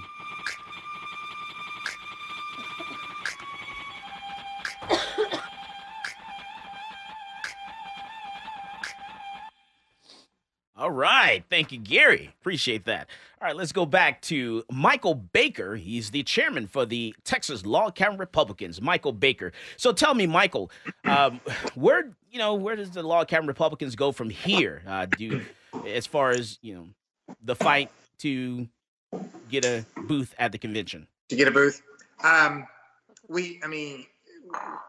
All 10.92 10.98
right. 10.98 11.42
Thank 11.50 11.72
you, 11.72 11.80
Gary. 11.80 12.34
Appreciate 12.42 12.84
that. 12.84 13.08
All 13.42 13.48
right, 13.48 13.56
let's 13.56 13.72
go 13.72 13.86
back 13.86 14.22
to 14.24 14.66
Michael 14.70 15.16
Baker. 15.16 15.78
He's 15.78 16.12
the 16.12 16.22
chairman 16.22 16.68
for 16.68 16.86
the 16.86 17.16
Texas 17.24 17.66
Log 17.66 17.96
Cabin 17.96 18.18
Republicans, 18.18 18.82
Michael 18.82 19.14
Baker. 19.14 19.54
So 19.78 19.94
tell 19.94 20.14
me, 20.14 20.28
Michael, 20.28 20.70
um, 21.06 21.40
where 21.76 22.12
you 22.30 22.40
know 22.40 22.56
where 22.56 22.76
does 22.76 22.92
the 22.92 23.04
Log 23.04 23.30
Cabin 23.30 23.48
Republicans 23.48 23.96
go 23.96 24.12
from 24.12 24.30
here? 24.30 24.84
Uh, 24.86 25.06
do 25.06 25.40
as 25.88 26.06
far 26.08 26.32
as 26.32 26.60
you 26.62 26.74
know 26.74 26.88
the 27.42 27.56
fight 27.56 27.90
to 28.18 28.68
get 29.50 29.64
a 29.64 29.86
booth 29.96 30.36
at 30.40 30.52
the 30.52 30.58
convention? 30.58 31.08
To 31.30 31.38
get 31.38 31.48
a 31.48 31.52
booth, 31.52 31.82
um, 32.22 32.68
we, 33.30 33.62
I 33.64 33.68
mean, 33.68 34.08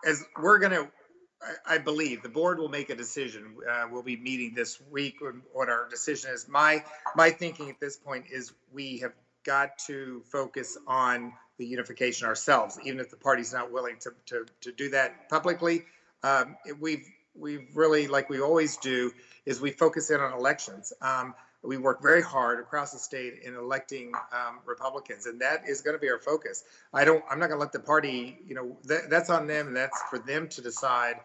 as 0.05 0.25
we're 0.43 0.59
gonna 0.59 0.91
I, 1.67 1.79
believe 1.79 2.23
the 2.23 2.29
board 2.29 2.59
will 2.59 2.69
make 2.69 2.91
a 2.91 2.95
decision. 2.95 3.57
Uh, 3.69 3.87
we'll 3.91 4.03
be 4.03 4.17
meeting 4.17 4.55
this 4.55 4.81
week 4.91 5.21
on 5.23 5.43
what 5.53 5.69
our 5.69 5.89
decision 5.89 6.31
is. 6.31 6.49
My 6.49 6.85
my 7.17 7.31
thinking 7.31 7.69
at 7.71 7.81
this 7.81 7.97
point 7.97 8.27
is 8.31 8.53
we 8.73 8.99
have 8.99 9.13
got 9.45 9.79
to 9.87 10.23
focus 10.31 10.79
on 10.87 11.33
the 11.59 11.67
unification 11.67 12.27
ourselves, 12.27 12.79
even 12.85 13.01
if 13.01 13.11
the 13.11 13.17
party's 13.17 13.53
not 13.53 13.73
willing 13.73 13.97
to 14.01 14.13
to, 14.27 14.47
to 14.61 14.73
do 14.73 14.91
that 14.91 15.29
publicly. 15.29 15.85
Um, 16.23 16.57
we've 16.81 17.07
we've 17.35 17.69
really, 17.75 18.07
like 18.07 18.29
we 18.29 18.41
always 18.41 18.77
do, 18.77 19.13
is 19.47 19.61
we 19.61 19.71
focus 19.71 20.11
in 20.11 20.21
on 20.21 20.33
elections. 20.33 20.93
Um, 21.01 21.35
we 21.63 21.79
work 21.79 22.03
very 22.03 22.23
hard 22.23 22.59
across 22.59 22.93
the 22.93 22.99
state 22.99 23.35
in 23.45 23.55
electing 23.55 24.13
um, 24.33 24.59
Republicans, 24.67 25.27
and 25.27 25.41
that 25.41 25.69
is 25.69 25.81
going 25.81 25.95
to 25.95 26.01
be 26.01 26.11
our 26.11 26.19
focus. 26.19 26.65
I 26.93 27.05
don't. 27.05 27.25
I'm 27.31 27.39
not 27.39 27.49
going 27.49 27.59
to 27.59 27.63
let 27.63 27.73
the 27.73 27.81
party. 27.81 28.39
You 28.47 28.55
know, 28.55 28.77
that, 28.85 29.11
that's 29.11 29.31
on 29.31 29.47
them, 29.47 29.69
and 29.69 29.77
that's 29.77 30.01
for 30.11 30.19
them 30.19 30.49
to 30.49 30.61
decide. 30.61 31.17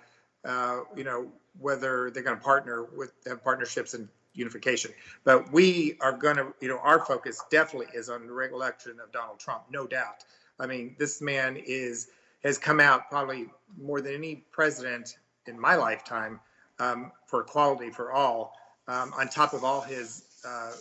Uh, 0.46 0.82
you 0.96 1.04
know, 1.04 1.28
whether 1.60 2.12
they're 2.12 2.24
going 2.24 2.38
to 2.38 2.44
partner 2.44 2.86
with 2.96 3.12
have 3.26 3.44
partnerships 3.44 3.94
and 3.94 4.08
unification. 4.34 4.92
But 5.24 5.52
we 5.52 5.98
are 6.02 6.12
going 6.12 6.38
to. 6.38 6.54
You 6.62 6.70
know, 6.70 6.80
our 6.80 7.04
focus 7.06 7.44
definitely 7.50 7.88
is 7.94 8.10
on 8.10 8.28
the 8.28 8.34
re-election 8.34 9.00
of 9.04 9.12
Donald 9.12 9.40
Trump, 9.40 9.64
no 9.72 9.88
doubt. 9.88 10.24
I 10.60 10.68
mean, 10.68 10.96
this 10.98 11.22
man 11.22 11.58
is 11.58 12.10
has 12.44 12.58
come 12.58 12.80
out 12.80 13.10
probably 13.10 13.48
more 13.80 14.02
than 14.02 14.14
any 14.14 14.44
president 14.52 15.18
in 15.48 15.60
my 15.60 15.76
lifetime 15.76 16.40
um, 16.80 17.12
for 17.26 17.42
equality 17.42 17.90
for 17.90 18.12
all. 18.12 18.54
Um, 18.88 19.12
on 19.18 19.28
top 19.28 19.54
of 19.54 19.66
all 19.66 19.82
his 19.82 20.24
uh, 20.48 20.72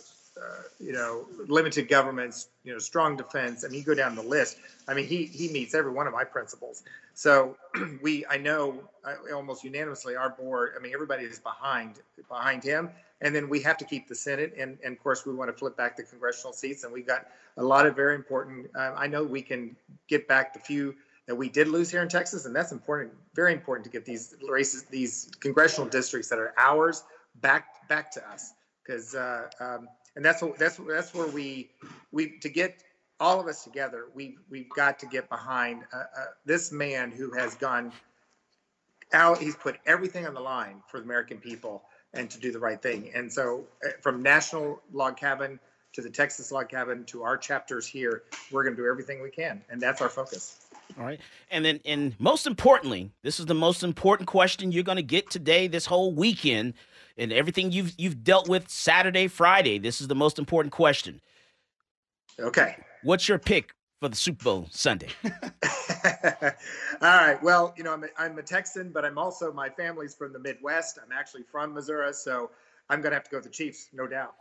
you 0.79 0.93
know, 0.93 1.25
limited 1.47 1.87
governments, 1.87 2.49
you 2.63 2.73
know, 2.73 2.79
strong 2.79 3.17
defense. 3.17 3.63
I 3.65 3.69
mean, 3.69 3.79
you 3.79 3.85
go 3.85 3.93
down 3.93 4.15
the 4.15 4.21
list. 4.21 4.57
I 4.87 4.93
mean, 4.93 5.07
he 5.07 5.25
he 5.25 5.49
meets 5.49 5.73
every 5.73 5.91
one 5.91 6.07
of 6.07 6.13
my 6.13 6.23
principles. 6.23 6.83
So 7.13 7.57
we, 8.01 8.25
I 8.27 8.37
know, 8.37 8.83
I, 9.03 9.15
almost 9.33 9.63
unanimously, 9.63 10.15
our 10.15 10.29
board. 10.29 10.73
I 10.77 10.81
mean, 10.81 10.93
everybody 10.93 11.23
is 11.23 11.39
behind 11.39 11.99
behind 12.29 12.63
him. 12.63 12.89
And 13.19 13.33
then 13.33 13.49
we 13.49 13.61
have 13.61 13.77
to 13.77 13.85
keep 13.85 14.07
the 14.07 14.13
Senate, 14.13 14.53
and, 14.59 14.77
and 14.83 14.95
of 14.95 15.01
course, 15.01 15.25
we 15.25 15.33
want 15.33 15.49
to 15.49 15.57
flip 15.57 15.75
back 15.75 15.97
the 15.97 16.03
congressional 16.03 16.53
seats. 16.53 16.83
And 16.83 16.93
we've 16.93 17.07
got 17.07 17.25
a 17.57 17.63
lot 17.63 17.87
of 17.87 17.95
very 17.95 18.13
important. 18.13 18.67
Um, 18.75 18.93
I 18.95 19.07
know 19.07 19.23
we 19.23 19.41
can 19.41 19.75
get 20.07 20.27
back 20.27 20.53
the 20.53 20.59
few 20.59 20.93
that 21.25 21.35
we 21.35 21.49
did 21.49 21.67
lose 21.67 21.89
here 21.89 22.03
in 22.03 22.09
Texas, 22.09 22.45
and 22.45 22.55
that's 22.55 22.71
important, 22.71 23.11
very 23.33 23.53
important 23.53 23.85
to 23.85 23.89
get 23.89 24.05
these 24.05 24.35
races, 24.47 24.83
these 24.83 25.31
congressional 25.39 25.89
districts 25.89 26.29
that 26.29 26.37
are 26.37 26.53
ours, 26.57 27.03
back 27.41 27.87
back 27.87 28.11
to 28.11 28.29
us 28.29 28.53
because 28.87 29.15
uh, 29.15 29.47
um, 29.59 29.87
and 30.17 30.25
that's 30.25 30.41
what 30.41 30.57
that's 30.57 30.75
that's 30.75 31.13
where 31.13 31.27
we 31.27 31.69
we 32.11 32.37
to 32.39 32.49
get 32.49 32.83
all 33.19 33.39
of 33.39 33.47
us 33.47 33.63
together 33.63 34.07
we 34.13 34.37
we've 34.49 34.69
got 34.69 34.99
to 34.99 35.05
get 35.05 35.29
behind 35.29 35.83
uh, 35.93 35.97
uh, 35.97 36.25
this 36.45 36.71
man 36.71 37.11
who 37.11 37.31
has 37.31 37.55
gone 37.55 37.93
out 39.13 39.37
he's 39.37 39.55
put 39.55 39.77
everything 39.85 40.27
on 40.27 40.33
the 40.33 40.41
line 40.41 40.81
for 40.87 40.99
the 40.99 41.05
american 41.05 41.37
people 41.37 41.83
and 42.13 42.29
to 42.31 42.39
do 42.39 42.51
the 42.51 42.59
right 42.59 42.81
thing. 42.81 43.11
And 43.13 43.31
so 43.31 43.65
uh, 43.85 43.89
from 44.01 44.23
national 44.23 44.81
log 44.91 45.17
cabin 45.17 45.59
to 45.93 46.01
the 46.01 46.09
texas 46.09 46.51
log 46.51 46.69
cabin 46.69 47.05
to 47.05 47.23
our 47.23 47.37
chapters 47.37 47.87
here 47.87 48.23
we're 48.51 48.63
going 48.63 48.75
to 48.75 48.81
do 48.81 48.89
everything 48.89 49.21
we 49.21 49.29
can. 49.29 49.61
And 49.69 49.79
that's 49.79 50.01
our 50.01 50.09
focus. 50.09 50.59
All 50.97 51.05
right. 51.05 51.19
And 51.51 51.63
then, 51.63 51.79
and 51.85 52.15
most 52.17 52.47
importantly, 52.47 53.11
this 53.21 53.39
is 53.39 53.45
the 53.45 53.53
most 53.53 53.83
important 53.83 54.27
question 54.27 54.71
you're 54.71 54.83
going 54.83 54.95
to 54.95 55.03
get 55.03 55.29
today, 55.29 55.67
this 55.67 55.85
whole 55.85 56.13
weekend 56.13 56.73
and 57.17 57.33
everything 57.33 57.71
you've 57.71 57.93
you've 57.97 58.23
dealt 58.23 58.47
with 58.47 58.69
Saturday, 58.69 59.27
Friday. 59.27 59.77
This 59.77 60.01
is 60.01 60.07
the 60.07 60.15
most 60.15 60.39
important 60.39 60.71
question. 60.71 61.21
Okay. 62.39 62.75
What's 63.03 63.27
your 63.27 63.39
pick 63.39 63.73
for 63.99 64.09
the 64.09 64.15
Super 64.15 64.43
Bowl 64.43 64.67
Sunday? 64.71 65.09
All 65.23 65.31
right. 67.01 67.41
Well, 67.41 67.73
you 67.77 67.83
know, 67.83 67.93
I'm 67.93 68.03
a, 68.03 68.07
I'm 68.17 68.37
a 68.37 68.43
Texan, 68.43 68.91
but 68.91 69.05
I'm 69.05 69.17
also 69.17 69.51
my 69.51 69.69
family's 69.69 70.15
from 70.15 70.33
the 70.33 70.39
Midwest. 70.39 70.99
I'm 71.03 71.11
actually 71.11 71.43
from 71.51 71.73
Missouri, 71.73 72.13
so 72.13 72.51
I'm 72.89 73.01
going 73.01 73.11
to 73.11 73.15
have 73.15 73.23
to 73.23 73.31
go 73.31 73.37
with 73.37 73.45
the 73.45 73.51
Chiefs, 73.51 73.89
no 73.93 74.07
doubt. 74.07 74.35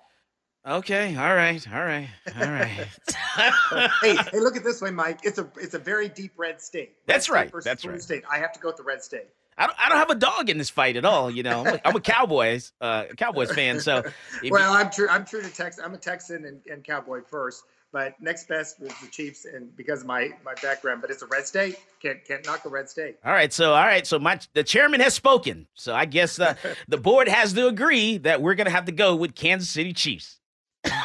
Okay. 0.66 1.16
All 1.16 1.34
right. 1.34 1.64
All 1.72 1.84
right. 1.84 2.08
All 2.40 2.50
right. 2.50 2.88
hey, 4.02 4.16
hey, 4.16 4.40
look 4.40 4.56
at 4.56 4.64
this 4.64 4.82
way, 4.82 4.90
Mike. 4.90 5.20
It's 5.22 5.38
a 5.38 5.48
it's 5.60 5.74
a 5.74 5.78
very 5.78 6.08
deep 6.08 6.32
red 6.36 6.60
state. 6.60 6.96
That's 7.06 7.30
right. 7.30 7.52
That's 7.62 7.84
right. 7.84 8.02
State. 8.02 8.24
I 8.28 8.38
have 8.38 8.52
to 8.52 8.58
go 8.58 8.68
with 8.68 8.76
the 8.76 8.82
red 8.82 9.02
state. 9.02 9.28
I 9.58 9.66
don't, 9.66 9.78
I 9.78 9.88
don't 9.88 9.98
have 9.98 10.10
a 10.10 10.14
dog 10.16 10.50
in 10.50 10.58
this 10.58 10.70
fight 10.70 10.96
at 10.96 11.04
all. 11.04 11.30
You 11.30 11.42
know, 11.42 11.60
I'm 11.60 11.66
a, 11.66 11.80
I'm 11.86 11.96
a 11.96 12.00
Cowboys, 12.00 12.72
uh, 12.80 13.04
Cowboys 13.16 13.50
fan. 13.52 13.80
So, 13.80 14.02
well, 14.50 14.72
I'm 14.72 14.90
true. 14.90 15.08
I'm 15.08 15.24
true 15.24 15.42
to 15.42 15.48
Texas. 15.48 15.82
I'm 15.84 15.94
a 15.94 15.98
Texan 15.98 16.44
and, 16.44 16.60
and 16.70 16.84
Cowboy 16.84 17.22
first, 17.22 17.64
but 17.92 18.20
next 18.20 18.48
best 18.48 18.80
was 18.80 18.92
the 19.02 19.08
Chiefs, 19.08 19.46
and 19.46 19.74
because 19.74 20.02
of 20.02 20.06
my 20.06 20.30
my 20.44 20.54
background. 20.62 21.00
But 21.00 21.10
it's 21.10 21.22
a 21.22 21.26
red 21.26 21.46
state. 21.46 21.78
Can't 22.02 22.22
can't 22.24 22.44
knock 22.44 22.64
a 22.66 22.68
red 22.68 22.90
state. 22.90 23.16
All 23.24 23.32
right. 23.32 23.52
So, 23.52 23.72
all 23.72 23.86
right. 23.86 24.06
So 24.06 24.18
my 24.18 24.38
the 24.52 24.62
chairman 24.64 25.00
has 25.00 25.14
spoken. 25.14 25.66
So 25.74 25.94
I 25.94 26.04
guess 26.04 26.38
uh, 26.38 26.54
the 26.88 26.98
board 26.98 27.28
has 27.28 27.54
to 27.54 27.66
agree 27.66 28.18
that 28.18 28.42
we're 28.42 28.54
gonna 28.54 28.70
have 28.70 28.84
to 28.86 28.92
go 28.92 29.16
with 29.16 29.34
Kansas 29.34 29.70
City 29.70 29.94
Chiefs. 29.94 30.38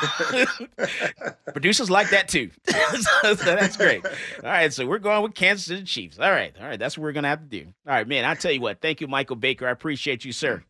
Producers 1.53 1.89
like 1.89 2.09
that 2.09 2.27
too. 2.27 2.49
so, 2.67 3.35
so 3.35 3.55
that's 3.55 3.77
great. 3.77 4.05
All 4.05 4.11
right, 4.43 4.73
so 4.73 4.85
we're 4.85 4.99
going 4.99 5.23
with 5.23 5.33
Kansas 5.33 5.65
City 5.65 5.83
Chiefs. 5.83 6.19
All 6.19 6.31
right, 6.31 6.53
all 6.59 6.67
right, 6.67 6.79
that's 6.79 6.97
what 6.97 7.03
we're 7.03 7.11
gonna 7.11 7.27
have 7.27 7.41
to 7.41 7.45
do. 7.45 7.65
All 7.87 7.93
right, 7.93 8.07
man. 8.07 8.25
I 8.25 8.35
tell 8.35 8.51
you 8.51 8.61
what. 8.61 8.81
Thank 8.81 9.01
you, 9.01 9.07
Michael 9.07 9.35
Baker. 9.35 9.67
I 9.67 9.71
appreciate 9.71 10.25
you, 10.25 10.31
sir. 10.31 10.63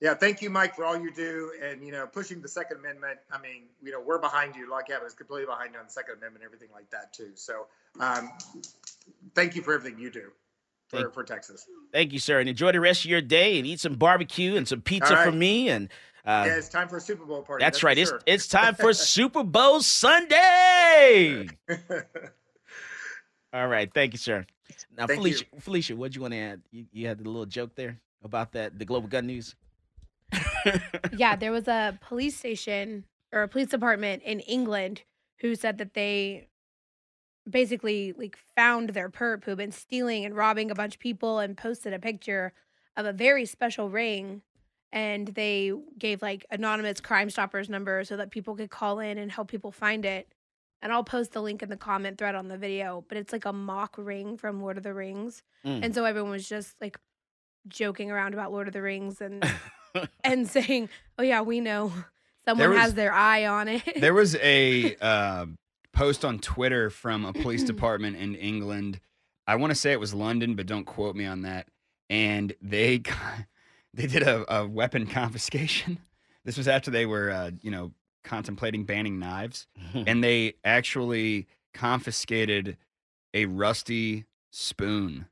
Yeah, 0.00 0.14
thank 0.14 0.40
you, 0.40 0.48
Mike, 0.48 0.74
for 0.74 0.86
all 0.86 0.98
you 0.98 1.12
do, 1.12 1.52
and 1.62 1.84
you 1.84 1.92
know, 1.92 2.06
pushing 2.06 2.40
the 2.40 2.48
Second 2.48 2.78
Amendment. 2.78 3.18
I 3.30 3.40
mean, 3.40 3.64
you 3.82 3.92
know, 3.92 4.00
we're 4.00 4.20
behind 4.20 4.56
you. 4.56 4.70
Log 4.70 4.86
Cabin 4.86 5.06
is 5.06 5.14
completely 5.14 5.46
behind 5.46 5.74
you 5.74 5.78
on 5.78 5.86
the 5.86 5.92
Second 5.92 6.16
Amendment, 6.18 6.44
everything 6.44 6.70
like 6.72 6.88
that 6.90 7.12
too. 7.12 7.32
So, 7.34 7.66
um, 7.98 8.30
thank 9.34 9.54
you 9.56 9.62
for 9.62 9.74
everything 9.74 9.98
you 9.98 10.10
do 10.10 10.30
for, 10.90 10.96
Thank- 10.96 11.14
for 11.14 11.22
Texas. 11.22 11.66
Thank 11.92 12.12
you, 12.12 12.18
sir, 12.18 12.40
and 12.40 12.48
enjoy 12.48 12.72
the 12.72 12.80
rest 12.80 13.04
of 13.04 13.10
your 13.10 13.20
day 13.20 13.58
and 13.58 13.66
eat 13.66 13.80
some 13.80 13.94
barbecue 13.94 14.56
and 14.56 14.66
some 14.66 14.80
pizza 14.80 15.14
right. 15.14 15.24
from 15.24 15.38
me. 15.38 15.68
And 15.68 15.88
uh, 16.26 16.44
yeah, 16.46 16.56
it's 16.56 16.68
time 16.68 16.88
for 16.88 16.98
a 16.98 17.00
Super 17.00 17.24
Bowl 17.24 17.42
party. 17.42 17.64
that's, 17.64 17.78
for 17.80 17.86
right. 17.86 17.98
It's 17.98 18.10
sure. 18.10 18.20
it's 18.26 18.46
time 18.46 18.74
for 18.74 18.92
Super 18.94 19.42
Bowl 19.42 19.80
Sunday. 19.80 21.48
All 23.52 23.66
right, 23.66 23.92
thank 23.92 24.12
you, 24.12 24.18
sir. 24.18 24.46
Now, 24.96 25.06
Thank 25.06 25.18
Felicia, 25.18 25.44
Felicia, 25.58 25.96
what 25.96 26.12
do 26.12 26.16
you 26.16 26.22
want 26.22 26.34
to 26.34 26.38
add? 26.38 26.62
You, 26.70 26.86
you 26.92 27.06
had 27.06 27.20
a 27.20 27.24
little 27.24 27.46
joke 27.46 27.74
there 27.74 27.98
about 28.22 28.52
that 28.52 28.78
the 28.78 28.84
global 28.84 29.08
gun 29.08 29.26
news. 29.26 29.54
yeah, 31.16 31.36
there 31.36 31.52
was 31.52 31.66
a 31.66 31.98
police 32.00 32.36
station 32.36 33.04
or 33.32 33.42
a 33.42 33.48
police 33.48 33.68
department 33.68 34.22
in 34.22 34.40
England 34.40 35.02
who 35.40 35.54
said 35.54 35.78
that 35.78 35.94
they 35.94 36.48
basically 37.48 38.12
like 38.12 38.36
found 38.54 38.90
their 38.90 39.08
perp 39.08 39.44
who'd 39.44 39.56
been 39.56 39.72
stealing 39.72 40.24
and 40.24 40.36
robbing 40.36 40.70
a 40.70 40.74
bunch 40.74 40.94
of 40.94 41.00
people 41.00 41.38
and 41.38 41.56
posted 41.56 41.92
a 41.92 41.98
picture 41.98 42.52
of 42.96 43.06
a 43.06 43.12
very 43.12 43.44
special 43.44 43.88
ring 43.88 44.42
and 44.92 45.28
they 45.28 45.72
gave 45.98 46.20
like 46.22 46.44
anonymous 46.50 47.00
crime 47.00 47.30
stoppers 47.30 47.68
number 47.68 48.02
so 48.04 48.16
that 48.16 48.30
people 48.30 48.54
could 48.56 48.70
call 48.70 48.98
in 48.98 49.18
and 49.18 49.30
help 49.30 49.48
people 49.48 49.70
find 49.72 50.04
it 50.04 50.32
and 50.82 50.92
i'll 50.92 51.04
post 51.04 51.32
the 51.32 51.40
link 51.42 51.62
in 51.62 51.68
the 51.68 51.76
comment 51.76 52.18
thread 52.18 52.34
on 52.34 52.48
the 52.48 52.56
video 52.58 53.04
but 53.08 53.16
it's 53.18 53.32
like 53.32 53.44
a 53.44 53.52
mock 53.52 53.94
ring 53.98 54.36
from 54.36 54.60
lord 54.60 54.76
of 54.76 54.82
the 54.82 54.94
rings 54.94 55.42
Mm. 55.64 55.84
and 55.84 55.94
so 55.94 56.04
everyone 56.06 56.30
was 56.30 56.48
just 56.48 56.74
like 56.80 56.98
joking 57.68 58.10
around 58.10 58.32
about 58.34 58.50
lord 58.50 58.66
of 58.66 58.72
the 58.72 58.80
rings 58.82 59.20
and 59.20 59.44
and 60.24 60.48
saying 60.48 60.88
oh 61.18 61.22
yeah 61.22 61.42
we 61.42 61.60
know 61.60 61.92
someone 62.46 62.70
was- 62.70 62.78
has 62.78 62.94
their 62.94 63.12
eye 63.12 63.44
on 63.46 63.68
it 63.68 63.82
there 63.96 64.14
was 64.14 64.34
a 64.36 64.96
uh, 65.00 65.46
post 65.92 66.24
on 66.24 66.38
Twitter 66.38 66.88
from 66.88 67.24
a 67.24 67.32
police 67.32 67.62
department 67.74 68.16
in 68.16 68.34
England. 68.36 69.00
I 69.46 69.56
want 69.56 69.72
to 69.72 69.74
say 69.74 69.90
it 69.90 69.98
was 70.00 70.14
London, 70.14 70.54
but 70.54 70.66
don't 70.66 70.84
quote 70.84 71.16
me 71.16 71.26
on 71.26 71.42
that. 71.42 71.66
And 72.08 72.54
they 72.62 73.02
they 73.94 74.06
did 74.06 74.22
a, 74.22 74.44
a 74.54 74.66
weapon 74.66 75.06
confiscation. 75.20 75.98
This 76.44 76.56
was 76.56 76.68
after 76.68 76.90
they 76.90 77.06
were, 77.06 77.30
uh, 77.30 77.50
you 77.60 77.70
know, 77.70 77.92
contemplating 78.24 78.84
banning 78.84 79.18
knives, 79.18 79.66
and 79.94 80.22
they 80.22 80.54
actually 80.64 81.46
confiscated 81.74 82.76
a 83.34 83.46
rusty 83.46 84.24
spoon. 84.50 85.26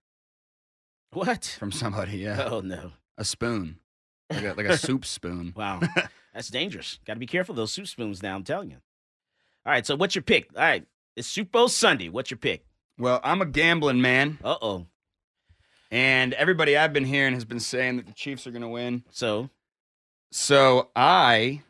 What 1.12 1.56
from 1.58 1.72
somebody? 1.72 2.18
Yeah. 2.18 2.48
Oh 2.50 2.60
no, 2.60 2.92
a 3.16 3.24
spoon, 3.24 3.78
like 4.30 4.44
a, 4.44 4.52
like 4.54 4.66
a 4.66 4.76
soup 4.76 5.04
spoon. 5.06 5.54
Wow, 5.56 5.80
that's 6.34 6.48
dangerous. 6.48 6.98
Got 7.06 7.14
to 7.14 7.20
be 7.20 7.26
careful 7.26 7.52
of 7.54 7.56
those 7.56 7.72
soup 7.72 7.86
spoons 7.86 8.22
now. 8.22 8.34
I'm 8.36 8.44
telling 8.44 8.70
you. 8.70 8.76
All 9.64 9.72
right, 9.72 9.86
so 9.86 9.96
what's 9.96 10.14
your 10.14 10.22
pick? 10.22 10.50
All 10.54 10.62
right, 10.62 10.86
it's 11.16 11.26
Super 11.28 11.50
Bowl 11.50 11.68
Sunday. 11.68 12.08
What's 12.08 12.30
your 12.30 12.38
pick? 12.38 12.64
Well, 12.98 13.20
I'm 13.24 13.40
a 13.40 13.46
gambling 13.46 14.00
man. 14.02 14.38
Uh 14.44 14.56
oh. 14.60 14.86
And 15.90 16.34
everybody 16.34 16.76
I've 16.76 16.92
been 16.92 17.04
hearing 17.04 17.34
has 17.34 17.44
been 17.44 17.60
saying 17.60 17.96
that 17.96 18.06
the 18.06 18.12
Chiefs 18.12 18.46
are 18.46 18.50
going 18.50 18.62
to 18.62 18.68
win. 18.68 19.04
So, 19.10 19.48
so 20.30 20.90
I 20.94 21.62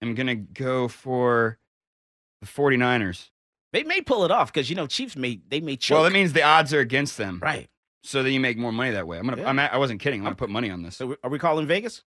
am 0.00 0.14
going 0.14 0.26
to 0.28 0.34
go 0.34 0.88
for 0.88 1.58
the 2.40 2.46
49ers. 2.46 3.28
They 3.72 3.84
may 3.84 4.00
pull 4.00 4.24
it 4.24 4.30
off 4.30 4.52
because 4.52 4.68
you 4.68 4.76
know 4.76 4.86
Chiefs 4.86 5.16
may 5.16 5.40
they 5.48 5.60
may 5.60 5.76
choke. 5.76 5.96
Well, 5.96 6.04
that 6.04 6.12
means 6.12 6.34
the 6.34 6.42
odds 6.42 6.74
are 6.74 6.80
against 6.80 7.16
them. 7.16 7.40
Right. 7.42 7.68
So 8.04 8.22
then 8.22 8.32
you 8.32 8.40
make 8.40 8.58
more 8.58 8.72
money 8.72 8.90
that 8.90 9.06
way. 9.06 9.18
I'm 9.18 9.26
gonna. 9.26 9.40
Yeah. 9.40 9.48
I'm. 9.48 9.58
I 9.58 9.78
wasn't 9.78 10.00
kidding. 10.00 10.20
I'm 10.20 10.24
gonna 10.24 10.36
put 10.36 10.50
money 10.50 10.70
on 10.70 10.82
this. 10.82 10.96
So 10.96 11.16
are 11.24 11.30
we 11.30 11.38
calling 11.38 11.66
Vegas? 11.66 12.02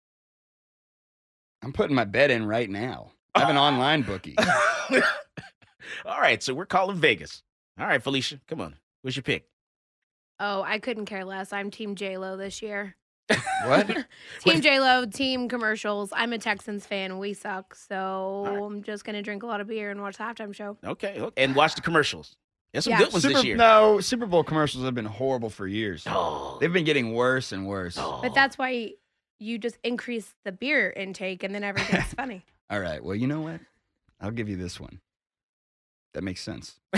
I'm 1.63 1.73
putting 1.73 1.95
my 1.95 2.05
bet 2.05 2.33
in 2.33 2.47
right 2.47 2.69
now. 2.69 3.13
I 3.35 3.41
have 3.41 3.51
an 3.51 3.57
online 3.59 4.03
bookie. 4.03 4.37
All 6.05 6.21
right, 6.21 6.43
so 6.43 6.55
we're 6.55 6.67
calling 6.67 6.97
Vegas. 6.97 7.43
All 7.79 7.87
right, 7.87 8.03
Felicia, 8.03 8.41
come 8.49 8.61
on. 8.61 8.77
What's 9.03 9.17
your 9.17 9.23
pick? 9.23 9.47
Oh 10.43 10.63
i 10.63 10.79
couldn't 10.79 11.07
care 11.07 11.25
less 11.25 11.53
i'm 11.53 11.71
team 11.71 11.95
j-lo 11.95 12.37
this 12.37 12.61
year 12.61 12.95
What? 13.65 13.87
team 14.41 14.61
j-lo 14.61 15.07
team 15.07 15.49
commercials 15.49 16.11
i'm 16.15 16.33
a 16.35 16.39
texans 16.39 16.85
fan 16.85 17.19
we 17.19 17.33
suck 17.33 17.75
so 17.75 18.67
i'm 18.67 18.83
just 18.83 19.05
gonna 19.05 19.23
drink 19.23 19.43
a 19.43 19.47
lot 19.47 19.61
of 19.63 19.69
beer 19.69 19.91
and 19.91 20.01
watch 20.03 20.19
the 20.19 20.25
halftime 20.25 20.55
show 20.55 20.77
Okay, 20.85 21.19
okay. 21.21 21.43
and 21.43 21.55
watch 21.57 21.75
the 21.75 21.81
commercials. 21.81 22.37
There's 22.73 22.85
some 22.85 22.93
Yeah. 22.93 22.99
good 23.01 23.13
ones 23.13 23.23
Super, 23.23 23.35
this 23.35 23.45
year. 23.45 23.57
No, 23.57 24.01
Super 24.01 24.25
Bowl 24.25 24.43
commercials 24.43 24.83
have 24.85 24.95
been 24.95 25.05
horrible 25.05 25.51
for 25.51 25.67
years. 25.67 26.05
Oh. 26.07 26.57
They've 26.59 26.73
been 26.73 26.87
getting 26.87 27.13
worse 27.13 27.53
and 27.53 27.67
worse. 27.67 27.97
Oh. 27.99 28.21
But 28.23 28.35
that's 28.35 28.57
why 28.57 28.93
you 29.39 29.59
just 29.59 29.77
increase 29.85 30.33
the 30.47 30.53
beer 30.53 30.89
intake 30.91 31.43
and 31.43 31.55
then 31.55 31.65
everything's 31.65 32.15
funny. 32.17 32.47
All 32.71 32.81
right. 32.81 33.05
Well, 33.05 33.15
you 33.15 33.27
know 33.27 33.43
what? 33.43 33.61
I'll 34.23 34.31
give 34.31 34.49
you 34.49 34.57
this 34.57 34.81
one. 34.81 35.01
That 36.15 36.25
makes 36.25 36.41
sense. 36.41 36.81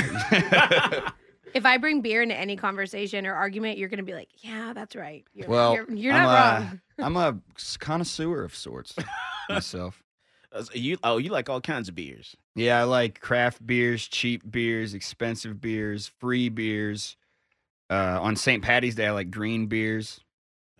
If 1.54 1.64
I 1.64 1.78
bring 1.78 2.00
beer 2.00 2.22
into 2.22 2.36
any 2.36 2.56
conversation 2.56 3.26
or 3.26 3.34
argument, 3.34 3.78
you're 3.78 3.88
going 3.88 3.98
to 3.98 4.04
be 4.04 4.14
like, 4.14 4.28
yeah, 4.38 4.72
that's 4.74 4.96
right. 4.96 5.24
You're, 5.32 5.48
well, 5.48 5.74
you're, 5.74 5.90
you're 5.92 6.12
I'm 6.12 6.22
not 6.22 6.32
a, 6.34 6.60
wrong. 6.64 6.80
I'm 6.98 7.16
a 7.16 7.38
connoisseur 7.78 8.42
of 8.42 8.54
sorts 8.54 8.94
myself. 9.48 10.02
Uh, 10.52 10.64
You 10.72 10.98
oh, 11.02 11.18
you 11.18 11.30
like 11.30 11.48
all 11.48 11.60
kinds 11.60 11.88
of 11.88 11.94
beers. 11.94 12.36
Yeah, 12.54 12.80
I 12.80 12.84
like 12.84 13.20
craft 13.20 13.64
beers, 13.66 14.06
cheap 14.06 14.42
beers, 14.50 14.94
expensive 14.94 15.60
beers, 15.60 16.10
free 16.18 16.48
beers. 16.48 17.16
Uh, 17.90 18.18
on 18.20 18.34
St. 18.34 18.62
Patty's 18.62 18.94
Day, 18.94 19.06
I 19.06 19.10
like 19.10 19.30
green 19.30 19.66
beers. 19.66 20.20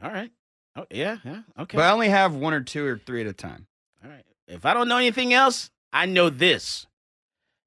All 0.03 0.11
right. 0.11 0.31
Oh 0.77 0.87
yeah, 0.91 1.19
yeah. 1.25 1.43
Okay. 1.59 1.77
But 1.77 1.85
I 1.85 1.91
only 1.93 2.09
have 2.09 2.35
one 2.35 2.53
or 2.53 2.61
two 2.61 2.85
or 2.85 2.99
three 2.99 3.21
at 3.21 3.27
a 3.27 3.33
time. 3.33 3.67
All 4.03 4.11
right. 4.11 4.25
If 4.49 4.67
I 4.67 4.75
don't 4.75 4.89
know 4.89 4.99
anything 4.99 5.33
else, 5.33 5.71
I 5.93 6.07
know 6.07 6.31
this. 6.31 6.87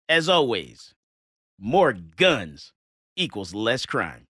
As 0.09 0.29
always, 0.29 0.93
more 1.59 1.93
guns 1.93 2.71
equals 3.17 3.53
less 3.53 3.85
crime. 3.85 4.25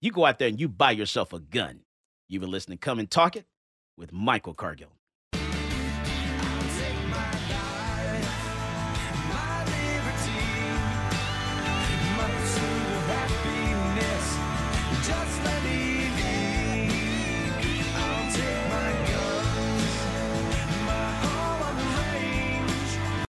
You 0.00 0.10
go 0.10 0.26
out 0.26 0.38
there 0.38 0.48
and 0.48 0.60
you 0.60 0.68
buy 0.68 0.90
yourself 0.90 1.32
a 1.32 1.38
gun. 1.38 1.80
You've 2.28 2.40
been 2.40 2.50
listening 2.50 2.78
to 2.78 2.84
Come 2.84 2.98
and 2.98 3.10
Talk 3.10 3.36
It 3.36 3.46
with 3.96 4.12
Michael 4.12 4.54
Cargill. 4.54 4.96